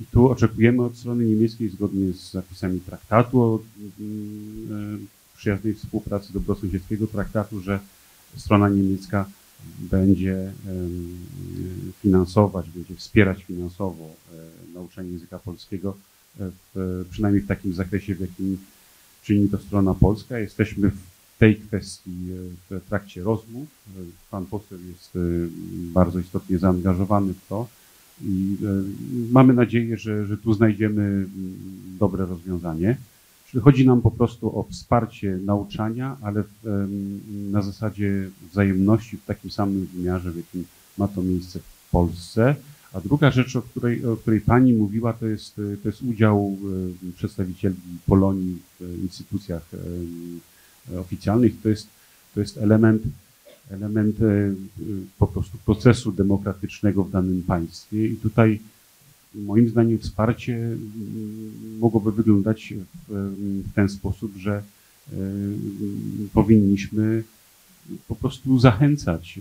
[0.00, 3.60] I tu oczekujemy od strony niemieckiej, zgodnie z zapisami traktatu o
[4.00, 7.80] mm, e, przyjaznej współpracy dobrosąsiedzkiego traktatu, że
[8.36, 9.26] strona niemiecka
[9.78, 10.52] będzie
[12.02, 15.96] finansować, będzie wspierać finansowo e, nauczanie języka polskiego,
[16.40, 18.58] e, w, przynajmniej w takim zakresie, w jakim
[19.22, 20.38] czyni to strona polska.
[20.38, 20.98] Jesteśmy w
[21.38, 23.68] tej kwestii e, w trakcie rozmów.
[24.30, 25.18] Pan poseł jest
[25.72, 27.68] bardzo istotnie zaangażowany w to
[28.22, 28.56] i
[29.30, 31.26] mamy nadzieję, że, że tu znajdziemy
[31.98, 32.96] dobre rozwiązanie.
[33.58, 36.88] Chodzi nam po prostu o wsparcie nauczania, ale w,
[37.50, 40.64] na zasadzie wzajemności w takim samym wymiarze, w jakim
[40.98, 42.56] ma to miejsce w Polsce.
[42.92, 46.56] A druga rzecz, o której, o której Pani mówiła, to jest, to jest udział
[47.16, 47.74] przedstawicieli
[48.06, 49.70] Polonii w instytucjach
[51.00, 51.60] oficjalnych.
[51.62, 51.86] To jest,
[52.34, 53.02] to jest element,
[53.70, 54.16] element
[55.18, 58.06] po prostu procesu demokratycznego w danym państwie.
[58.06, 58.60] I tutaj
[59.34, 60.78] moim zdaniem wsparcie mm,
[61.78, 62.74] mogłoby wyglądać
[63.08, 64.62] w ten sposób, że
[66.32, 67.22] powinniśmy
[68.08, 69.40] po prostu zachęcać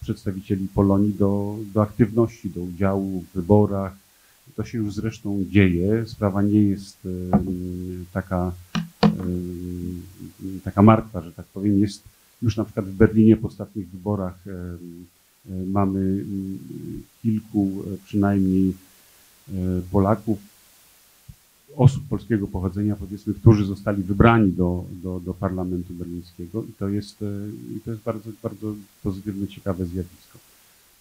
[0.00, 3.96] przedstawicieli Polonii do, do aktywności, do udziału w wyborach.
[4.56, 6.06] To się już zresztą dzieje.
[6.06, 6.98] Sprawa nie jest
[8.12, 8.52] taka,
[10.64, 11.80] taka martwa, że tak powiem.
[11.80, 12.02] Jest
[12.42, 14.44] już na przykład w Berlinie po ostatnich wyborach
[15.46, 16.58] mamy mm,
[17.22, 18.72] kilku e, przynajmniej
[19.48, 19.52] e,
[19.90, 20.38] Polaków,
[21.76, 27.16] osób polskiego pochodzenia, powiedzmy, którzy zostali wybrani do, do, do parlamentu berlińskiego i to jest,
[27.76, 30.38] i to jest bardzo, bardzo pozytywne, ciekawe zjawisko.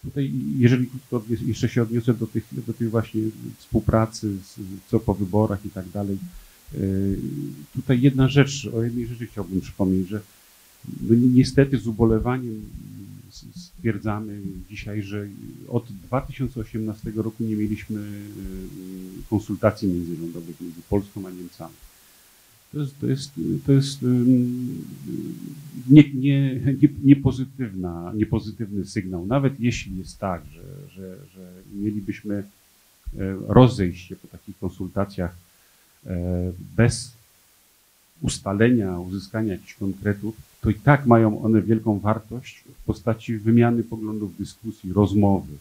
[0.02, 3.22] Tutaj, jeżeli krótko jeszcze się odniosę do tych, do tych właśnie
[3.58, 4.38] współpracy,
[4.88, 6.18] co po wyborach i tak dalej,
[7.74, 10.22] tutaj jedna rzecz, o jednej rzeczy chciałbym przypomnieć, że
[11.02, 12.62] no niestety z ubolewaniem
[13.82, 15.28] stwierdzamy dzisiaj, że
[15.68, 21.74] od 2018 roku nie mieliśmy y, konsultacji międzyrządowych między Polską a Niemcami.
[22.72, 23.32] To jest, to jest,
[23.66, 24.00] to jest
[25.90, 29.26] nie, nie, nie, niepozytywna, niepozytywny sygnał.
[29.26, 32.44] Nawet jeśli jest tak, że, że, że mielibyśmy e,
[33.48, 35.36] rozejść się po takich konsultacjach
[36.06, 37.14] e, bez
[38.22, 44.38] ustalenia, uzyskania jakichś konkretów, to i tak mają one wielką wartość w postaci wymiany poglądów,
[44.38, 45.54] dyskusji, rozmowy.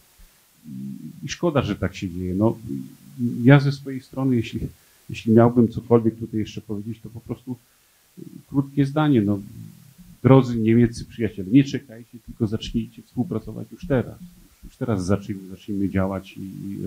[1.23, 2.35] I szkoda, że tak się dzieje.
[2.35, 2.57] No,
[3.43, 4.59] ja ze swojej strony, jeśli,
[5.09, 7.55] jeśli miałbym cokolwiek tutaj jeszcze powiedzieć, to po prostu
[8.49, 9.21] krótkie zdanie.
[9.21, 9.39] No,
[10.23, 14.19] drodzy niemieccy przyjaciele, nie czekajcie, tylko zacznijcie współpracować już teraz.
[14.63, 16.77] Już teraz zacznijmy, zacznijmy działać i, i,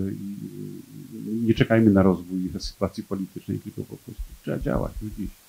[1.15, 5.44] i nie czekajmy na rozwój sytuacji politycznej, tylko po prostu trzeba działać już dziś.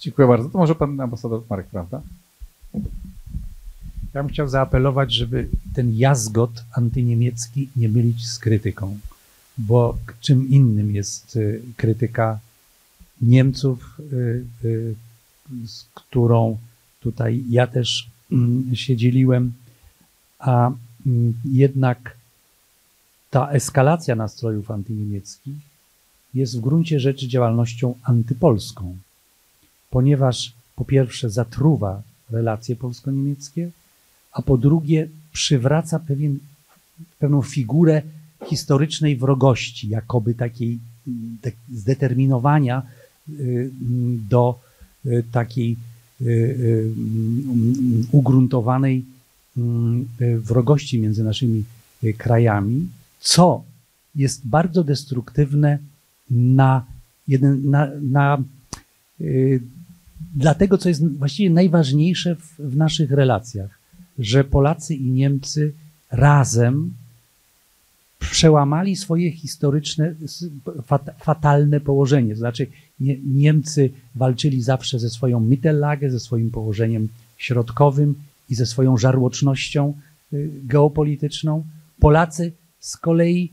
[0.00, 0.48] Dziękuję bardzo.
[0.48, 2.02] To może pan ambasador Marek, prawda?
[4.14, 8.98] Ja bym chciał zaapelować, żeby ten jazgot antyniemiecki nie mylić z krytyką,
[9.58, 12.38] bo czym innym jest y, krytyka
[13.22, 14.94] Niemców, y, y,
[15.66, 16.58] z którą
[17.00, 19.52] tutaj ja też mm, się dzieliłem,
[20.38, 20.72] a
[21.06, 22.16] mm, jednak
[23.30, 25.56] ta eskalacja nastrojów antyniemieckich
[26.34, 28.96] jest w gruncie rzeczy działalnością antypolską
[29.90, 33.70] ponieważ po pierwsze zatruwa relacje polsko-niemieckie,
[34.32, 36.38] a po drugie przywraca pewien,
[37.18, 38.02] pewną figurę
[38.46, 40.78] historycznej wrogości, jakoby takiej
[41.42, 42.82] tak, zdeterminowania
[43.28, 43.70] y,
[44.30, 44.60] do
[45.06, 45.76] y, takiej
[46.20, 46.90] y,
[48.12, 49.04] ugruntowanej
[50.38, 51.64] wrogości między naszymi
[52.18, 52.88] krajami,
[53.20, 53.64] co
[54.14, 55.78] jest bardzo destruktywne
[56.30, 56.84] na,
[57.28, 58.38] jeden, na, na
[60.34, 63.78] dla tego, co jest właściwie najważniejsze w, w naszych relacjach,
[64.18, 65.72] że Polacy i Niemcy
[66.10, 66.94] razem
[68.18, 70.14] przełamali swoje historyczne,
[71.18, 72.36] fatalne położenie.
[72.36, 72.66] Znaczy,
[73.00, 78.14] nie, Niemcy walczyli zawsze ze swoją Mittellage, ze swoim położeniem środkowym
[78.50, 79.94] i ze swoją żarłocznością
[80.32, 81.64] y, geopolityczną.
[82.00, 83.50] Polacy z kolei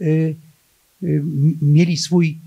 [0.00, 0.36] y,
[1.02, 1.22] y,
[1.62, 2.38] mieli swój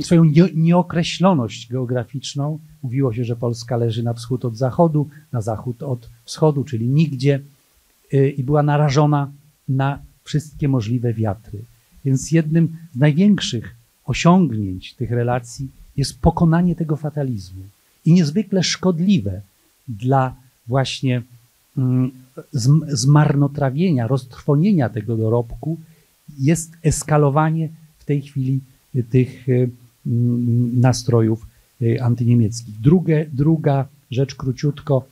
[0.00, 0.24] swoją
[0.54, 2.58] nieokreśloność geograficzną.
[2.82, 7.40] Mówiło się, że Polska leży na wschód od zachodu, na zachód od wschodu, czyli nigdzie
[8.14, 9.32] y, i była narażona
[9.68, 11.58] na wszystkie możliwe wiatry.
[12.04, 13.74] Więc jednym z największych
[14.04, 17.62] osiągnięć tych relacji jest pokonanie tego fatalizmu
[18.04, 19.40] i niezwykle szkodliwe
[19.88, 21.22] dla właśnie
[21.78, 22.10] mm,
[22.88, 25.78] zmarnotrawienia, roztrwonienia tego dorobku
[26.38, 27.68] jest eskalowanie
[27.98, 28.60] w tej chwili
[29.10, 29.68] tych e,
[30.80, 31.46] nastrojów
[31.82, 32.80] e, antyniemieckich.
[32.80, 35.06] Drugie, druga rzecz króciutko.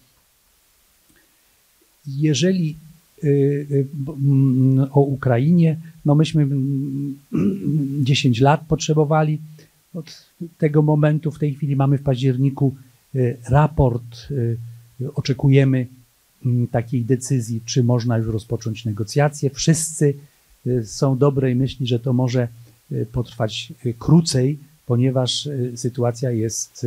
[2.06, 2.76] Jeżeli
[3.24, 3.28] e,
[4.90, 6.48] o Ukrainie, no myśmy
[8.02, 9.38] 10 lat potrzebowali
[9.94, 10.26] od
[10.58, 11.30] tego momentu.
[11.30, 12.74] W tej chwili mamy w październiku
[13.48, 14.28] raport.
[15.14, 15.86] Oczekujemy
[16.70, 19.50] takiej decyzji, czy można już rozpocząć negocjacje.
[19.50, 20.14] Wszyscy
[20.84, 22.48] są dobrej myśli, że to może
[23.12, 26.86] potrwać y, krócej, ponieważ y, sytuacja jest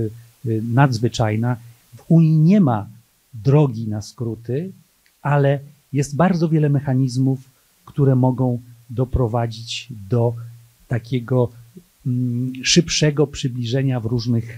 [0.73, 1.57] nadzwyczajna.
[1.97, 2.88] W Unii nie ma
[3.34, 4.71] drogi na skróty,
[5.21, 5.59] ale
[5.93, 7.39] jest bardzo wiele mechanizmów,
[7.85, 8.59] które mogą
[8.89, 10.34] doprowadzić do
[10.88, 11.49] takiego
[12.05, 14.57] mm, szybszego przybliżenia w różnych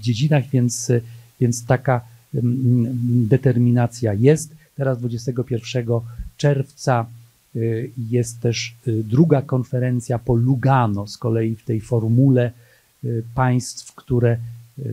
[0.00, 0.92] dziedzinach, więc,
[1.40, 2.00] więc taka
[2.34, 2.98] mm,
[3.28, 4.54] determinacja jest.
[4.76, 5.86] Teraz 21
[6.36, 7.21] czerwca Y,
[8.10, 12.52] jest też y, druga konferencja po Lugano, z kolei w tej formule
[13.04, 14.38] y, państw, które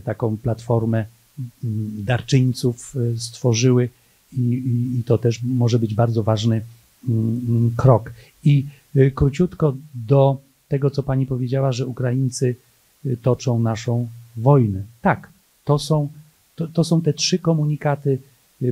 [0.04, 1.04] taką platformę
[2.04, 3.88] darczyńców stworzyły
[4.32, 4.62] i,
[4.98, 6.60] i, to też może być bardzo ważny
[7.08, 8.12] mm, mm, krok.
[8.44, 8.66] I
[9.14, 10.38] króciutko do
[10.68, 12.56] tego, co pani powiedziała, że Ukraińcy
[13.22, 14.82] toczą naszą wojnę.
[15.02, 15.30] Tak,
[15.64, 16.08] to są,
[16.56, 18.18] to, to są te trzy komunikaty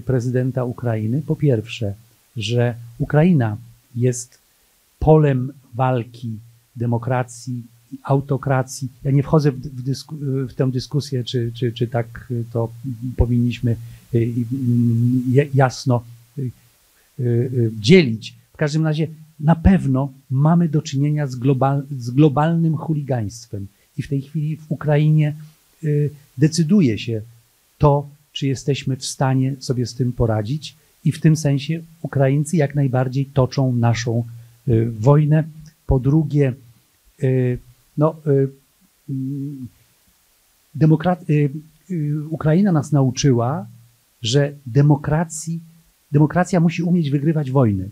[0.04, 1.22] prezydenta Ukrainy.
[1.26, 1.94] Po pierwsze,
[2.36, 3.56] że Ukraina
[3.94, 4.38] jest
[4.98, 6.38] polem walki
[6.76, 7.62] demokracji,
[8.02, 8.88] autokracji.
[9.04, 10.16] Ja nie wchodzę w, w, dysku,
[10.48, 12.72] w tę dyskusję, czy, czy, czy tak to
[13.16, 13.76] powinniśmy
[14.14, 16.04] y, y, jasno
[16.38, 16.50] y,
[17.80, 18.34] dzielić.
[18.52, 19.08] W każdym razie
[19.40, 23.66] na pewno mamy do czynienia z, global, z globalnym chuligaństwem
[23.98, 25.34] i w tej chwili w Ukrainie
[26.38, 27.22] decyduje się
[27.78, 30.76] to, czy jesteśmy w stanie sobie z tym poradzić
[31.08, 34.24] i w tym sensie Ukraińcy jak najbardziej toczą naszą
[34.68, 35.44] y, wojnę.
[35.86, 36.54] Po drugie,
[37.22, 37.58] y,
[37.96, 38.48] no, y,
[39.10, 39.68] mm,
[42.30, 43.66] Ukraina nas nauczyła,
[44.22, 45.60] że demokracji,
[46.12, 47.88] demokracja musi umieć wygrywać wojny.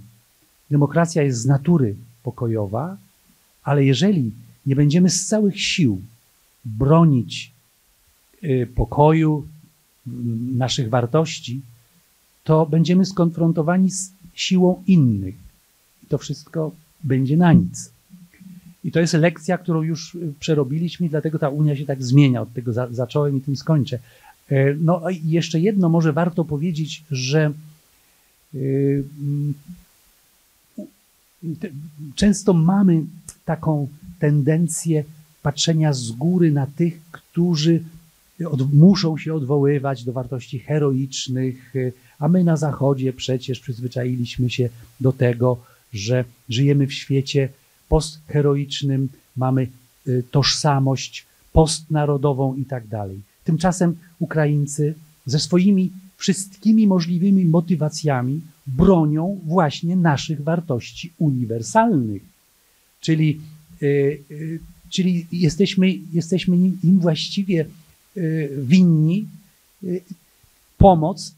[0.70, 2.96] Demokracja jest z natury pokojowa,
[3.62, 4.32] ale jeżeli
[4.66, 6.00] nie będziemy z całych sił
[6.64, 7.52] bronić
[8.74, 9.46] pokoju,
[10.56, 11.62] naszych wartości,
[12.46, 15.34] to będziemy skonfrontowani z siłą innych.
[16.04, 16.72] I to wszystko
[17.04, 17.90] będzie na nic.
[18.84, 22.42] I to jest lekcja, którą już y, przerobiliśmy, dlatego ta Unia się tak zmienia.
[22.42, 23.98] Od tego za, zacząłem i tym skończę.
[24.50, 27.52] E, no i jeszcze jedno, może warto powiedzieć, że
[28.54, 29.54] y, mm,
[32.14, 33.04] często mamy
[33.44, 35.04] taką tendencję
[35.42, 37.82] patrzenia z góry na tych, którzy
[38.50, 41.74] od, muszą się odwoływać do wartości heroicznych,
[42.18, 44.68] a my na Zachodzie przecież przyzwyczailiśmy się
[45.00, 45.58] do tego,
[45.92, 47.48] że żyjemy w świecie
[47.88, 49.68] postheroicznym, mamy
[50.08, 53.20] y, tożsamość postnarodową i tak dalej.
[53.44, 54.94] Tymczasem Ukraińcy
[55.26, 62.22] ze swoimi wszystkimi możliwymi motywacjami bronią właśnie naszych wartości uniwersalnych.
[63.00, 63.40] Czyli,
[63.80, 64.58] yy, yy,
[64.90, 67.66] czyli jesteśmy, jesteśmy im właściwie
[68.58, 69.26] winni
[69.84, 70.02] y,
[70.78, 71.34] pomoc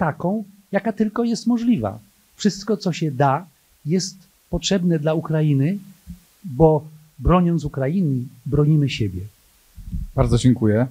[0.00, 1.98] taką, jaka tylko jest możliwa.
[2.36, 3.46] Wszystko, co się da,
[3.86, 4.16] jest
[4.50, 5.78] potrzebne dla Ukrainy,
[6.44, 6.84] bo
[7.18, 9.22] broniąc Ukrainy, bronimy siebie.
[10.14, 10.86] Bardzo dziękuję.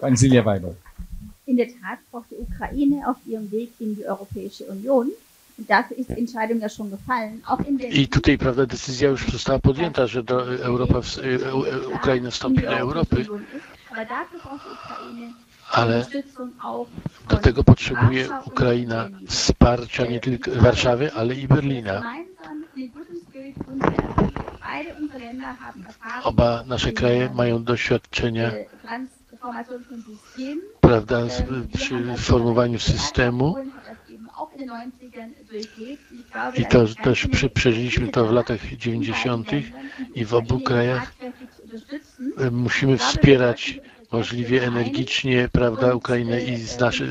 [0.00, 0.74] Pani Silja Weber.
[1.46, 5.10] In der Tat braucht die Ukraine auf ihrem Weg in die Europäische Union.
[7.92, 11.00] I tutaj, prawda, decyzja już została podjęta, że do Europa,
[11.94, 13.26] Ukraina wstąpi do Europy,
[15.72, 16.06] ale
[17.28, 22.02] do tego potrzebuje Ukraina wsparcia nie tylko Warszawy, ale i Berlina.
[26.24, 28.50] Oba nasze kraje mają doświadczenia
[30.80, 31.18] prawda,
[31.74, 33.54] przy formowaniu systemu.
[36.56, 39.50] i to też przeżyliśmy to w latach 90.
[40.14, 41.12] i w obu krajach
[42.50, 43.80] musimy wspierać
[44.12, 47.04] możliwie energicznie, prawda, Ukrainę i nasze,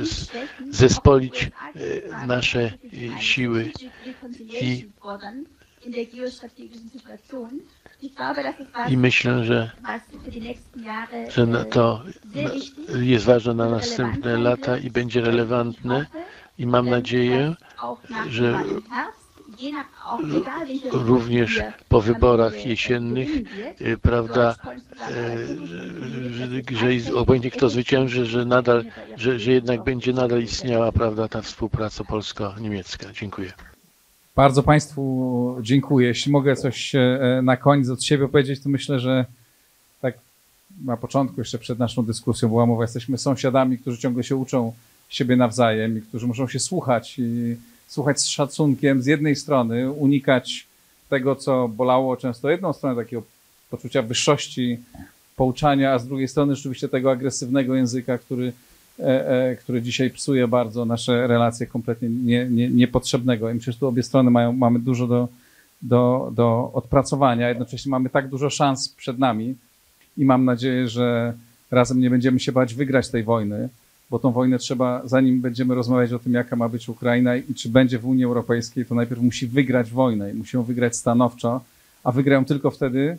[0.69, 2.71] zespolić e, nasze
[3.19, 3.71] siły.
[4.61, 4.89] I
[8.89, 9.71] i myślę, że,
[11.29, 12.03] że to
[13.01, 16.05] jest ważne na następne lata i będzie relevantne.
[16.57, 17.55] I mam nadzieję,
[18.29, 18.63] że
[20.91, 23.29] również po wyborach jesiennych,
[23.81, 24.55] y, prawda,
[25.11, 28.85] y, że, że obojętnie kto zwycięży, że nadal,
[29.17, 33.07] że, że jednak będzie nadal istniała, prawda, ta współpraca polsko-niemiecka.
[33.13, 33.53] Dziękuję.
[34.35, 36.07] Bardzo Państwu dziękuję.
[36.07, 39.25] Jeśli mogę coś e, na koniec od siebie powiedzieć, to myślę, że
[40.01, 40.13] tak
[40.85, 44.73] na początku, jeszcze przed naszą dyskusją była mowa, jesteśmy sąsiadami, którzy ciągle się uczą
[45.09, 47.55] siebie nawzajem i którzy muszą się słuchać i
[47.87, 50.67] słuchać z szacunkiem z jednej strony, unikać
[51.09, 53.23] tego, co bolało często jedną stronę, takiego
[53.69, 54.79] poczucia wyższości
[55.35, 58.53] pouczania, a z drugiej strony rzeczywiście tego agresywnego języka, który,
[58.99, 63.49] e, e, który dzisiaj psuje bardzo nasze relacje kompletnie nie, nie, niepotrzebnego.
[63.49, 65.27] I myślę, że tu obie strony mają, mamy dużo do,
[65.81, 69.55] do, do odpracowania, jednocześnie mamy tak dużo szans przed nami
[70.17, 71.33] i mam nadzieję, że
[71.71, 73.69] razem nie będziemy się bać wygrać tej wojny,
[74.13, 77.69] bo tą wojnę trzeba, zanim będziemy rozmawiać o tym, jaka ma być Ukraina i czy
[77.69, 81.61] będzie w Unii Europejskiej, to najpierw musi wygrać wojnę i musi ją wygrać stanowczo,
[82.03, 83.17] a wygrają tylko wtedy,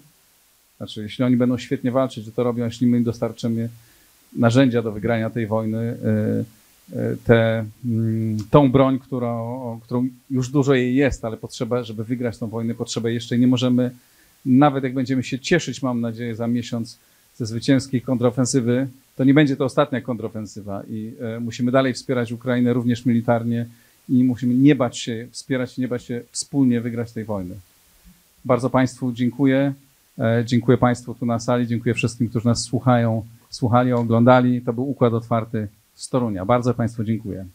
[0.76, 3.68] znaczy jeśli oni będą świetnie walczyć, że to robią, jeśli my dostarczymy
[4.36, 5.78] narzędzia do wygrania tej wojny,
[6.92, 12.04] y, y, te, mm, tą broń, którą, którą już dużo jej jest, ale potrzeba, żeby
[12.04, 13.90] wygrać tą wojnę, potrzeba jeszcze nie możemy,
[14.46, 16.98] nawet jak będziemy się cieszyć, mam nadzieję, za miesiąc
[17.36, 22.72] ze zwycięskiej kontrofensywy, to nie będzie to ostatnia kontrofensywa i e, musimy dalej wspierać Ukrainę
[22.72, 23.66] również militarnie
[24.08, 27.54] i musimy nie bać się wspierać, nie bać się wspólnie wygrać tej wojny.
[28.44, 29.74] Bardzo Państwu dziękuję.
[30.18, 34.62] E, dziękuję Państwu tu na sali, dziękuję wszystkim, którzy nas słuchają, słuchali, oglądali.
[34.62, 36.44] To był Układ Otwarty z Torunia.
[36.44, 37.46] Bardzo Państwu dziękuję.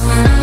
[0.00, 0.39] Thank you.